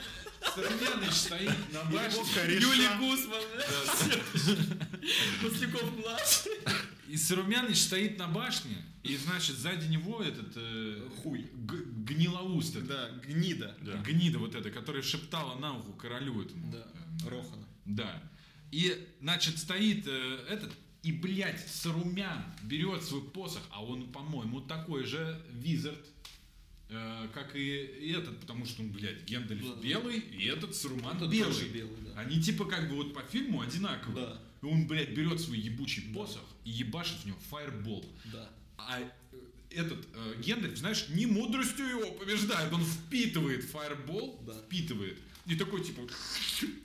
Сарумяныч 0.55 1.13
стоит 1.15 1.73
на 1.73 1.85
башне. 1.85 2.23
Юлий 2.59 2.89
Гусман, 2.99 3.43
Масляков 5.43 5.97
младший. 5.97 6.53
И 7.09 7.17
Сарумяныч 7.17 7.77
стоит 7.81 8.19
на 8.19 8.29
башне, 8.29 8.77
и, 9.03 9.17
значит, 9.17 9.57
сзади 9.57 9.87
него 9.91 10.23
этот 10.23 10.53
э, 10.57 11.09
Хуй. 11.23 11.47
гнилоуст, 11.55 12.77
этот, 12.77 12.89
Да, 12.89 13.11
гнида. 13.27 13.75
гнида 14.05 14.39
вот 14.39 14.55
эта, 14.55 14.71
которая 14.71 15.03
шептала 15.03 15.59
на 15.59 15.77
ухо 15.79 15.93
королю 15.93 16.43
этому. 16.43 16.71
Да, 16.73 16.87
Э, 17.25 17.29
Рохана. 17.31 17.67
Да. 17.87 18.23
И, 18.71 19.09
значит, 19.21 19.59
стоит 19.59 20.07
э, 20.07 20.47
этот, 20.51 20.71
и, 21.03 21.13
блядь, 21.13 21.67
Сарумян 21.67 22.45
берет 22.65 23.03
свой 23.03 23.23
посох, 23.23 23.63
а 23.71 23.83
он, 23.83 24.13
по-моему, 24.13 24.61
такой 24.61 25.05
же 25.05 25.41
визард, 25.53 26.05
э, 26.91 27.29
как 27.33 27.57
и 27.57 28.13
этот, 28.15 28.39
потому 28.41 28.67
что, 28.67 28.83
ну, 28.83 28.91
блядь, 28.91 29.25
Гендальф 29.25 29.63
Да. 29.77 29.81
белый, 29.83 30.19
и 30.19 30.45
этот 30.47 30.75
Саруман 30.77 31.17
Этот 31.17 31.31
белый. 31.31 31.69
белый, 31.71 31.97
да. 32.05 32.21
Они 32.21 32.41
типа 32.43 32.67
как 32.67 32.89
бы 32.91 32.97
вот 32.97 33.15
по 33.15 33.23
фильму 33.23 33.63
одинаковые. 33.63 34.27
Да. 34.27 34.43
И 34.63 34.67
он, 34.67 34.87
блядь, 34.87 35.11
берет 35.11 35.41
свой 35.41 35.59
ебучий 35.59 36.13
посох 36.13 36.45
и 36.65 36.71
ебашит 36.71 37.19
в 37.21 37.27
него 37.27 37.39
фаербол. 37.51 38.05
Да. 38.33 38.51
А 38.77 39.01
э, 39.01 39.11
этот 39.71 40.07
э, 40.15 40.35
Гендальф, 40.43 40.77
знаешь, 40.79 41.09
не 41.11 41.27
мудростью 41.27 41.87
его 41.87 42.13
побеждает, 42.13 42.73
он 42.73 42.85
впитывает 42.85 43.65
фаербол, 43.65 44.43
Да. 44.47 44.55
впитывает, 44.63 45.19
и 45.47 45.55
такой 45.55 45.85
типа, 45.85 46.03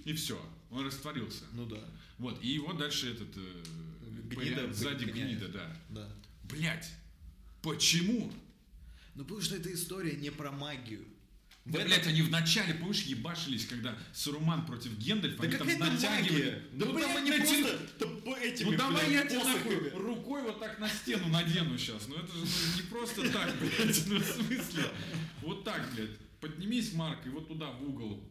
и 0.05 0.13
все, 0.13 0.39
он 0.69 0.85
растворился. 0.85 1.43
Ну 1.53 1.65
да. 1.65 1.83
Вот, 2.19 2.43
и 2.43 2.47
его 2.49 2.73
дальше 2.73 3.11
этот 3.11 3.35
э, 3.37 3.63
Гнида 4.29 4.55
парень 4.55 4.73
сзади 4.73 5.05
выгоняет. 5.05 5.39
гнида, 5.39 5.47
да. 5.49 5.77
Да. 5.89 6.09
Блять, 6.43 6.91
почему? 7.61 8.31
Ну 9.15 9.23
потому 9.23 9.41
что 9.41 9.55
эта 9.55 9.73
история 9.73 10.15
не 10.15 10.31
про 10.31 10.51
магию. 10.51 11.05
Да, 11.65 11.79
этом- 11.79 11.87
блядь, 11.91 12.07
они 12.07 12.21
вначале, 12.23 12.73
помнишь, 12.73 13.03
ебашились, 13.03 13.65
когда 13.65 13.97
Саруман 14.13 14.65
против 14.65 14.97
Гендальфа, 14.97 15.37
Да 15.37 15.43
они 15.47 15.57
там 15.57 15.67
натягивали. 15.93 16.21
магия. 16.43 16.63
Да, 16.73 16.85
ну 16.85 16.93
блядь, 16.93 17.07
там 17.07 17.17
они 17.17 17.31
просто 17.31 17.77
по 18.25 18.35
этими, 18.37 18.65
Ну 18.71 18.77
давай 18.77 19.07
блядь, 19.07 19.23
я 19.23 19.25
тебе 19.29 19.43
нахуй 19.45 19.89
рукой 19.91 20.41
вот 20.43 20.59
так 20.59 20.79
на 20.79 20.89
стену 20.89 21.27
надену 21.29 21.77
сейчас. 21.77 22.07
Ну 22.09 22.15
это 22.15 22.27
же 22.33 22.39
ну, 22.39 22.75
не 22.75 22.81
просто 22.89 23.29
так, 23.31 23.53
блядь. 23.59 24.07
Ну 24.07 24.19
в 24.19 24.23
смысле? 24.25 24.83
Вот 25.41 25.63
так, 25.63 25.89
блядь. 25.93 26.09
Поднимись, 26.47 26.91
Марк, 26.93 27.25
и 27.25 27.29
вот 27.29 27.47
туда 27.47 27.71
в 27.71 27.83
угол, 27.87 28.21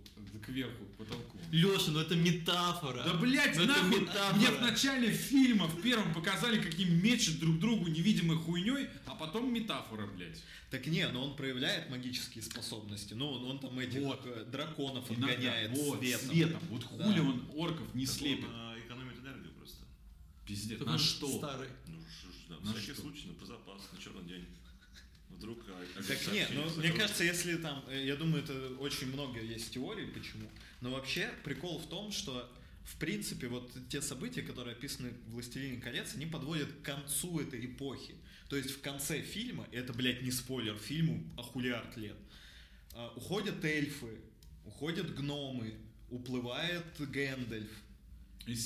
кверху, 0.44 0.84
к 0.84 0.96
потолку. 0.98 1.38
Леша, 1.50 1.92
ну 1.92 2.00
это 2.00 2.14
метафора. 2.14 3.02
Да, 3.04 3.14
блядь, 3.14 3.56
Ну 3.56 3.62
это 3.64 3.72
нахуй, 3.72 4.00
метафора. 4.00 4.36
мне 4.36 4.50
в 4.50 4.60
начале 4.60 5.10
фильма, 5.10 5.66
в 5.66 5.80
первом 5.80 6.12
показали, 6.12 6.60
каким 6.60 7.02
мечут 7.02 7.38
друг 7.40 7.58
другу 7.58 7.88
невидимой 7.88 8.36
хуйней, 8.36 8.88
а 9.06 9.14
потом 9.14 9.50
метафора, 9.54 10.06
блядь. 10.08 10.42
Так 10.70 10.86
не, 10.86 11.08
но 11.08 11.24
он 11.24 11.36
проявляет 11.36 11.88
магические 11.88 12.42
способности. 12.44 13.14
Ну, 13.14 13.30
он, 13.30 13.44
он 13.44 13.58
там 13.60 13.78
этих 13.78 14.00
Вот. 14.02 14.20
э, 14.26 14.44
драконов 14.44 15.10
Иногда. 15.10 15.32
отгоняет 15.32 15.70
вот, 15.70 15.98
светом. 16.00 16.28
светом. 16.28 16.60
Вот 16.70 16.86
Да. 16.98 17.04
хули 17.04 17.20
он 17.20 17.48
орков 17.54 17.94
не 17.94 18.04
Так 18.04 18.14
слепит. 18.14 18.44
Он 18.44 18.50
а, 18.54 18.78
экономит 18.78 19.18
энергию 19.20 19.52
просто. 19.54 19.78
Пиздец. 20.46 20.78
Так 20.80 20.88
На 20.88 20.98
что? 20.98 21.38
Старый. 21.38 21.68
Ну, 21.86 21.98
что 22.20 22.28
ж, 22.30 22.34
да, 22.50 22.56
На 22.66 22.72
всякий 22.74 22.92
что? 22.92 23.02
случай, 23.02 23.28
про 23.38 23.46
запас, 23.46 23.82
на 23.90 23.98
черный 23.98 24.24
день. 24.24 24.46
Вдруг... 25.42 25.58
Так 26.06 26.32
нет, 26.32 26.50
ну, 26.54 26.64
мне 26.76 26.92
кажется, 26.92 27.24
если 27.24 27.56
там, 27.56 27.84
э, 27.88 28.04
я 28.04 28.16
думаю, 28.16 28.42
это 28.42 28.52
очень 28.78 29.08
много 29.12 29.40
есть 29.40 29.74
теорий, 29.74 30.06
почему. 30.06 30.48
Но 30.80 30.90
вообще 30.90 31.30
прикол 31.44 31.78
в 31.78 31.88
том, 31.88 32.12
что 32.12 32.50
в 32.84 32.96
принципе, 32.96 33.48
вот 33.48 33.70
те 33.88 34.02
события, 34.02 34.42
которые 34.42 34.74
описаны 34.74 35.10
в 35.26 35.32
«Властелине 35.32 35.80
колец», 35.80 36.14
они 36.14 36.26
подводят 36.26 36.70
к 36.72 36.82
концу 36.82 37.40
этой 37.40 37.64
эпохи. 37.64 38.14
То 38.48 38.56
есть 38.56 38.70
в 38.70 38.80
конце 38.80 39.22
фильма, 39.22 39.66
это, 39.72 39.92
блядь, 39.92 40.22
не 40.22 40.30
спойлер, 40.30 40.76
фильму 40.76 41.22
ахулиард 41.38 41.96
лет, 41.96 42.16
а, 42.94 43.12
уходят 43.16 43.64
эльфы, 43.64 44.18
уходят 44.64 45.14
гномы, 45.14 45.74
уплывает 46.10 46.84
Гэндальф, 46.98 47.70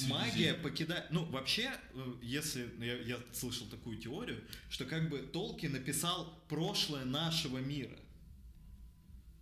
Магия 0.08 0.54
покидает... 0.54 1.10
Ну, 1.10 1.24
вообще, 1.26 1.70
э, 1.94 2.14
если... 2.22 2.68
Я, 2.80 2.96
я 3.02 3.18
слышал 3.32 3.66
такую 3.66 3.98
теорию, 3.98 4.42
что 4.70 4.84
как 4.84 5.08
бы 5.10 5.18
Толкин 5.18 5.72
написал 5.72 6.32
прошлое 6.48 7.04
нашего 7.04 7.58
мира. 7.58 7.96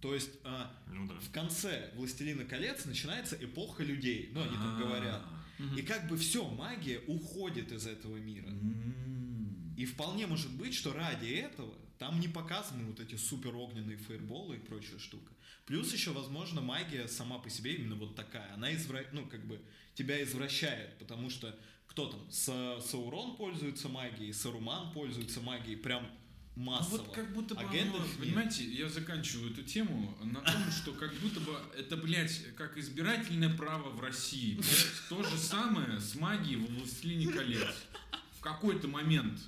То 0.01 0.15
есть 0.15 0.31
а, 0.45 0.71
Ну 0.93 1.07
да. 1.07 1.15
в 1.21 1.31
конце 1.31 1.91
«Властелина 1.95 2.45
колец» 2.45 2.85
начинается 2.85 3.37
эпоха 3.37 3.83
людей. 3.83 4.31
Ну, 4.33 4.43
они 4.43 4.51
так 4.57 4.61
А. 4.61 4.79
говорят. 4.79 5.23
Мгм. 5.59 5.77
И 5.79 5.83
как 5.83 6.09
бы 6.09 6.17
все, 6.17 6.47
магия 6.47 7.01
уходит 7.07 7.73
из 7.73 7.87
этого 7.87 8.17
мира. 8.17 8.49
М. 8.49 9.75
И 9.77 9.87
вполне 9.87 10.27
может 10.27 10.51
быть, 10.53 10.75
что 10.75 10.93
ради 10.93 11.29
этого 11.29 11.73
там 11.99 12.21
не 12.21 12.29
показаны 12.29 12.85
вот 12.85 13.01
эти 13.01 13.15
супер 13.17 13.55
огненные 13.57 13.97
фейерболы 13.97 14.57
и 14.57 14.59
прочая 14.61 14.99
штука. 14.99 15.33
Плюс 15.67 15.93
еще, 15.93 16.11
возможно, 16.13 16.61
магия 16.61 17.09
сама 17.09 17.39
по 17.39 17.49
себе 17.49 17.75
именно 17.75 17.95
вот 17.95 18.15
такая. 18.17 18.53
Она 18.55 18.75
извра... 18.75 19.01
ну, 19.13 19.25
как 19.27 19.47
бы 19.47 19.61
тебя 19.95 20.23
извращает, 20.23 20.99
потому 20.99 21.31
что 21.31 21.59
кто 21.87 22.07
там? 22.07 22.21
Са- 22.29 22.81
Саурон 22.83 23.37
пользуется 23.37 23.89
магией, 23.89 24.33
Саруман 24.35 24.93
пользуется 24.93 25.41
магией 25.41 25.77
прям 25.79 26.07
Ну 26.57 26.65
массово. 26.65 26.99
вот 26.99 27.13
как 27.15 27.33
будто 27.33 27.55
бы, 27.55 27.61
А 27.63 27.65
оно, 27.71 28.05
понимаете, 28.19 28.65
я 28.65 28.89
заканчиваю 28.89 29.53
эту 29.53 29.63
тему 29.63 30.15
на 30.23 30.41
том, 30.41 30.71
что 30.73 30.93
как 30.93 31.15
будто 31.15 31.41
бы 31.41 31.57
это, 31.79 31.97
блядь, 31.97 32.55
как 32.57 32.77
избирательное 32.77 33.55
право 33.57 33.91
в 33.91 34.01
России. 34.01 34.57
блядь. 34.57 34.93
То 35.09 35.23
же 35.23 35.39
самое 35.39 36.01
с 36.01 36.15
магией 36.17 36.57
во 36.57 36.67
«Властелине 36.67 37.33
колец». 37.33 37.75
В 38.39 38.41
какой-то 38.41 38.89
момент, 38.89 39.41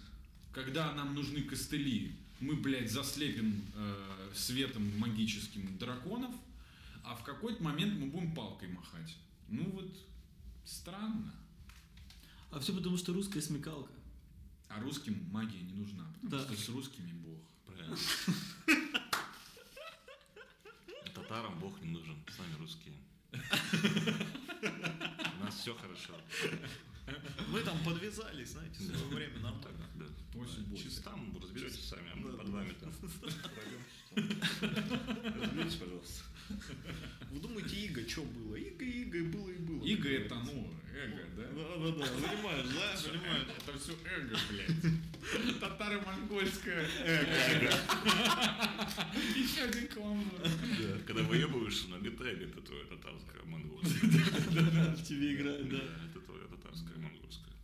когда 0.52 0.92
нам 0.92 1.14
нужны 1.14 1.42
костыли, 1.42 2.16
мы, 2.40 2.54
блядь, 2.56 2.90
заслепим 2.90 3.64
э, 3.74 4.30
светом 4.34 4.98
магическим 4.98 5.76
драконов, 5.78 6.34
а 7.02 7.14
в 7.14 7.22
какой-то 7.24 7.62
момент 7.62 7.98
мы 7.98 8.06
будем 8.06 8.34
палкой 8.34 8.68
махать. 8.68 9.16
Ну 9.48 9.64
вот, 9.70 9.96
странно. 10.64 11.32
А 12.50 12.58
все 12.60 12.74
потому, 12.74 12.96
что 12.96 13.12
русская 13.12 13.40
смекалка. 13.40 13.92
А 14.68 14.80
русским 14.80 15.16
магия 15.30 15.60
не 15.62 15.74
нужна, 15.74 16.04
потому 16.22 16.42
Да. 16.42 16.44
что 16.44 16.56
с 16.56 16.68
русскими 16.68 17.12
бог. 17.12 17.38
Правильно. 17.66 17.96
Татарам 21.14 21.58
бог 21.58 21.80
не 21.80 21.88
нужен, 21.90 22.16
с 22.28 22.38
нами 22.38 22.54
русские. 22.58 22.94
У 25.40 25.44
нас 25.44 25.54
все 25.54 25.74
хорошо. 25.74 26.14
Вы 27.50 27.60
там 27.62 27.78
подвязались, 27.84 28.50
знаете, 28.50 28.78
в 28.80 28.82
свое 28.86 29.04
время 29.14 29.34
Так, 29.34 29.42
нормально. 29.42 29.86
да. 29.94 30.04
Бойся. 30.34 30.56
Чисто 30.76 31.02
там 31.04 31.38
разберетесь 31.40 31.84
сами, 31.88 32.10
а 32.12 32.16
мы 32.16 32.32
Да, 32.32 32.38
под 32.38 32.46
да. 32.46 32.52
вами 32.52 32.74
там. 32.80 32.92
Разберитесь, 35.40 35.74
пожалуйста. 35.76 36.22
Вы 37.30 37.40
думаете, 37.40 37.76
Иго 37.86 38.08
что 38.08 38.22
было? 38.22 38.54
Иго, 38.56 38.84
Иго, 38.84 39.18
и 39.18 39.22
было 39.22 39.50
и 39.50 39.58
было. 39.58 39.84
Иго 39.84 40.08
это, 40.08 40.34
ну, 40.36 40.72
эго, 40.94 41.22
да? 41.36 41.42
Да-да-да, 41.42 42.06
понимаешь, 42.06 42.66
да? 42.68 43.10
Понимаешь. 43.10 43.46
Это 43.56 43.78
все 43.78 43.92
эго, 44.04 44.36
блядь. 44.50 45.60
Татаро-монгольское 45.60 46.88
эго. 47.04 47.72
Еще 49.36 49.62
один 49.62 49.88
каламбур. 49.88 50.40
Когда 51.06 51.22
выебываешься, 51.22 51.88
но 51.88 51.96
говорит, 51.98 52.20
эго, 52.20 52.44
это 52.44 52.60
твое 52.62 52.84
татарское 52.84 53.42
монгольское. 53.44 54.10
В 54.94 55.02
тебе 55.02 55.34
играет, 55.34 55.68
да. 55.68 55.78
Это 56.10 56.20
твое 56.20 56.44
татарское 56.76 56.98
монгольское. 56.98 57.54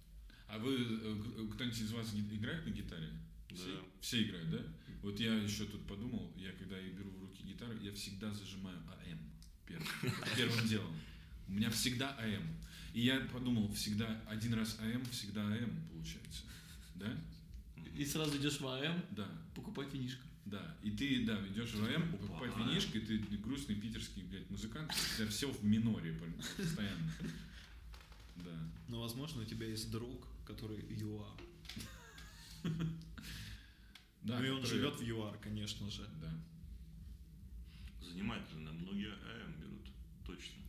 А 0.49 0.59
вы, 0.59 0.77
э, 0.77 1.49
кто-нибудь 1.55 1.81
из 1.81 1.93
вас 1.93 2.15
играет 2.15 2.67
на 2.67 2.71
гитаре? 2.71 3.09
Да. 3.51 3.57
Все, 3.57 3.85
все 4.01 4.23
играют, 4.25 4.51
да? 4.51 4.59
Вот 5.03 5.19
я 5.19 5.35
еще 5.35 5.67
тут 5.67 5.87
подумал, 5.87 6.33
я 6.37 6.53
когда 6.53 6.79
я 6.79 6.91
беру 6.93 7.11
в 7.11 7.21
руки 7.23 7.43
гитару, 7.43 7.77
я 7.81 7.93
всегда 7.93 8.33
зажимаю 8.33 8.79
АМ 8.79 9.19
первым, 9.67 9.89
первым 10.37 10.69
делом. 10.69 10.95
У 11.49 11.53
меня 11.53 11.71
всегда 11.71 12.17
АМ. 12.19 12.43
И 12.95 13.01
я 13.01 13.21
подумал, 13.33 13.73
всегда 13.73 14.23
один 14.29 14.55
раз 14.55 14.79
АМ, 14.81 15.05
всегда 15.07 15.43
АМ 15.47 15.89
получается. 15.91 16.45
Да? 16.95 17.13
И 17.97 18.05
сразу 18.05 18.39
идешь 18.39 18.61
в 18.61 18.67
АМ 18.67 19.05
Да. 19.11 19.29
покупать 19.55 19.93
винишко. 19.93 20.23
Да, 20.45 20.77
и 20.83 20.91
ты, 20.91 21.25
да, 21.25 21.39
идешь 21.49 21.73
в 21.73 21.85
АМ, 21.85 22.11
покупать 22.11 22.57
винишко, 22.57 22.99
и 22.99 23.01
ты 23.01 23.19
грустный 23.39 23.77
питерский, 23.77 24.25
блядь, 24.25 24.51
музыкант, 24.51 24.91
у 24.91 25.17
тебя 25.17 25.29
все 25.29 25.51
в 25.51 25.65
миноре 25.65 26.19
постоянно. 26.57 27.13
Да. 28.37 28.72
Но, 28.89 29.01
возможно, 29.01 29.43
у 29.43 29.45
тебя 29.45 29.66
есть 29.66 29.91
друг, 29.91 30.26
который 30.45 30.85
ЮАР. 30.91 31.41
Да, 34.22 34.39
ну 34.39 34.45
и 34.45 34.51
он 34.51 34.64
живет 34.64 34.97
в 35.01 35.03
ЮАР, 35.03 35.39
конечно 35.39 35.91
же. 35.91 36.09
Да. 36.20 36.30
Занимательно. 38.01 38.72
Многие 38.72 39.12
АМ 39.12 39.53
берут. 39.61 39.89
Точно. 40.24 40.62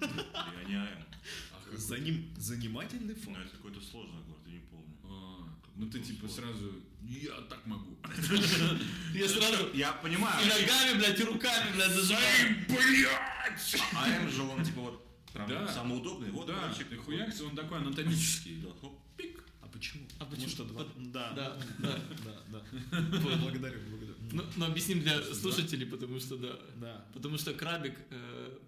И 0.00 0.64
они 0.64 0.74
АМ. 0.74 1.04
А 1.52 1.76
За 1.76 1.98
ним 1.98 2.34
занимательный 2.36 3.14
фон. 3.14 3.34
Но 3.34 3.40
это 3.40 3.50
какой-то 3.56 3.80
сложный 3.80 4.18
аккорд, 4.20 4.46
я 4.46 4.52
не 4.54 4.60
помню. 4.60 4.96
А, 5.04 5.48
ну 5.76 5.88
ты 5.88 6.00
типа 6.00 6.28
сразу, 6.28 6.82
я 7.02 7.40
так 7.42 7.64
могу. 7.66 7.96
Я 9.14 9.28
сразу 9.28 9.72
Я 9.74 9.90
и 9.90 10.02
понимаю. 10.02 10.46
ногами, 10.48 10.98
блядь, 10.98 11.20
и 11.20 11.24
руками, 11.24 11.74
блядь, 11.74 11.92
зажимаю. 11.92 12.66
Блять! 12.68 13.76
АМ 13.94 14.30
же 14.30 14.42
он 14.42 14.64
типа 14.64 14.80
вот 14.80 15.07
прям 15.46 15.66
Да. 15.66 15.72
самый 15.72 15.98
удобный. 15.98 16.30
Вот 16.30 16.46
Да, 16.46 16.66
мальчик 16.68 16.86
хуякс, 17.04 17.40
он 17.42 17.54
такой 17.56 17.78
анатомический. 17.78 18.60
Да, 18.62 18.68
хоп, 18.80 18.98
пик. 19.16 19.42
А 19.60 19.66
почему? 19.66 20.04
А 20.18 20.24
Потому 20.24 20.30
почему? 20.34 20.48
что 20.50 20.64
два... 20.64 20.84
Да, 20.96 21.32
Да, 21.34 21.56
да, 21.78 22.00
да. 22.24 22.42
да, 22.50 22.62
да. 23.00 23.20
Благодарю, 23.20 23.80
благодарю. 23.88 24.14
Ну, 24.32 24.44
ну, 24.56 24.64
объясним 24.66 25.00
для 25.00 25.22
слушателей, 25.34 25.86
потому 25.86 26.18
что, 26.20 26.36
да. 26.36 26.58
Да. 26.76 27.06
Потому 27.14 27.38
что 27.38 27.52
крабик 27.54 27.98
э, 28.10 28.58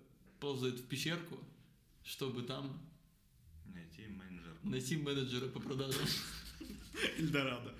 ползает 0.40 0.80
в 0.80 0.84
пещерку, 0.86 1.38
чтобы 2.04 2.42
там 2.42 2.80
Найти 3.66 4.06
менеджер. 4.08 4.54
найти 4.64 4.96
менеджера 4.96 5.46
по 5.48 5.60
продажам 5.60 6.02
Эльдорадо. 7.18 7.74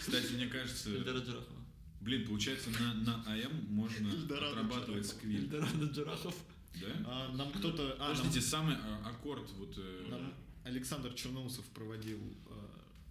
Кстати, 0.00 0.32
мне 0.32 0.46
кажется, 0.46 0.90
Эльдора 0.90 1.18
Джарахова. 1.18 1.60
блин, 2.00 2.26
получается 2.26 2.70
на, 2.70 2.94
на 2.94 3.14
АМ 3.26 3.66
можно 3.68 4.08
Эльдорадо 4.08 4.50
отрабатывать 4.60 5.04
Джарахов. 5.04 5.06
сквиль. 5.18 5.40
Эльдорадо 5.44 5.84
Джарахов. 5.86 6.34
Да? 6.80 6.86
А, 7.06 7.32
нам 7.32 7.52
кто-то... 7.52 7.96
А, 7.98 8.08
нам, 8.08 8.16
Подождите, 8.16 8.40
самый 8.40 8.76
а, 8.76 9.08
аккорд 9.08 9.48
вот... 9.58 9.74
э, 9.76 10.06
нам 10.08 10.32
Александр 10.64 11.12
Черноусов 11.14 11.64
проводил 11.66 12.18
э, 12.46 12.52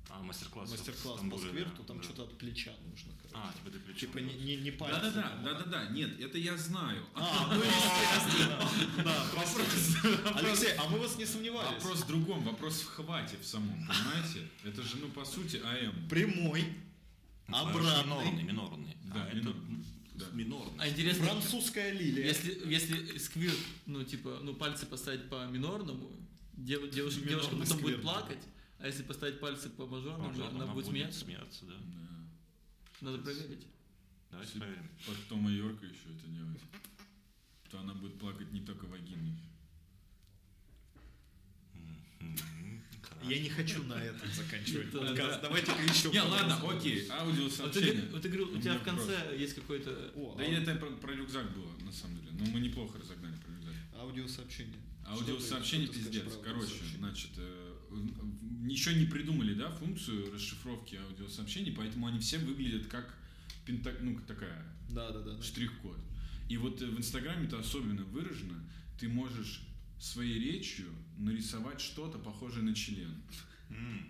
А, 0.09 0.22
мастер-класс. 0.22 0.72
мастер-класс 0.72 1.20
по 1.20 1.38
да, 1.38 1.84
там 1.86 1.97
да. 1.97 2.03
что-то 2.03 2.24
от 2.24 2.38
плеча 2.38 2.72
нужно, 2.89 3.12
короче. 3.22 3.36
А, 3.38 3.53
типа 3.53 3.72
ты 3.72 3.80
плечом. 3.80 3.99
Типа 3.99 4.18
не, 4.20 4.34
не, 4.36 4.55
не 4.57 4.72
пальцы. 4.72 4.99
Да-да-да, 5.01 5.53
да-да-да, 5.53 5.89
нет, 5.89 6.20
это 6.20 6.38
я 6.38 6.57
знаю. 6.57 7.05
А, 7.14 7.53
ну 7.53 7.62
естественно. 7.62 9.03
Да, 9.03 9.26
простите. 9.34 10.20
Алексей, 10.36 10.74
а 10.76 10.88
мы 10.89 10.99
вас 10.99 11.18
не 11.18 11.26
сомневались. 11.26 11.84
Вопрос 11.84 11.99
в 12.03 12.07
другом, 12.07 12.43
вопрос 12.43 12.82
в 12.82 12.88
хвате 12.88 13.38
в 13.38 13.45
самом, 13.45 13.74
понимаете? 13.88 14.47
Это 14.64 14.82
же, 14.82 14.97
ну, 14.97 15.09
по 15.09 15.24
сути, 15.26 15.57
АМ. 15.57 16.07
Прямой, 16.09 16.66
А, 17.47 17.62
обратный. 17.70 18.03
Минорный, 18.03 18.43
минорный. 18.43 18.97
Да, 19.03 19.28
А, 19.30 19.34
минорный. 19.34 19.86
Да. 20.30 20.36
минорный. 20.36 20.74
А 20.80 20.88
интересно, 20.89 21.26
французская 21.26 21.91
лилия. 21.91 22.26
если, 22.26 22.61
если 22.72 23.17
сквирт, 23.17 23.57
ну, 23.86 24.03
типа, 24.03 24.39
ну, 24.43 24.53
пальцы 24.55 24.86
поставить 24.86 25.30
по 25.30 25.45
минорному, 25.47 26.11
дев- 26.53 26.89
девушка, 26.91 27.22
девушка 27.28 27.55
потом 27.55 27.78
будет 27.78 27.80
сквирт. 27.80 28.01
плакать, 28.01 28.43
а 28.80 28.88
если 28.88 29.03
поставить 29.03 29.39
пальцы 29.39 29.69
по 29.69 29.86
мажорному, 29.86 30.30
Мажорно, 30.30 30.63
она 30.63 30.74
будет 30.74 30.88
смеяться. 30.88 31.19
смеяться, 31.22 31.65
да. 31.65 31.74
Да. 31.76 33.05
Надо 33.11 33.17
проверить. 33.24 33.65
Давайте 34.30 34.49
Если 34.53 34.59
проверим. 34.59 34.89
под 35.05 35.17
кто 35.26 35.36
Майорка 35.36 35.86
еще 35.86 36.15
это 36.17 36.28
делать, 36.28 36.61
то 37.69 37.80
она 37.80 37.93
будет 37.93 38.17
плакать 38.19 38.51
не 38.51 38.61
только 38.61 38.86
вагиной. 38.86 39.36
Мгм. 43.21 43.29
Я 43.29 43.39
не 43.39 43.49
хочу 43.49 43.83
на 43.83 43.93
этом 43.93 44.29
заканчивать 44.33 44.91
подкаст. 44.91 45.17
да. 45.17 45.39
Давайте-ка 45.41 45.82
еще. 45.83 46.09
Не, 46.09 46.21
ладно, 46.21 46.57
окей, 46.69 47.07
аудиосообщение. 47.09 48.07
вот 48.11 48.21
ты 48.21 48.29
говорил, 48.29 48.57
у 48.57 48.61
тебя 48.61 48.78
в 48.78 48.83
конце 48.83 49.36
есть 49.37 49.55
какой-то... 49.55 50.13
Да 50.37 50.43
это 50.43 50.75
про, 50.75 51.11
рюкзак 51.13 51.53
было, 51.53 51.71
на 51.86 51.91
самом 51.91 52.17
деле. 52.17 52.32
Но 52.39 52.45
мы 52.45 52.59
неплохо 52.59 52.97
разогнали 52.99 53.36
про 53.37 53.51
рюкзак. 53.51 53.73
аудиосообщение. 53.95 54.79
Аудиосообщение 55.05 55.87
пиздец. 55.87 56.33
Короче, 56.43 56.73
значит, 56.97 57.32
э, 57.37 57.71
еще 58.67 58.93
не 58.93 59.05
придумали, 59.05 59.53
да, 59.53 59.69
функцию 59.71 60.32
расшифровки 60.33 60.95
аудиосообщений, 60.95 61.73
поэтому 61.73 62.07
они 62.07 62.19
все 62.19 62.37
выглядят 62.37 62.87
как 62.87 63.13
пента, 63.65 63.93
ну, 63.99 64.19
такая 64.28 64.65
Да, 64.89 65.11
да, 65.11 65.19
да. 65.21 65.36
да. 65.36 65.43
штрих-код. 65.43 65.97
И 66.49 66.57
вот 66.57 66.82
э, 66.82 66.86
в 66.86 66.97
Инстаграме 66.97 67.47
это 67.47 67.59
особенно 67.59 68.03
выражено. 68.03 68.63
Ты 68.99 69.07
можешь 69.09 69.61
своей 69.99 70.39
речью 70.39 70.87
нарисовать 71.22 71.80
что-то 71.80 72.18
похожее 72.18 72.64
на 72.64 72.74
член. 72.76 73.22
М, 73.70 74.08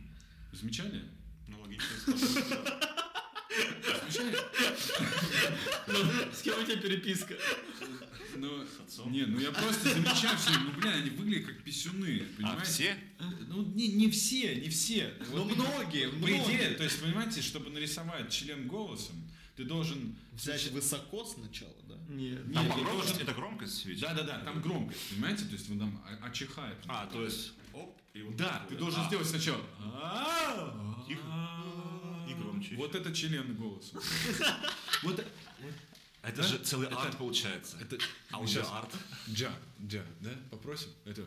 Замечали? 0.53 1.03
Ну, 1.47 1.59
логично. 1.61 1.87
Замечали? 2.05 4.35
Ну, 5.87 6.33
с 6.33 6.41
кем 6.41 6.59
у 6.59 6.63
тебя 6.65 6.77
переписка? 6.77 7.35
Ну, 8.37 8.65
С 8.65 8.79
отцом. 8.81 9.11
не, 9.11 9.25
ну 9.25 9.39
я 9.39 9.51
просто 9.51 9.89
замечаю, 9.93 10.37
что, 10.37 10.51
ну, 10.57 10.71
бля, 10.79 10.91
они 10.91 11.09
выглядят 11.09 11.47
как 11.47 11.63
писюны, 11.63 12.21
А 12.21 12.37
понимаете? 12.37 12.71
все? 12.71 12.97
Ну, 13.49 13.63
не, 13.73 13.89
не 13.89 14.09
все, 14.09 14.55
не 14.55 14.69
все. 14.69 15.13
Ну, 15.31 15.43
Вот, 15.43 15.55
многие, 15.55 16.07
По 16.09 16.15
многие. 16.15 16.45
идее, 16.45 16.69
то 16.71 16.83
есть, 16.85 17.01
понимаете, 17.01 17.41
чтобы 17.41 17.69
нарисовать 17.71 18.31
член 18.31 18.67
голосом, 18.67 19.15
ты 19.57 19.65
должен... 19.65 20.15
Взять 20.31 20.71
высоко 20.71 21.25
сначала, 21.25 21.75
да? 22.11 22.21
Нет. 22.21 22.53
Там 22.53 22.65
Нет, 22.65 22.75
должен- 22.85 23.17
это 23.21 23.33
громкость 23.33 23.85
ведь? 23.85 23.99
Да-да-да, 24.01 24.39
там 24.39 24.61
громкость, 24.61 25.09
понимаете? 25.09 25.45
То 25.45 25.51
есть 25.53 25.69
он 25.71 25.79
там 25.79 26.03
очихает. 26.21 26.77
А, 26.87 27.05
то 27.07 27.23
есть, 27.23 27.53
оп, 27.73 27.99
и 28.13 28.21
вот 28.23 28.35
Да, 28.35 28.65
ты 28.69 28.75
должен 28.75 29.01
А, 29.01 29.07
сделать 29.07 29.27
сначала... 29.27 29.61
Тихо. 31.07 31.21
И 32.29 32.33
громче. 32.33 32.75
Вот 32.75 32.95
это 32.95 33.13
член 33.13 33.55
голосом. 33.55 33.99
Вот 35.03 35.25
Это 36.23 36.41
Да? 36.41 36.47
же 36.47 36.57
целый 36.59 36.87
арт 36.87 37.17
получается. 37.17 37.77
это... 37.81 37.97
Аудиоарт. 38.31 38.93
Джа, 39.29 39.51
джа, 39.83 40.05
да? 40.19 40.29
Попросим? 40.51 40.89
Это... 41.05 41.25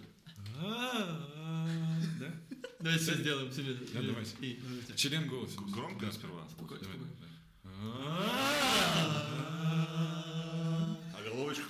Да? 0.61 2.33
Давайте 2.79 3.03
все 3.03 3.15
сделаем 3.17 3.51
себе. 3.51 3.75
Да, 3.93 4.03
давайте. 4.03 4.61
Член 4.97 5.27
голосом. 5.29 5.71
Громко 5.73 6.07
Да. 6.07 6.13
сперва. 6.13 6.47
Спокойно, 6.49 6.85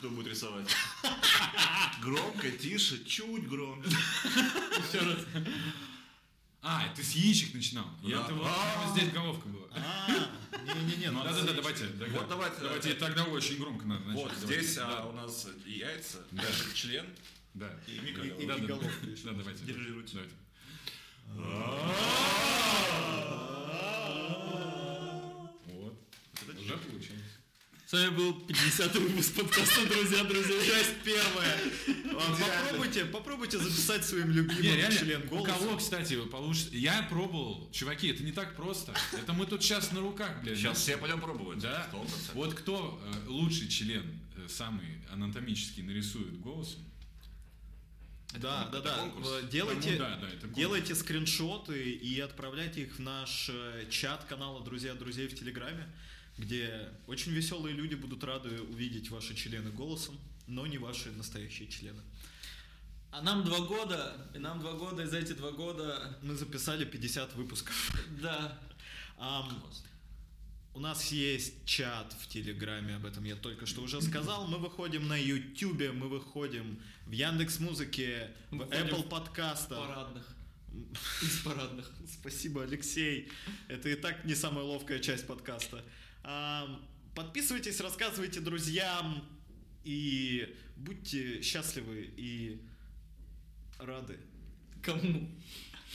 кто 0.05 0.11
будет 0.11 0.27
рисовать? 0.29 0.69
Громко, 2.03 2.51
тише, 2.51 3.03
чуть 3.07 3.49
громче. 3.49 3.89
Еще 3.89 4.99
раз. 4.99 5.19
А, 6.61 6.93
ты 6.95 7.03
с 7.03 7.13
яичек 7.13 7.55
начинал. 7.55 7.87
Я 8.03 8.19
А. 8.21 8.93
здесь 8.95 9.11
головка 9.13 9.49
была. 9.49 9.67
А, 9.71 10.09
не-не-не, 10.75 11.11
ну 11.11 11.25
Да-да-да, 11.25 11.55
давайте. 11.55 11.87
да, 11.87 12.05
Вот 12.11 12.23
да. 12.23 12.27
давайте, 12.29 12.57
Давайте 12.61 12.91
э, 12.91 12.95
тогда 12.97 13.25
очень 13.25 13.57
громко 13.59 13.87
надо 13.87 14.05
начать. 14.05 14.23
Вот 14.25 14.33
здесь 14.37 14.77
а, 14.79 15.07
у 15.07 15.13
нас 15.13 15.47
яйца, 15.65 16.19
Да. 16.33 16.43
член 16.75 17.07
Да. 17.55 17.71
и 17.87 17.99
микроголовка. 18.01 19.07
и 19.07 19.17
Да, 19.25 19.33
давайте. 19.33 19.65
Дирижируйте. 19.65 20.19
Давайте. 20.19 20.35
Вот. 25.67 25.95
Уже 26.61 26.77
получилось. 26.77 27.14
С 27.87 27.93
вами 27.93 28.11
был 28.17 28.33
50 28.47 28.95
выпуск 28.97 29.35
подкаста 29.35 29.87
«Друзья, 29.87 30.25
друзья». 30.25 30.55
Часть 30.65 30.95
первая. 31.05 31.59
Попробуйте, 32.15 33.05
попробуйте 33.05 33.59
записать 33.59 34.05
своим 34.05 34.31
Не, 34.31 34.37
любимым 34.37 34.63
реально, 34.63 34.99
член 34.99 35.23
у 35.25 35.27
голоса. 35.37 35.53
кого, 35.53 35.77
кстати, 35.77 36.17
получится? 36.27 36.71
Я 36.77 37.03
пробовал. 37.11 37.69
Чуваки, 37.73 38.09
это 38.09 38.23
не 38.23 38.33
так 38.33 38.57
просто. 38.57 38.95
Это 39.13 39.35
мы 39.35 39.45
тут 39.47 39.63
сейчас 39.63 39.93
на 39.93 40.01
руках, 40.01 40.43
блядь. 40.43 40.57
Сейчас 40.57 40.79
все 40.79 40.97
пойдем 40.97 41.21
пробовать. 41.21 41.59
Да. 41.59 41.91
Вот 42.33 42.55
кто 42.55 42.99
э, 43.05 43.29
лучший 43.29 43.69
член, 43.69 44.19
э, 44.37 44.47
самый 44.49 44.87
анатомический, 45.13 45.83
нарисует 45.83 46.41
голосом? 46.41 46.81
Да, 48.39 48.69
да, 48.73 48.79
Это 48.79 48.83
да. 48.83 49.13
Э, 49.27 49.49
Делайте, 49.51 49.91
Ну 49.93 49.99
да, 49.99 50.17
да, 50.17 50.29
это 50.29 50.39
конкурс. 50.41 50.57
делайте 50.57 50.95
скриншоты 50.95 51.91
и 51.93 52.19
отправляйте 52.21 52.83
их 52.85 52.95
в 52.97 53.01
наш 53.01 53.51
чат 53.91 54.25
канала 54.25 54.65
Друзья 54.65 54.95
друзей 54.95 55.29
в 55.29 55.39
Телеграме, 55.39 55.87
где 56.39 56.89
очень 57.07 57.33
веселые 57.33 57.75
люди 57.75 57.95
будут 57.95 58.25
рады 58.25 58.61
увидеть 58.63 59.11
ваши 59.11 59.35
члены 59.35 59.71
голосом, 59.71 60.19
но 60.47 60.67
не 60.67 60.79
ваши 60.79 61.11
настоящие 61.13 61.69
члены. 61.69 62.03
А 63.11 63.23
нам 63.23 63.45
два 63.45 63.61
года, 63.61 64.29
и 64.35 64.39
нам 64.39 64.59
два 64.59 64.73
года, 64.73 65.03
и 65.05 65.07
за 65.07 65.19
эти 65.19 65.33
два 65.35 65.53
года, 65.53 66.19
Мы 66.23 66.35
записали 66.35 66.85
50 66.85 67.35
выпусков. 67.37 67.97
да. 68.21 68.59
Ам, 69.19 69.63
у 70.75 70.81
нас 70.81 71.13
есть 71.13 71.65
чат 71.65 72.13
в 72.21 72.27
Телеграме, 72.27 72.97
об 72.97 73.07
этом 73.07 73.23
я 73.23 73.37
только 73.37 73.67
что 73.67 73.83
уже 73.83 74.03
сказал. 74.03 74.49
Мы 74.49 74.59
выходим 74.59 75.07
на 75.07 75.17
Ютубе, 75.17 75.93
мы 75.93 76.09
выходим 76.09 76.83
в 77.07 77.13
Яндекс 77.13 77.61
Музыке, 77.61 78.33
в 78.51 78.63
Apple 78.63 79.05
в 79.05 79.09
подкастах. 79.09 79.79
Парадных. 79.79 80.35
Из 81.23 81.39
парадных. 81.45 81.89
Спасибо, 82.13 82.65
Алексей. 82.65 83.31
Это 83.69 83.89
и 83.89 83.95
так 83.95 84.25
не 84.25 84.35
самая 84.35 84.65
ловкая 84.65 84.99
часть 84.99 85.29
подкаста. 85.29 85.85
Подписывайтесь, 87.15 87.81
рассказывайте 87.81 88.41
друзьям 88.41 89.25
и 89.85 90.55
будьте 90.77 91.43
счастливы 91.43 92.11
и 92.17 92.61
рады 93.79 94.19
Кому? 94.83 95.31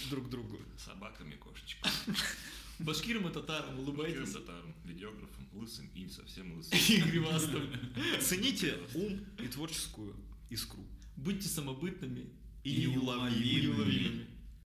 друг 0.10 0.30
другу. 0.30 0.57
Собаками, 0.77 1.35
кошечками. 1.35 1.93
Башкирам 2.80 3.27
и 3.27 3.34
татарам, 3.34 3.77
улыбайтесь. 3.80 4.31
татаром, 4.31 4.73
видеографом, 4.85 5.49
лысым 5.53 5.89
и 5.93 6.03
не 6.03 6.10
совсем 6.10 6.53
лысым. 6.56 6.77
И 6.89 7.01
гривастым. 7.01 7.68
Цените 8.22 8.77
ум 8.95 9.19
и 9.43 9.47
творческую 9.47 10.15
искру. 10.49 10.85
Будьте 11.18 11.49
самобытными 11.49 12.30
И 12.64 12.85
неуловимыми. 12.85 13.61
неуловимыми. 13.65 14.27